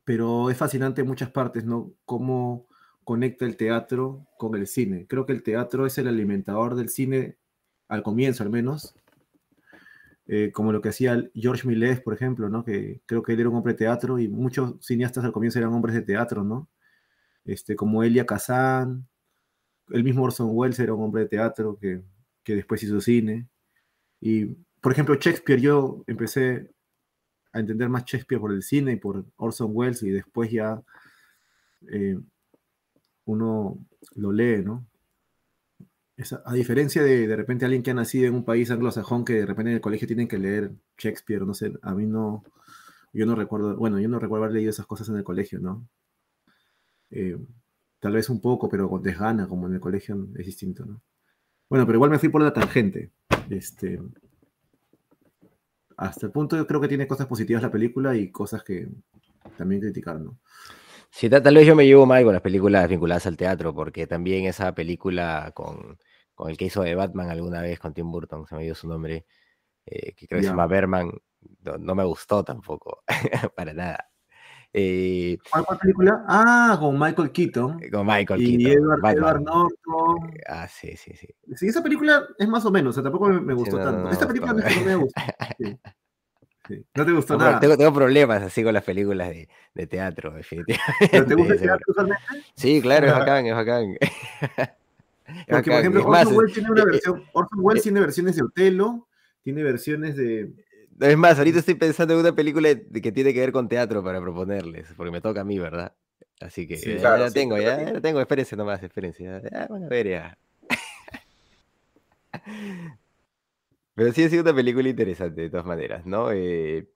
pero 0.03 0.51
es 0.51 0.57
fascinante 0.57 1.01
en 1.01 1.07
muchas 1.07 1.31
partes, 1.31 1.65
¿no? 1.65 1.91
Cómo 2.05 2.67
conecta 3.05 3.45
el 3.45 3.55
teatro 3.55 4.27
con 4.37 4.55
el 4.55 4.67
cine. 4.67 5.07
Creo 5.07 5.25
que 5.25 5.31
el 5.31 5.43
teatro 5.43 5.85
es 5.85 5.97
el 5.97 6.07
alimentador 6.09 6.75
del 6.75 6.89
cine, 6.89 7.37
al 7.87 8.03
comienzo 8.03 8.43
al 8.43 8.49
menos, 8.49 8.95
eh, 10.27 10.51
como 10.51 10.73
lo 10.73 10.81
que 10.81 10.89
hacía 10.89 11.23
George 11.33 11.67
Millet, 11.67 12.03
por 12.03 12.13
ejemplo, 12.13 12.49
¿no? 12.49 12.65
Que 12.65 13.01
creo 13.05 13.23
que 13.23 13.33
él 13.33 13.39
era 13.39 13.49
un 13.49 13.55
hombre 13.55 13.73
de 13.73 13.79
teatro 13.79 14.19
y 14.19 14.27
muchos 14.27 14.75
cineastas 14.85 15.23
al 15.23 15.31
comienzo 15.31 15.59
eran 15.59 15.73
hombres 15.73 15.95
de 15.95 16.01
teatro, 16.01 16.43
¿no? 16.43 16.69
Este, 17.45 17.75
como 17.75 18.03
Elia 18.03 18.25
Kazan, 18.25 19.07
el 19.89 20.03
mismo 20.03 20.23
Orson 20.23 20.49
Welles 20.51 20.79
era 20.79 20.93
un 20.93 21.03
hombre 21.03 21.23
de 21.23 21.29
teatro 21.29 21.77
que 21.79 22.03
que 22.45 22.55
después 22.55 22.81
hizo 22.83 23.01
cine. 23.01 23.49
Y, 24.21 24.45
por 24.79 24.93
ejemplo, 24.93 25.15
Shakespeare, 25.15 25.59
yo 25.59 26.05
empecé 26.07 26.71
a 27.51 27.59
entender 27.59 27.89
más 27.89 28.05
Shakespeare 28.05 28.39
por 28.39 28.53
el 28.53 28.63
cine 28.63 28.93
y 28.93 28.95
por 28.97 29.25
Orson 29.35 29.71
Welles 29.73 30.03
y 30.03 30.11
después 30.11 30.51
ya 30.51 30.81
eh, 31.91 32.17
uno 33.25 33.77
lo 34.15 34.31
lee, 34.31 34.63
¿no? 34.63 34.85
a 36.45 36.53
diferencia 36.53 37.03
de 37.03 37.27
de 37.27 37.35
repente 37.35 37.65
alguien 37.65 37.83
que 37.83 37.91
ha 37.91 37.93
nacido 37.93 38.27
en 38.27 38.35
un 38.35 38.45
país 38.45 38.71
anglosajón 38.71 39.25
que 39.25 39.33
de 39.33 39.45
repente 39.45 39.71
en 39.71 39.75
el 39.75 39.81
colegio 39.81 40.07
tienen 40.07 40.29
que 40.29 40.37
leer 40.37 40.71
Shakespeare, 40.97 41.45
no 41.45 41.53
sé, 41.53 41.73
a 41.81 41.93
mí 41.93 42.05
no, 42.05 42.43
yo 43.11 43.25
no 43.25 43.35
recuerdo, 43.35 43.75
bueno, 43.75 43.99
yo 43.99 44.07
no 44.07 44.19
recuerdo 44.19 44.45
haber 44.45 44.55
leído 44.55 44.69
esas 44.69 44.85
cosas 44.85 45.09
en 45.09 45.17
el 45.17 45.23
colegio, 45.23 45.59
¿no? 45.59 45.87
Eh, 47.11 47.37
tal 47.99 48.13
vez 48.13 48.29
un 48.29 48.39
poco, 48.41 48.69
pero 48.69 48.89
con 48.89 49.01
desgana, 49.01 49.47
como 49.47 49.67
en 49.67 49.73
el 49.73 49.79
colegio 49.79 50.27
es 50.35 50.45
distinto, 50.45 50.85
¿no? 50.85 51.01
Bueno, 51.69 51.85
pero 51.85 51.97
igual 51.97 52.11
me 52.11 52.19
fui 52.19 52.29
por 52.29 52.41
la 52.41 52.53
tangente. 52.53 53.11
Este, 53.49 53.99
hasta 55.97 56.25
el 56.25 56.31
punto 56.31 56.55
yo 56.55 56.67
creo 56.67 56.81
que 56.81 56.87
tiene 56.87 57.07
cosas 57.07 57.27
positivas 57.27 57.63
la 57.63 57.71
película 57.71 58.15
y 58.15 58.31
cosas 58.31 58.63
que 58.63 58.87
también 59.57 59.81
criticar, 59.81 60.19
¿no? 60.19 60.37
Sí, 61.17 61.29
tal, 61.29 61.55
vez 61.55 61.65
yo 61.65 61.77
me 61.77 61.85
llevo 61.85 62.05
mal 62.05 62.25
con 62.25 62.33
las 62.33 62.41
películas 62.41 62.89
vinculadas 62.89 63.25
al 63.25 63.37
teatro, 63.37 63.73
porque 63.73 64.05
también 64.05 64.43
esa 64.43 64.75
película 64.75 65.53
con, 65.55 65.97
con 66.33 66.49
el 66.49 66.57
que 66.57 66.65
hizo 66.65 66.81
de 66.83 66.93
Batman 66.93 67.29
alguna 67.29 67.61
vez 67.61 67.79
con 67.79 67.93
Tim 67.93 68.11
Burton, 68.11 68.45
se 68.45 68.53
me 68.53 68.63
dio 68.63 68.75
su 68.75 68.85
nombre, 68.89 69.25
eh, 69.85 70.13
que 70.13 70.27
creo 70.27 70.39
que 70.39 70.43
se 70.43 70.49
llama 70.49 70.67
Berman, 70.67 71.09
no, 71.79 71.95
me 71.95 72.03
gustó 72.03 72.43
tampoco, 72.43 73.01
para 73.55 73.73
nada. 73.73 74.09
Eh, 74.73 75.37
¿Cuál, 75.49 75.79
película? 75.79 76.25
Ah, 76.27 76.75
con 76.77 76.99
Michael 76.99 77.31
Keaton. 77.31 77.79
con 77.89 78.05
Michael 78.05 78.41
Y 78.41 78.57
Keaton. 78.57 78.83
Edward, 78.83 79.01
Batman. 79.01 79.23
Edward 79.23 79.41
Norton. 79.41 80.33
Ah, 80.49 80.67
sí, 80.67 80.97
sí, 80.97 81.13
sí. 81.15 81.29
Sí, 81.55 81.67
esa 81.67 81.81
película 81.81 82.27
es 82.37 82.47
más 82.49 82.65
o 82.65 82.71
menos, 82.71 82.89
o 82.89 82.93
sea, 82.95 83.03
tampoco 83.03 83.29
me, 83.29 83.39
me 83.39 83.53
gustó 83.53 83.77
no, 83.77 83.85
no, 83.85 83.89
tanto. 83.89 84.03
no, 84.03 84.11
Esta 84.11 84.25
no, 84.25 84.27
película 84.27 84.51
no. 84.51 84.59
no, 84.59 84.75
no 84.75 84.85
me 84.85 84.95
gusta. 84.97 85.21
Sí. 85.57 85.79
Sí. 86.67 86.83
No 86.95 87.05
te 87.05 87.11
gustó 87.11 87.37
No, 87.37 87.45
nada. 87.45 87.59
tengo, 87.59 87.77
tengo 87.77 87.93
problemas 87.93 88.41
así 88.41 88.63
con 88.63 88.73
las 88.73 88.83
películas 88.83 89.29
de, 89.29 89.47
de 89.73 89.87
teatro, 89.87 90.31
definitivamente. 90.31 91.07
¿Pero 91.11 91.25
¿Te 91.25 91.35
gusta 91.35 91.53
el 91.53 91.59
teatro 91.61 91.85
usualmente? 91.87 92.23
Sí, 92.55 92.81
claro, 92.81 93.07
es 93.07 93.13
bacán, 93.13 93.45
es 93.45 93.55
bacán. 93.55 93.97
Es 95.27 95.45
Porque, 95.47 95.71
por 95.71 95.79
ejemplo, 95.79 96.05
Orson 96.05 96.35
Welles 96.35 96.53
tiene 96.53 96.71
una 96.71 96.81
eh, 96.81 96.83
eh, 96.83 96.91
versión. 96.91 97.23
Orson 97.33 97.59
Welles 97.59 97.81
eh, 97.81 97.83
tiene 97.83 97.99
versiones 97.99 98.35
de 98.35 98.43
Otelo, 98.43 99.07
tiene 99.41 99.63
versiones 99.63 100.15
de. 100.15 100.51
Es 100.99 101.17
más, 101.17 101.37
ahorita 101.39 101.59
estoy 101.59 101.73
pensando 101.73 102.13
en 102.13 102.19
una 102.19 102.35
película 102.35 102.69
que 102.75 103.11
tiene 103.11 103.33
que 103.33 103.39
ver 103.39 103.51
con 103.51 103.67
teatro 103.67 104.03
para 104.03 104.21
proponerles, 104.21 104.87
porque 104.95 105.11
me 105.11 105.21
toca 105.21 105.41
a 105.41 105.43
mí, 105.43 105.57
¿verdad? 105.57 105.93
Así 106.39 106.67
que 106.67 106.77
Sí, 106.77 106.93
ya, 106.93 106.99
claro, 106.99 107.23
ya 107.23 107.29
sí, 107.29 107.33
tengo, 107.33 107.55
te 107.55 107.63
ya, 107.63 107.93
ya 107.93 108.01
tengo, 108.01 108.21
espérense 108.21 108.55
nomás, 108.55 108.83
espérense. 108.83 109.23
Ya 109.23 109.67
van 109.67 109.83
a 109.83 109.87
ver 109.87 110.07
ya. 110.07 110.37
Pero 113.95 114.11
sí 114.11 114.23
ha 114.23 114.29
sido 114.29 114.43
una 114.43 114.53
película 114.53 114.89
interesante, 114.89 115.43
de 115.43 115.49
todas 115.49 115.65
maneras, 115.65 116.05
¿no? 116.05 116.31
Eh, 116.31 116.89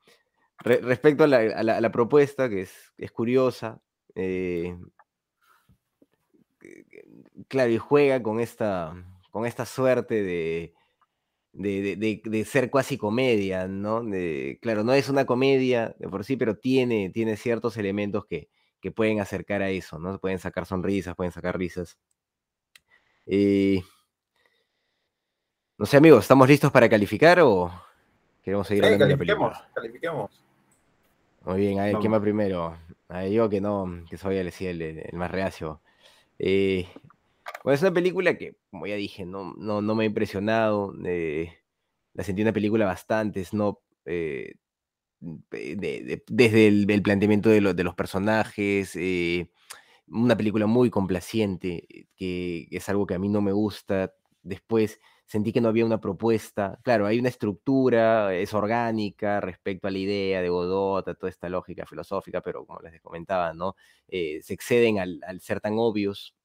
re- 0.60 0.82
respecto 0.82 1.24
a 1.24 1.28
la, 1.28 1.92
propuesta, 1.92 2.50
que 2.50 2.62
es, 2.62 3.12
curiosa, 3.12 3.82
eh, 4.16 4.76
claro, 7.48 7.72
y 7.72 7.78
juega 7.78 8.22
con 8.22 8.40
esta, 8.40 8.94
con 9.32 9.46
esta 9.46 9.66
suerte 9.66 10.24
de, 10.24 10.74
de, 11.54 12.46
ser 12.46 12.70
cuasi 12.70 12.98
comedia, 12.98 13.68
¿no? 13.68 14.04
Claro, 14.62 14.84
no 14.84 14.94
es 14.94 15.10
una 15.10 15.26
comedia 15.26 15.96
de 16.00 16.10
por 16.10 16.26
sí, 16.26 16.36
pero 16.38 16.58
tiene, 16.58 17.10
tiene 17.12 17.38
ciertos 17.38 17.78
elementos 17.78 18.26
que, 18.26 18.50
que 18.82 18.92
pueden 18.92 19.20
acercar 19.20 19.62
a 19.62 19.70
eso, 19.70 20.00
¿no? 20.00 20.20
Pueden 20.20 20.40
sacar 20.40 20.66
sonrisas, 20.66 21.16
pueden 21.16 21.32
sacar 21.32 21.58
risas. 21.58 21.98
Eh, 23.26 23.84
no 25.80 25.86
sé, 25.86 25.96
amigos, 25.98 26.26
¿estamos 26.26 26.48
listos 26.48 26.72
para 26.72 26.90
calificar 26.90 27.40
o 27.40 27.72
queremos 28.44 28.68
seguir 28.68 28.84
Sí, 28.84 28.86
hablando 28.88 29.06
de 29.06 29.12
la 29.14 29.18
película? 29.18 29.70
califiquemos. 29.74 30.44
Muy 31.46 31.58
bien, 31.62 31.80
a 31.80 31.86
ver, 31.86 31.98
¿quién 32.00 32.12
va 32.14 32.20
primero? 32.22 32.78
A 33.08 33.20
ver, 33.20 33.32
yo 33.32 33.50
que 33.50 33.62
no, 33.62 34.04
que 34.10 34.18
soy 34.18 34.36
el, 34.38 34.48
el, 34.50 34.82
el 34.82 35.18
más 35.18 35.32
reacio. 35.32 35.82
Eh, 36.38 36.86
bueno, 37.64 37.76
es 37.76 37.82
una 37.82 37.94
película 37.94 38.38
que, 38.38 38.58
como 38.70 38.88
ya 38.88 38.96
dije, 38.96 39.26
no, 39.26 39.54
no, 39.58 39.82
no 39.82 39.96
me 39.96 40.04
ha 40.04 40.08
impresionado. 40.08 40.94
eh, 41.06 41.54
la 42.14 42.24
sentí 42.26 42.42
una 42.42 42.52
película 42.54 42.86
bastante 42.86 43.44
snob. 43.46 43.80
eh, 44.06 44.56
de- 45.22 45.76
de- 45.78 46.24
desde 46.28 46.68
el, 46.68 46.90
el 46.90 47.02
planteamiento 47.02 47.50
de, 47.50 47.62
lo- 47.62 47.74
de 47.74 47.84
los 47.84 47.96
personajes, 47.96 48.96
eh, 48.96 49.50
una 50.08 50.36
película 50.38 50.66
muy 50.68 50.90
complaciente, 50.90 52.08
que 52.16 52.68
es 52.72 52.90
algo 52.90 53.06
que 53.08 53.16
a 53.16 53.20
mí 53.20 53.30
no 53.30 53.42
me 53.42 53.52
gusta. 53.54 54.14
Después 54.44 55.00
sentí 55.30 55.54
que 55.54 55.62
no 55.62 55.70
había 55.70 55.86
una 55.86 56.02
propuesta. 56.02 56.80
Claro, 56.84 57.08
hay 57.08 57.20
una 57.20 57.30
estructura, 57.30 58.36
es 58.36 58.54
orgánica 58.56 59.42
respecto 59.42 59.88
a 59.88 59.92
la 59.92 60.00
idea 60.00 60.42
de 60.42 60.50
Godot, 60.50 61.08
a 61.08 61.16
toda 61.16 61.30
esta 61.32 61.50
lógica 61.50 61.86
filosófica, 61.88 62.42
pero 62.42 62.66
como 62.66 62.82
les 62.82 63.02
comentaba, 63.02 63.54
¿no? 63.54 63.76
Eh, 64.10 64.42
se 64.44 64.56
exceden 64.56 65.00
al, 65.00 65.22
al 65.28 65.42
ser 65.42 65.62
tan 65.62 65.76
obvios, 65.78 66.36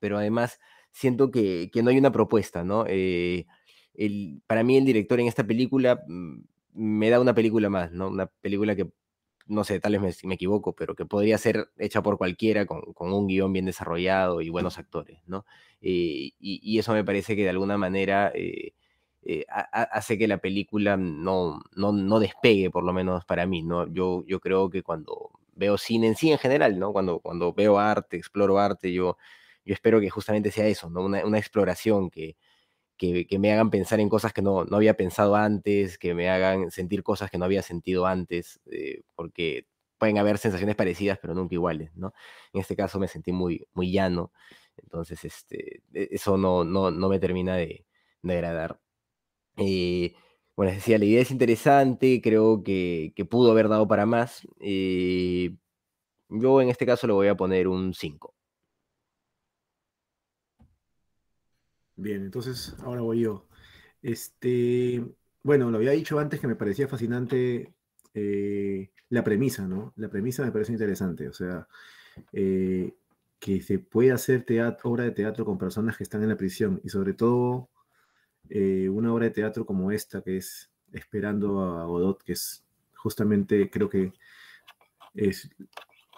pero 0.00 0.18
además 0.18 0.58
siento 0.92 1.30
que, 1.30 1.70
que 1.72 1.82
no 1.82 1.90
hay 1.90 1.98
una 1.98 2.12
propuesta, 2.12 2.64
¿no? 2.64 2.84
Eh, 2.88 3.46
el- 3.94 4.42
para 4.46 4.62
mí 4.64 4.76
el 4.76 4.84
director 4.84 5.20
en 5.20 5.26
esta 5.28 5.44
película 5.46 6.02
mm, 6.06 6.40
me 6.74 7.10
da 7.10 7.20
una 7.20 7.34
película 7.34 7.70
más, 7.70 7.92
¿no? 7.92 8.08
Una 8.08 8.26
película 8.26 8.76
que, 8.76 8.90
no 9.46 9.64
sé, 9.64 9.80
tal 9.80 9.92
vez 9.98 10.00
me, 10.22 10.28
me 10.28 10.34
equivoco, 10.34 10.74
pero 10.74 10.94
que 10.94 11.06
podría 11.06 11.38
ser 11.38 11.70
hecha 11.78 12.02
por 12.02 12.18
cualquiera 12.18 12.66
con, 12.66 12.80
con 12.94 13.12
un 13.12 13.26
guion 13.26 13.52
bien 13.52 13.66
desarrollado 13.66 14.40
y 14.42 14.48
buenos 14.50 14.78
actores, 14.78 15.20
¿no? 15.26 15.44
Eh, 15.80 16.32
y, 16.40 16.60
y 16.62 16.78
eso 16.78 16.92
me 16.92 17.04
parece 17.04 17.36
que 17.36 17.44
de 17.44 17.50
alguna 17.50 17.78
manera 17.78 18.32
eh, 18.34 18.72
eh, 19.22 19.44
ha- 19.48 19.68
ha- 19.72 19.82
hace 19.84 20.18
que 20.18 20.28
la 20.28 20.38
película 20.38 20.96
no, 20.96 21.60
no, 21.74 21.92
no 21.92 22.20
despegue, 22.20 22.70
por 22.70 22.84
lo 22.84 22.92
menos 22.92 23.24
para 23.24 23.46
mí, 23.46 23.62
¿no? 23.62 23.86
Yo, 23.92 24.24
yo 24.26 24.40
creo 24.40 24.70
que 24.70 24.82
cuando 24.82 25.30
veo 25.54 25.78
cine 25.78 26.06
en 26.08 26.16
sí 26.16 26.30
en 26.30 26.38
general, 26.38 26.78
¿no? 26.78 26.92
Cuando, 26.92 27.20
cuando 27.20 27.52
veo 27.52 27.78
arte, 27.78 28.16
exploro 28.16 28.58
arte, 28.58 28.92
yo, 28.92 29.16
yo 29.64 29.74
espero 29.74 30.00
que 30.00 30.10
justamente 30.10 30.50
sea 30.50 30.66
eso, 30.66 30.90
¿no? 30.90 31.02
Una, 31.04 31.24
una 31.26 31.38
exploración 31.38 32.10
que, 32.10 32.36
que, 32.96 33.26
me 33.38 33.52
hagan 33.52 33.70
pensar 33.70 34.00
en 34.00 34.08
cosas 34.08 34.32
que 34.32 34.42
no, 34.42 34.64
no 34.64 34.76
había 34.76 34.96
pensado 34.96 35.36
antes, 35.36 35.98
que 35.98 36.14
me 36.14 36.30
hagan 36.30 36.70
sentir 36.70 37.02
cosas 37.02 37.30
que 37.30 37.38
no 37.38 37.44
había 37.44 37.62
sentido 37.62 38.06
antes, 38.06 38.60
eh, 38.70 39.02
porque 39.14 39.66
pueden 39.98 40.18
haber 40.18 40.38
sensaciones 40.38 40.76
parecidas, 40.76 41.18
pero 41.20 41.34
nunca 41.34 41.54
iguales, 41.54 41.90
¿no? 41.96 42.12
En 42.52 42.60
este 42.60 42.76
caso 42.76 42.98
me 42.98 43.08
sentí 43.08 43.32
muy, 43.32 43.66
muy 43.74 43.90
llano, 43.92 44.32
entonces 44.76 45.24
este, 45.24 45.82
e- 45.94 46.08
eso 46.12 46.36
no, 46.38 46.64
no, 46.64 46.90
no 46.90 47.08
me 47.08 47.18
termina 47.20 47.56
de, 47.56 47.86
de 48.22 48.32
agradar. 48.34 48.78
Eh, 49.58 50.14
bueno, 50.56 50.72
les 50.72 50.80
decía, 50.80 50.98
la 50.98 51.04
idea 51.06 51.22
es 51.22 51.30
interesante, 51.30 52.20
creo 52.22 52.62
que, 52.62 53.12
que 53.16 53.24
pudo 53.24 53.52
haber 53.52 53.68
dado 53.68 53.88
para 53.88 54.06
más. 54.06 54.46
eh, 54.60 55.54
yo 56.30 56.60
en 56.62 56.68
este 56.70 56.86
caso 56.86 57.06
le 57.06 57.12
voy 57.14 57.28
a 57.28 57.36
poner 57.36 57.68
un 57.68 57.94
5. 57.94 58.34
Bien, 61.96 62.22
entonces 62.22 62.74
ahora 62.82 63.00
voy 63.00 63.20
yo. 63.20 63.48
Este, 64.02 65.04
bueno, 65.42 65.70
lo 65.70 65.78
había 65.78 65.92
dicho 65.92 66.18
antes 66.18 66.40
que 66.40 66.46
me 66.46 66.56
parecía 66.56 66.88
fascinante 66.88 67.74
eh, 68.14 68.90
la 69.08 69.24
premisa, 69.24 69.66
¿no? 69.66 69.92
La 69.96 70.08
premisa 70.10 70.44
me 70.44 70.52
parece 70.52 70.72
interesante, 70.72 71.28
o 71.28 71.32
sea, 71.32 71.66
eh, 72.32 72.94
que 73.38 73.62
se 73.62 73.78
puede 73.78 74.12
hacer 74.12 74.44
obra 74.84 75.04
de 75.04 75.12
teatro 75.12 75.44
con 75.44 75.58
personas 75.58 75.96
que 75.96 76.04
están 76.04 76.22
en 76.22 76.28
la 76.30 76.36
prisión 76.36 76.80
y 76.84 76.88
sobre 76.90 77.14
todo 77.14 77.70
eh, 78.50 78.88
una 78.88 79.12
obra 79.12 79.26
de 79.26 79.30
teatro 79.32 79.66
como 79.66 79.90
esta 79.90 80.22
que 80.22 80.38
es 80.38 80.70
Esperando 80.92 81.60
a 81.62 81.84
Godot, 81.84 82.22
que 82.22 82.32
es 82.32 82.64
justamente, 82.94 83.68
creo 83.70 83.88
que 83.88 84.12
es, 85.14 85.50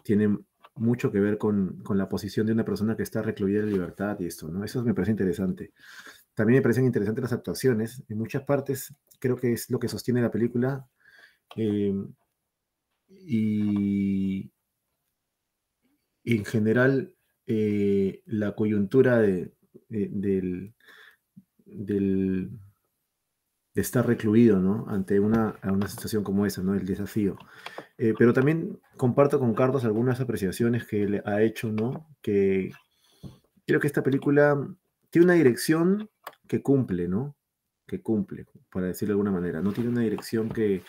tiene 0.04 0.38
mucho 0.78 1.12
que 1.12 1.20
ver 1.20 1.38
con, 1.38 1.82
con 1.82 1.98
la 1.98 2.08
posición 2.08 2.46
de 2.46 2.52
una 2.52 2.64
persona 2.64 2.96
que 2.96 3.02
está 3.04 3.22
recluida 3.22 3.60
en 3.60 3.70
libertad 3.70 4.18
y 4.20 4.26
esto, 4.26 4.48
¿no? 4.48 4.64
Eso 4.64 4.82
me 4.84 4.94
parece 4.94 5.12
interesante. 5.12 5.72
También 6.34 6.58
me 6.58 6.62
parecen 6.62 6.86
interesantes 6.86 7.22
las 7.22 7.32
actuaciones. 7.34 8.02
En 8.08 8.18
muchas 8.18 8.44
partes 8.44 8.94
creo 9.20 9.36
que 9.36 9.52
es 9.54 9.70
lo 9.70 9.78
que 9.80 9.88
sostiene 9.88 10.22
la 10.22 10.30
película. 10.32 10.86
eh, 11.56 11.94
y, 13.08 14.50
en 16.24 16.44
general, 16.44 17.14
eh, 17.46 18.22
la 18.26 18.54
coyuntura 18.54 19.18
de, 19.18 19.52
de- 19.88 20.08
del, 20.12 20.74
del- 21.66 22.50
de 22.50 22.58
estar 23.80 24.06
recluido, 24.06 24.60
¿no? 24.60 24.86
Ante 24.88 25.20
una, 25.20 25.58
una 25.62 25.88
situación 25.88 26.24
como 26.24 26.46
esa, 26.46 26.62
¿no? 26.62 26.74
El 26.74 26.86
desafío. 26.86 27.36
Eh, 27.98 28.14
pero 28.18 28.32
también 28.32 28.80
comparto 28.96 29.38
con 29.38 29.54
Carlos 29.54 29.84
algunas 29.84 30.20
apreciaciones 30.20 30.86
que 30.86 31.02
él 31.02 31.22
ha 31.24 31.42
hecho, 31.42 31.70
¿no? 31.70 32.08
Que 32.22 32.72
creo 33.66 33.80
que 33.80 33.86
esta 33.86 34.02
película 34.02 34.56
tiene 35.10 35.26
una 35.26 35.34
dirección 35.34 36.10
que 36.46 36.62
cumple, 36.62 37.08
¿no? 37.08 37.36
Que 37.86 38.00
cumple, 38.00 38.46
para 38.70 38.86
decirlo 38.86 39.12
de 39.12 39.20
alguna 39.20 39.32
manera. 39.32 39.60
No 39.60 39.72
tiene 39.72 39.90
una 39.90 40.02
dirección 40.02 40.48
que, 40.48 40.82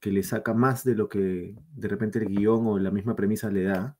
que 0.00 0.12
le 0.12 0.22
saca 0.22 0.54
más 0.54 0.84
de 0.84 0.94
lo 0.94 1.08
que 1.08 1.54
de 1.74 1.88
repente 1.88 2.18
el 2.18 2.28
guion 2.28 2.66
o 2.66 2.78
la 2.78 2.90
misma 2.90 3.16
premisa 3.16 3.50
le 3.50 3.64
da. 3.64 3.96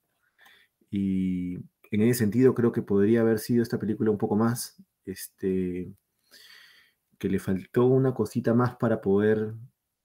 Y 0.91 1.57
en 1.91 2.03
ese 2.03 2.21
sentido 2.21 2.55
creo 2.55 2.73
que 2.73 2.83
podría 2.83 3.21
haber 3.21 3.39
sido 3.39 3.63
esta 3.63 3.79
película 3.79 4.11
un 4.11 4.19
poco 4.19 4.37
más, 4.37 4.83
este, 5.05 5.93
que 7.19 7.29
le 7.29 7.39
faltó 7.39 7.87
una 7.87 8.15
cosita 8.15 8.55
más 8.55 8.77
para 8.77 9.01
poder 9.01 9.55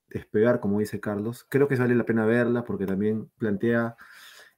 despegar, 0.09 0.59
como 0.59 0.79
dice 0.79 0.99
Carlos. 0.99 1.45
Creo 1.49 1.67
que 1.67 1.75
vale 1.75 1.95
la 1.95 2.05
pena 2.05 2.25
verla 2.25 2.63
porque 2.63 2.85
también 2.85 3.29
plantea, 3.37 3.95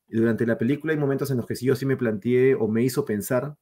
durante 0.08 0.46
la 0.46 0.58
película 0.58 0.94
hay 0.94 1.00
momentos 1.00 1.32
en 1.32 1.38
los 1.38 1.46
que 1.48 1.56
sí 1.56 1.66
yo 1.66 1.76
sí 1.76 1.86
me 1.86 1.98
planteé 1.98 2.56
o 2.56 2.68
me 2.68 2.84
hizo 2.84 3.06
pensar, 3.06 3.58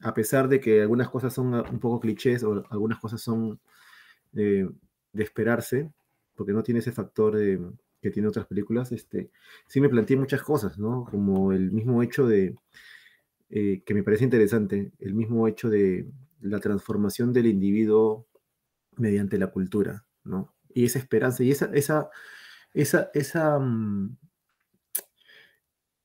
a 0.00 0.14
pesar 0.14 0.48
de 0.48 0.60
que 0.60 0.82
algunas 0.82 1.08
cosas 1.08 1.32
son 1.32 1.54
un 1.54 1.80
poco 1.80 2.00
clichés 2.00 2.42
o 2.44 2.64
algunas 2.70 2.98
cosas 2.98 3.20
son 3.20 3.60
eh, 4.34 4.68
de 5.12 5.22
esperarse, 5.22 5.90
porque 6.34 6.52
no 6.52 6.62
tiene 6.62 6.80
ese 6.80 6.92
factor 6.92 7.36
de, 7.36 7.60
que 8.00 8.10
tiene 8.10 8.28
otras 8.28 8.46
películas, 8.46 8.92
este, 8.92 9.30
sí 9.66 9.80
me 9.80 9.88
planteé 9.88 10.16
muchas 10.16 10.42
cosas, 10.42 10.78
¿no? 10.78 11.06
Como 11.10 11.52
el 11.52 11.70
mismo 11.70 12.02
hecho 12.02 12.26
de, 12.26 12.56
eh, 13.50 13.82
que 13.84 13.94
me 13.94 14.02
parece 14.02 14.24
interesante, 14.24 14.92
el 14.98 15.14
mismo 15.14 15.46
hecho 15.46 15.70
de 15.70 16.06
la 16.42 16.60
transformación 16.60 17.32
del 17.32 17.46
individuo 17.46 18.26
mediante 18.96 19.38
la 19.38 19.48
cultura, 19.48 20.04
¿no? 20.24 20.54
Y 20.74 20.84
esa 20.84 20.98
esperanza, 20.98 21.42
y 21.44 21.50
esa, 21.50 21.70
esa, 21.74 22.10
esa, 22.74 23.10
esa, 23.14 23.58
mm, 23.58 24.16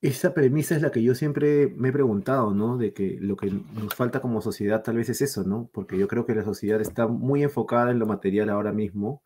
esa 0.02 0.34
premisa 0.34 0.76
es 0.76 0.82
la 0.82 0.92
que 0.92 1.02
yo 1.02 1.16
siempre 1.16 1.68
me 1.76 1.90
he 1.90 1.92
preguntado, 1.92 2.54
¿no? 2.54 2.78
De 2.78 2.94
que 2.94 3.18
lo 3.20 3.36
que 3.36 3.52
nos 3.52 3.96
falta 3.96 4.22
como 4.22 4.42
sociedad 4.42 4.84
tal 4.84 4.98
vez 4.98 5.10
es 5.10 5.22
eso, 5.22 5.44
¿no? 5.44 5.70
Porque 5.74 5.98
yo 5.98 6.08
creo 6.08 6.26
que 6.26 6.36
la 6.36 6.44
sociedad 6.44 6.82
está 6.82 7.08
muy 7.08 7.44
enfocada 7.44 7.92
en 7.92 8.00
lo 8.00 8.06
material 8.06 8.50
ahora 8.50 8.74
mismo 8.74 9.24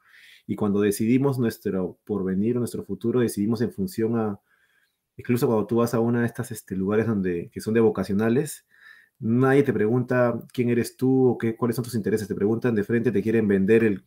y 0.48 0.56
cuando 0.56 0.82
decidimos 0.82 1.40
nuestro 1.40 2.00
porvenir, 2.06 2.56
nuestro 2.58 2.84
futuro, 2.84 3.20
decidimos 3.20 3.62
en 3.62 3.72
función 3.72 4.18
a, 4.18 4.40
incluso 5.18 5.48
cuando 5.48 5.68
tú 5.68 5.78
vas 5.78 5.94
a 5.94 6.00
una 6.00 6.22
de 6.22 6.26
estas 6.28 6.52
este, 6.52 6.76
lugares 6.76 7.08
donde, 7.08 7.50
que 7.52 7.62
son 7.62 7.74
de 7.74 7.82
vocacionales, 7.82 8.66
nadie 9.22 9.64
te 9.64 9.74
pregunta 9.74 10.40
quién 10.52 10.70
eres 10.70 10.98
tú 10.98 11.30
o 11.30 11.38
qué, 11.38 11.56
cuáles 11.56 11.76
son 11.76 11.86
tus 11.86 11.96
intereses, 11.96 12.28
te 12.28 12.36
preguntan 12.36 12.76
de 12.76 12.84
frente, 12.84 13.12
te 13.12 13.22
quieren 13.22 13.48
vender 13.48 13.84
el, 13.84 14.04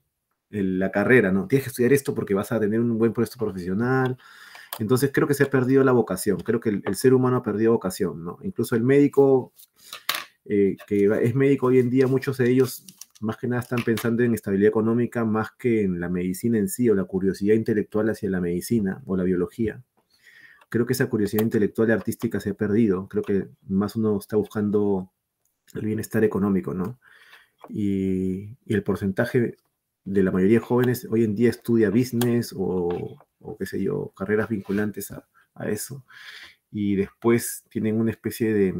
la 0.50 0.90
carrera, 0.90 1.32
¿no? 1.32 1.46
Tienes 1.46 1.64
que 1.64 1.70
estudiar 1.70 1.92
esto 1.92 2.14
porque 2.14 2.34
vas 2.34 2.52
a 2.52 2.60
tener 2.60 2.80
un 2.80 2.98
buen 2.98 3.12
puesto 3.12 3.38
profesional. 3.38 4.18
Entonces 4.78 5.10
creo 5.12 5.28
que 5.28 5.34
se 5.34 5.44
ha 5.44 5.50
perdido 5.50 5.84
la 5.84 5.92
vocación, 5.92 6.38
creo 6.40 6.60
que 6.60 6.80
el, 6.84 6.96
ser 6.96 7.14
humano 7.14 7.36
ha 7.36 7.42
perdido 7.42 7.72
vocación, 7.72 8.24
¿no? 8.24 8.38
Incluso 8.42 8.74
el 8.74 8.82
médico, 8.82 9.52
eh, 10.44 10.76
que 10.86 11.08
es 11.22 11.34
médico 11.34 11.68
hoy 11.68 11.78
en 11.78 11.90
día, 11.90 12.08
muchos 12.08 12.38
de 12.38 12.50
ellos 12.50 12.84
más 13.20 13.36
que 13.36 13.46
nada 13.46 13.62
están 13.62 13.82
pensando 13.84 14.24
en 14.24 14.34
estabilidad 14.34 14.68
económica 14.68 15.24
más 15.24 15.52
que 15.56 15.82
en 15.82 16.00
la 16.00 16.08
medicina 16.08 16.58
en 16.58 16.68
sí 16.68 16.90
o 16.90 16.94
la 16.94 17.04
curiosidad 17.04 17.54
intelectual 17.54 18.10
hacia 18.10 18.28
la 18.30 18.40
medicina 18.40 19.00
o 19.06 19.16
la 19.16 19.22
biología. 19.22 19.80
Creo 20.74 20.86
que 20.86 20.94
esa 20.94 21.08
curiosidad 21.08 21.44
intelectual 21.44 21.88
y 21.88 21.92
artística 21.92 22.40
se 22.40 22.50
ha 22.50 22.54
perdido. 22.54 23.06
Creo 23.06 23.22
que 23.22 23.46
más 23.68 23.94
uno 23.94 24.18
está 24.18 24.36
buscando 24.36 25.12
el 25.72 25.86
bienestar 25.86 26.24
económico, 26.24 26.74
¿no? 26.74 26.98
Y, 27.68 28.56
el 28.66 28.82
porcentaje 28.82 29.56
de 30.02 30.22
la 30.24 30.32
mayoría 30.32 30.58
de 30.58 30.64
jóvenes 30.64 31.06
hoy 31.08 31.22
en 31.22 31.36
día 31.36 31.50
estudia 31.50 31.90
business 31.90 32.52
o, 32.56 32.88
qué 33.56 33.66
sé 33.66 33.80
yo, 33.84 34.12
carreras 34.16 34.48
vinculantes 34.48 35.12
a, 35.12 35.28
a, 35.54 35.68
eso. 35.68 36.04
Y 36.72 36.96
después 36.96 37.64
tienen 37.70 38.00
una 38.00 38.10
especie 38.10 38.52
de, 38.52 38.74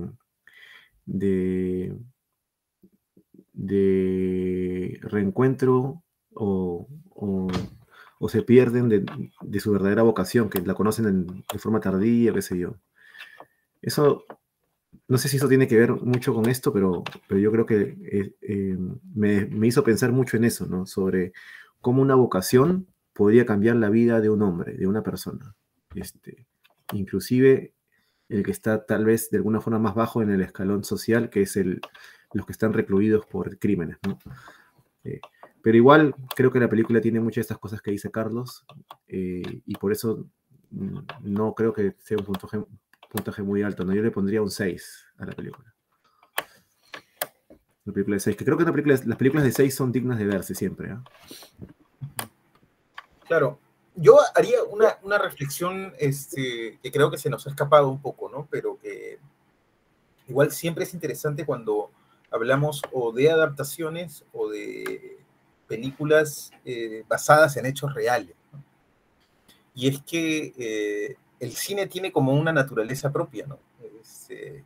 de 1.07 1.97
de 3.53 4.99
reencuentro 5.03 6.03
o, 6.35 6.89
se 8.29 8.43
pierden 8.43 8.89
de, 8.89 9.61
su 9.61 9.73
verdadera 9.73 10.03
vocación, 10.03 10.49
que 10.49 10.61
la 10.63 10.75
conocen 10.75 11.27
de 11.27 11.59
forma 11.59 11.81
tardía, 11.81 12.33
qué 12.33 12.43
sé 12.43 12.59
yo. 12.59 12.77
Eso, 13.83 14.25
no 15.09 15.19
sé 15.19 15.29
si 15.29 15.37
eso 15.37 15.49
tiene 15.49 15.69
que 15.69 15.77
ver 15.77 15.93
mucho 15.93 16.35
con 16.35 16.49
esto, 16.49 16.73
pero, 16.73 17.05
yo 17.29 17.53
creo 17.53 17.67
que 17.67 17.97
eh, 18.11 18.35
eh, 18.41 18.79
me, 19.15 19.67
hizo 19.67 19.85
pensar 19.85 20.13
mucho 20.13 20.37
en 20.37 20.45
eso, 20.45 20.67
¿no? 20.67 20.87
Sobre 20.87 21.33
cómo 21.81 22.03
una 22.03 22.15
vocación 22.15 22.87
podría 23.13 23.47
cambiar 23.47 23.77
la 23.77 23.91
vida 23.91 24.21
de 24.21 24.31
un 24.31 24.43
hombre, 24.43 24.75
de 24.75 24.87
una 24.87 25.03
persona. 25.03 25.55
Este, 25.95 26.47
inclusive 26.93 27.75
el 28.29 28.43
que 28.43 28.51
está 28.51 28.87
tal 28.87 29.05
vez 29.05 29.31
de 29.31 29.37
alguna 29.37 29.61
forma 29.61 29.79
más 29.79 29.95
bajo 29.95 30.23
en 30.23 30.31
el 30.31 30.41
escalón 30.41 30.83
social, 30.83 31.31
que 31.31 31.43
es 31.43 31.57
el, 31.57 31.81
los 32.33 32.47
que 32.47 32.53
están 32.53 32.73
recluidos 32.73 33.27
por 33.27 33.59
crímenes, 33.59 33.99
¿no? 34.07 34.19
Eh, 35.05 35.21
pero 35.65 35.79
igual 35.79 36.15
creo 36.37 36.53
que 36.53 36.61
la 36.61 36.69
película 36.69 37.01
tiene 37.01 37.21
muchas 37.21 37.37
de 37.37 37.41
estas 37.41 37.59
cosas 37.59 37.81
que 37.81 37.91
dice 37.91 38.11
Carlos 38.11 38.67
eh, 39.09 39.63
y 39.65 39.75
por 39.77 39.93
eso 39.93 40.27
mm, 40.71 40.99
no 41.23 41.55
creo 41.55 41.73
que 41.73 41.97
sea 42.01 42.19
un 42.19 42.25
puntaje, 42.27 43.43
muy 43.43 43.63
alto, 43.63 43.83
¿no? 43.83 43.95
Yo 43.95 44.03
le 44.03 44.11
pondría 44.11 44.43
un 44.43 44.51
6 44.51 45.07
a 45.17 45.25
la 45.25 45.33
película. 45.33 45.75
Una 47.87 47.95
película 47.95 48.17
de 48.17 48.21
6, 48.21 48.37
que 48.37 48.45
creo 48.45 48.59
que 48.59 48.65
las 48.65 49.17
películas 49.17 49.45
de 49.45 49.53
6 49.53 49.75
son 49.75 49.91
dignas 49.91 50.19
de 50.19 50.27
verse 50.27 50.55
siempre. 50.55 50.91
¿ah? 50.91 51.03
Claro, 53.27 53.59
yo 53.95 54.19
haría 54.35 54.63
una, 54.65 54.99
una, 55.03 55.17
reflexión 55.17 55.95
este, 55.99 56.79
que 56.83 56.93
creo 56.93 57.11
que 57.11 57.17
se 57.17 57.31
nos 57.31 57.47
ha 57.47 57.51
escapado 57.51 57.89
un 57.89 58.03
poco, 58.03 58.29
¿no? 58.29 58.47
Pero 58.51 58.77
que 58.77 59.19
igual 60.29 60.53
siempre 60.53 60.85
es 60.85 60.93
interesante 60.93 61.47
cuando 61.47 61.91
hablamos 62.31 62.83
o 62.93 63.13
de 63.13 63.31
adaptaciones 63.31 64.27
o 64.35 64.51
de 64.51 65.24
películas 65.67 66.51
eh, 66.65 67.05
basadas 67.09 67.57
en 67.57 67.67
hechos 67.67 67.93
reales. 67.95 68.35
Y 69.75 69.89
es 69.89 70.03
que 70.03 70.53
eh, 70.57 71.17
el 71.41 71.53
cine 71.53 71.87
tiene 71.87 72.13
como 72.13 72.33
una 72.33 72.53
naturaleza 72.53 73.11
propia, 73.11 73.47
¿no? 73.47 73.59
Eh, 74.29 74.63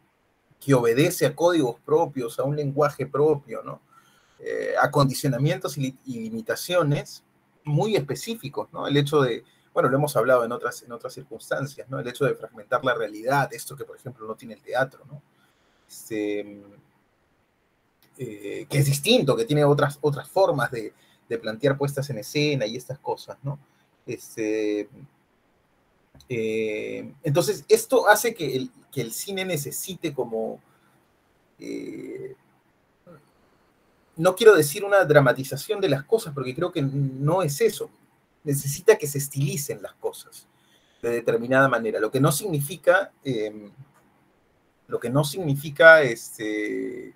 que 0.60 0.74
obedece 0.74 1.26
a 1.26 1.34
códigos 1.34 1.76
propios, 1.84 2.38
a 2.38 2.44
un 2.44 2.56
lenguaje 2.56 3.06
propio, 3.06 3.62
¿no? 3.62 3.80
a 4.80 4.88
condicionamientos 4.92 5.76
y, 5.78 5.96
limitaciones 6.06 7.24
muy 7.64 7.96
específicos, 7.96 8.68
¿no? 8.72 8.86
El 8.86 8.96
hecho 8.96 9.20
de, 9.20 9.44
bueno, 9.74 9.88
lo 9.88 9.96
hemos 9.96 10.16
hablado 10.16 10.44
en 10.44 10.52
otras, 10.52 10.82
en 10.82 10.92
otras 10.92 11.12
circunstancias, 11.12 11.88
¿no? 11.88 11.98
El 11.98 12.06
hecho 12.06 12.24
de 12.24 12.34
fragmentar 12.34 12.84
la 12.84 12.94
realidad, 12.94 13.52
esto 13.52 13.76
que 13.76 13.84
por 13.84 13.96
ejemplo 13.96 14.26
no 14.28 14.36
tiene 14.36 14.54
el 14.54 14.62
teatro, 14.62 15.04
¿no? 15.06 15.22
Este, 15.88 16.62
eh, 18.20 18.66
que 18.68 18.78
es 18.78 18.86
distinto, 18.86 19.36
que 19.36 19.44
tiene 19.44 19.64
otras, 19.64 19.96
otras 20.00 20.28
formas 20.28 20.72
de, 20.72 20.92
plantear 21.40 21.76
puestas 21.78 22.08
en 22.10 22.18
escena 22.18 22.66
y 22.66 22.74
estas 22.74 22.98
cosas, 22.98 23.36
¿no? 23.44 23.60
Este, 24.06 24.88
eh, 26.28 27.12
entonces, 27.22 27.64
esto 27.68 28.08
hace 28.08 28.34
que 28.34 28.56
el, 28.56 28.72
que 28.90 29.02
el, 29.02 29.12
cine 29.12 29.44
necesite 29.44 30.12
como, 30.14 30.58
eh, 31.60 32.34
no 34.16 34.34
quiero 34.34 34.56
decir 34.56 34.84
una 34.84 35.04
dramatización 35.04 35.80
de 35.80 35.90
las 35.90 36.02
cosas, 36.04 36.34
porque 36.34 36.54
creo 36.54 36.72
que 36.72 36.82
no 36.82 37.42
es 37.42 37.60
eso, 37.60 37.90
necesita 38.42 38.96
que 38.96 39.06
se 39.06 39.18
estilicen 39.18 39.80
las 39.80 39.92
cosas 39.94 40.48
de 41.02 41.10
determinada 41.10 41.68
manera, 41.68 42.00
lo 42.00 42.10
que 42.10 42.20
no 42.20 42.32
significa, 42.32 43.12
lo 44.88 44.98
que 44.98 45.10
no 45.10 45.22
significa, 45.22 46.02
este, 46.02 47.14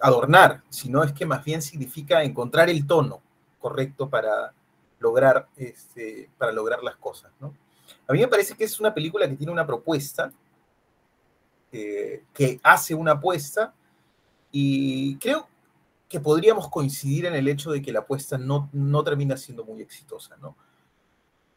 adornar, 0.00 0.62
sino 0.68 1.02
es 1.02 1.12
que 1.12 1.26
más 1.26 1.44
bien 1.44 1.62
significa 1.62 2.22
encontrar 2.22 2.68
el 2.68 2.86
tono 2.86 3.20
correcto 3.58 4.08
para 4.08 4.52
lograr, 4.98 5.48
este, 5.56 6.30
para 6.38 6.52
lograr 6.52 6.82
las 6.82 6.96
cosas. 6.96 7.32
¿no? 7.40 7.54
A 8.06 8.12
mí 8.12 8.20
me 8.20 8.28
parece 8.28 8.56
que 8.56 8.64
es 8.64 8.80
una 8.80 8.92
película 8.92 9.28
que 9.28 9.36
tiene 9.36 9.52
una 9.52 9.66
propuesta, 9.66 10.32
eh, 11.70 12.24
que 12.32 12.60
hace 12.62 12.94
una 12.94 13.12
apuesta, 13.12 13.74
y 14.50 15.16
creo 15.16 15.48
que 16.08 16.20
podríamos 16.20 16.68
coincidir 16.68 17.26
en 17.26 17.34
el 17.34 17.48
hecho 17.48 17.70
de 17.70 17.80
que 17.80 17.92
la 17.92 18.00
apuesta 18.00 18.36
no, 18.36 18.68
no 18.72 19.02
termina 19.02 19.36
siendo 19.36 19.64
muy 19.64 19.80
exitosa. 19.80 20.36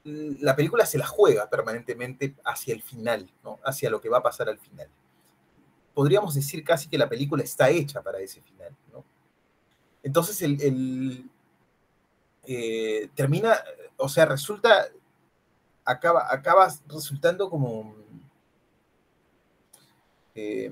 La 0.03 0.55
película 0.55 0.86
se 0.86 0.97
la 0.97 1.05
juega 1.05 1.49
permanentemente 1.49 2.36
hacia 2.45 2.73
el 2.73 2.81
final, 2.81 3.29
hacia 3.65 3.89
lo 3.89 3.99
que 3.99 4.07
va 4.07 4.19
a 4.19 4.23
pasar 4.23 4.47
al 4.47 4.59
final 4.59 4.88
podríamos 5.95 6.35
decir 6.35 6.63
casi 6.63 6.87
que 6.87 6.97
la 6.97 7.09
película 7.09 7.41
está 7.41 7.69
hecha 7.69 8.03
para 8.03 8.19
ese 8.19 8.41
final, 8.41 8.75
¿no? 8.93 9.03
Entonces, 10.03 10.39
el, 10.43 11.27
eh, 12.45 13.09
termina, 13.15 13.57
o 13.97 14.07
sea, 14.07 14.25
resulta, 14.25 14.87
acaba, 15.83 16.31
acaba 16.31 16.71
resultando 16.87 17.49
como 17.49 17.95
eh, 20.35 20.71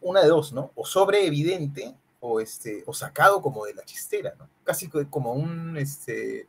una 0.00 0.20
de 0.20 0.28
dos, 0.28 0.52
¿no? 0.52 0.72
O 0.74 0.84
sobre 0.84 1.24
evidente 1.24 1.94
o, 2.20 2.40
este, 2.40 2.82
o 2.86 2.92
sacado 2.92 3.40
como 3.40 3.64
de 3.64 3.74
la 3.74 3.84
chistera, 3.84 4.34
¿no? 4.36 4.50
Casi 4.64 4.88
como 4.88 5.32
un, 5.32 5.78
este, 5.78 6.48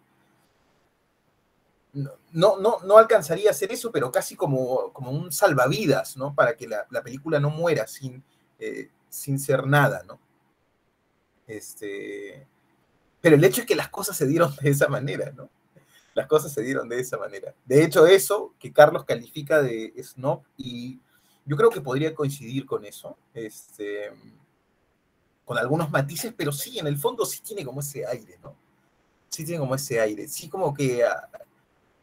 no, 1.93 2.11
no, 2.59 2.79
no 2.81 2.97
alcanzaría 2.97 3.49
a 3.49 3.51
hacer 3.51 3.71
eso, 3.71 3.91
pero 3.91 4.11
casi 4.11 4.35
como, 4.35 4.93
como 4.93 5.11
un 5.11 5.31
salvavidas, 5.31 6.17
¿no? 6.17 6.35
Para 6.35 6.55
que 6.55 6.67
la, 6.67 6.85
película 7.03 7.39
no 7.39 7.49
muera 7.49 7.87
sin, 7.87 8.23
eh, 8.59 8.89
sin 9.09 9.39
ser 9.39 9.65
nada, 9.65 10.03
¿no? 10.07 10.19
Este, 11.47 12.47
pero 13.21 13.35
el 13.35 13.43
hecho 13.43 13.61
es 13.61 13.67
que 13.67 13.75
las 13.75 13.89
cosas 13.89 14.15
se 14.15 14.27
dieron 14.27 14.55
de 14.61 14.69
esa 14.69 14.87
manera, 14.87 15.31
¿no? 15.31 15.49
Las 16.13 16.27
cosas 16.27 16.51
se 16.51 16.61
dieron 16.61 16.89
de 16.89 16.99
esa 16.99 17.17
manera. 17.17 17.53
De 17.65 17.83
hecho, 17.83 18.05
eso 18.05 18.53
que 18.59 18.73
Carlos 18.73 19.05
califica 19.05 19.61
de 19.61 19.93
snob, 20.03 20.43
y 20.57 20.99
yo 21.45 21.57
creo 21.57 21.69
que 21.69 21.81
podría 21.81 22.13
coincidir 22.13 22.65
con 22.65 22.85
eso, 22.85 23.17
este, 23.33 24.11
con 25.45 25.57
algunos 25.57 25.89
matices, 25.89 26.33
pero 26.37 26.51
sí, 26.51 26.77
en 26.77 26.87
el 26.87 26.97
fondo 26.97 27.25
sí 27.25 27.41
tiene 27.41 27.65
como 27.65 27.79
ese 27.79 28.05
aire, 28.05 28.37
¿no? 28.43 28.55
Sí 29.29 29.45
tiene 29.45 29.59
como 29.59 29.75
ese 29.75 29.99
aire, 29.99 30.27
sí 30.27 30.49
como 30.49 30.73
que 30.73 31.03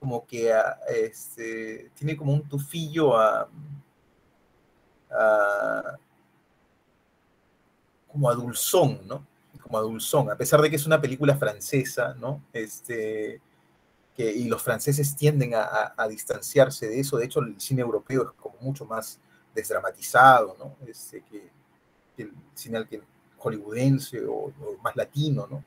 como 0.06 0.24
que 0.24 0.54
este, 0.88 1.90
tiene 1.96 2.16
como 2.16 2.32
un 2.32 2.48
tufillo 2.48 3.18
a, 3.18 3.48
como 8.06 8.30
a 8.30 8.34
dulzón, 8.34 9.00
¿no? 9.04 9.26
Como 9.60 9.78
a 9.78 9.80
dulzón, 9.80 10.30
a 10.30 10.36
pesar 10.36 10.60
de 10.60 10.70
que 10.70 10.76
es 10.76 10.86
una 10.86 11.00
película 11.00 11.36
francesa, 11.36 12.14
¿no? 12.14 12.40
Este, 12.52 13.40
y 14.16 14.44
los 14.44 14.62
franceses 14.62 15.16
tienden 15.16 15.54
a, 15.56 16.06
distanciarse 16.08 16.86
de 16.86 17.00
eso, 17.00 17.16
de 17.16 17.24
hecho 17.24 17.40
el 17.40 17.60
cine 17.60 17.82
europeo 17.82 18.22
es 18.22 18.40
como 18.40 18.54
mucho 18.60 18.84
más 18.84 19.18
desdramatizado, 19.56 20.54
¿no? 20.56 20.76
Este, 20.86 21.22
que, 21.22 21.50
el 22.18 22.32
cine 22.54 22.86
hollywoodense 23.38 24.24
o, 24.24 24.34
o, 24.34 24.76
más 24.84 24.94
latino, 24.94 25.48
¿no? 25.50 25.64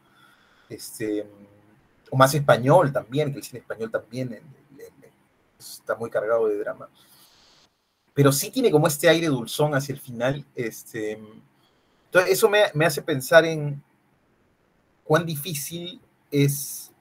Este, 0.70 1.28
o 2.10 2.18
más 2.18 2.34
español 2.34 2.92
también, 2.92 3.32
que 3.32 3.40
el 3.40 3.44
cine 3.44 3.60
español 3.60 3.92
también 3.92 4.40
está 5.58 5.96
muy 5.96 6.10
cargado 6.10 6.48
de 6.48 6.58
drama. 6.58 6.90
Pero 8.14 8.32
sí 8.32 8.52
tiene 8.52 8.72
como 8.72 8.88
este 8.88 9.10
aire 9.10 9.28
dulzón 9.28 9.76
hacia 9.76 9.94
el 9.94 10.00
final. 10.00 10.46
Este, 10.56 11.14
entonces, 12.06 12.32
eso 12.32 12.50
me, 12.50 12.64
me 12.74 12.86
hace 12.86 13.02
pensar 13.02 13.46
en 13.46 13.82
cuán 15.04 15.26
difícil 15.26 16.02
es 16.32 16.92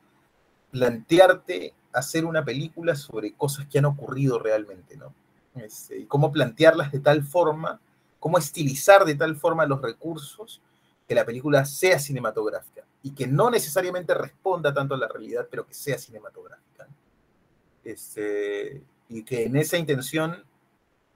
plantearte 0.70 1.74
hacer 1.92 2.24
una 2.24 2.44
película 2.44 2.94
sobre 2.94 3.32
cosas 3.32 3.66
que 3.66 3.78
han 3.78 3.86
ocurrido 3.86 4.38
realmente, 4.38 4.96
¿no? 4.96 5.14
Este, 5.54 6.00
y 6.00 6.06
cómo 6.06 6.30
plantearlas 6.30 6.92
de 6.92 7.00
tal 7.00 7.24
forma, 7.24 7.80
cómo 8.20 8.38
estilizar 8.38 9.04
de 9.04 9.14
tal 9.14 9.36
forma 9.36 9.66
los 9.66 9.82
recursos 9.82 10.60
que 11.08 11.14
la 11.14 11.24
película 11.24 11.64
sea 11.64 11.98
cinematográfica 11.98 12.84
y 13.02 13.14
que 13.14 13.26
no 13.26 13.50
necesariamente 13.50 14.12
responda 14.12 14.74
tanto 14.74 14.94
a 14.94 14.98
la 14.98 15.08
realidad, 15.08 15.48
pero 15.50 15.66
que 15.66 15.72
sea 15.72 15.96
cinematográfica. 15.96 16.86
Este, 17.82 18.82
y 19.08 19.24
que 19.24 19.44
en 19.44 19.56
esa 19.56 19.78
intención, 19.78 20.44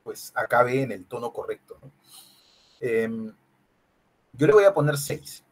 pues 0.03 0.33
acabe 0.35 0.83
en 0.83 0.93
el 0.93 1.05
tono 1.05 1.31
correcto. 1.31 1.79
Em, 2.81 3.35
yo 4.33 4.47
le 4.47 4.53
voy 4.55 4.65
a 4.65 4.73
poner 4.73 4.97
6. 4.97 5.45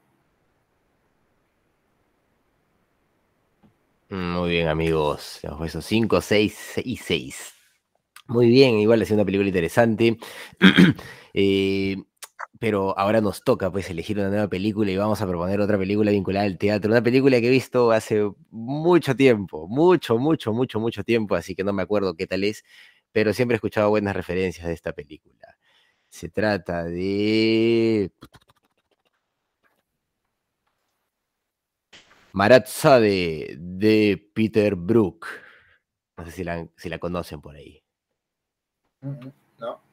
Muy 4.09 4.51
bien, 4.51 4.69
amigos. 4.69 5.41
Esos 5.65 5.85
5, 5.85 6.21
6 6.21 6.81
y 6.85 6.97
6. 6.97 7.55
Muy 8.27 8.49
bien, 8.49 8.79
igual 8.79 9.03
es 9.03 9.11
una 9.11 9.25
película 9.25 9.49
interesante. 9.49 10.19
eh, 11.35 11.97
pero 12.61 12.97
ahora 12.99 13.23
nos 13.23 13.43
toca 13.43 13.73
pues 13.73 13.89
elegir 13.91 14.19
una 14.19 14.29
nueva 14.29 14.47
película 14.49 14.91
y 14.91 14.97
vamos 14.99 15.21
a 15.23 15.27
proponer 15.27 15.61
otra 15.61 15.79
película 15.79 16.11
vinculada 16.11 16.45
al 16.45 16.59
teatro, 16.59 16.91
una 16.91 17.03
película 17.03 17.41
que 17.41 17.49
he 17.49 17.51
visto 17.51 17.91
hace 17.91 18.31
mucho 18.51 19.17
tiempo, 19.17 19.67
mucho, 19.67 20.19
mucho, 20.19 20.53
mucho, 20.53 20.79
mucho 20.79 21.03
tiempo, 21.03 21.35
así 21.35 21.55
que 21.55 21.65
no 21.65 21.73
me 21.73 21.83
acuerdo 21.83 22.15
qué 22.15 22.27
tal 22.27 22.45
es, 22.45 22.63
pero 23.13 23.33
siempre 23.33 23.55
he 23.55 23.57
escuchado 23.57 23.89
buenas 23.89 24.15
referencias 24.15 24.67
de 24.67 24.75
esta 24.75 24.93
película. 24.93 25.57
Se 26.11 26.29
trata 26.29 26.85
de... 26.85 28.13
Maratza 32.33 33.01
de, 33.01 33.57
de 33.59 34.31
Peter 34.35 34.77
Brook. 34.77 35.27
No 36.19 36.27
sé 36.27 36.31
si 36.31 36.45
la, 36.45 36.69
si 36.77 36.91
la 36.91 36.99
conocen 36.99 37.41
por 37.41 37.57
ahí. 37.57 37.83
No. 39.59 39.90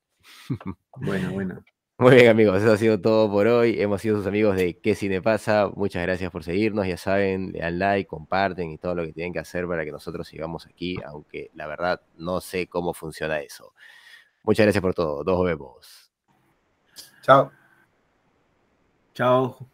Bueno, 0.97 1.33
bueno. 1.33 1.65
Muy 1.99 2.17
bien, 2.17 2.29
amigos, 2.29 2.61
eso 2.61 2.73
ha 2.73 2.77
sido 2.77 3.01
todo 3.01 3.31
por 3.31 3.47
hoy. 3.47 3.81
Hemos 3.81 4.01
sido 4.03 4.17
sus 4.17 4.27
amigos 4.27 4.57
de 4.57 4.77
¿Qué 4.79 4.95
Cine 4.97 5.23
Pasa? 5.23 5.69
Muchas 5.75 6.03
gracias 6.03 6.33
por 6.33 6.43
seguirnos. 6.43 6.87
Ya 6.87 6.97
saben, 6.97 7.53
le 7.53 7.61
dan 7.61 7.79
like, 7.79 8.09
comparten 8.09 8.71
y 8.73 8.79
todo 8.79 8.95
lo 8.97 9.05
que 9.05 9.13
tienen 9.13 9.33
que 9.33 9.39
hacer 9.39 9.69
para 9.69 9.85
que 9.85 9.93
nosotros 9.93 10.27
sigamos 10.27 10.67
aquí, 10.67 10.97
aunque 11.07 11.51
la 11.55 11.67
verdad 11.69 12.01
no 12.17 12.41
sé 12.41 12.67
cómo 12.67 12.93
funciona 12.93 13.41
eso. 13.41 13.73
Muchas 14.43 14.65
gracias 14.67 14.83
por 14.83 14.95
todo. 14.95 15.23
Nos 15.23 15.45
vemos. 15.45 16.11
Chao. 17.23 17.53
Chao. 19.15 19.72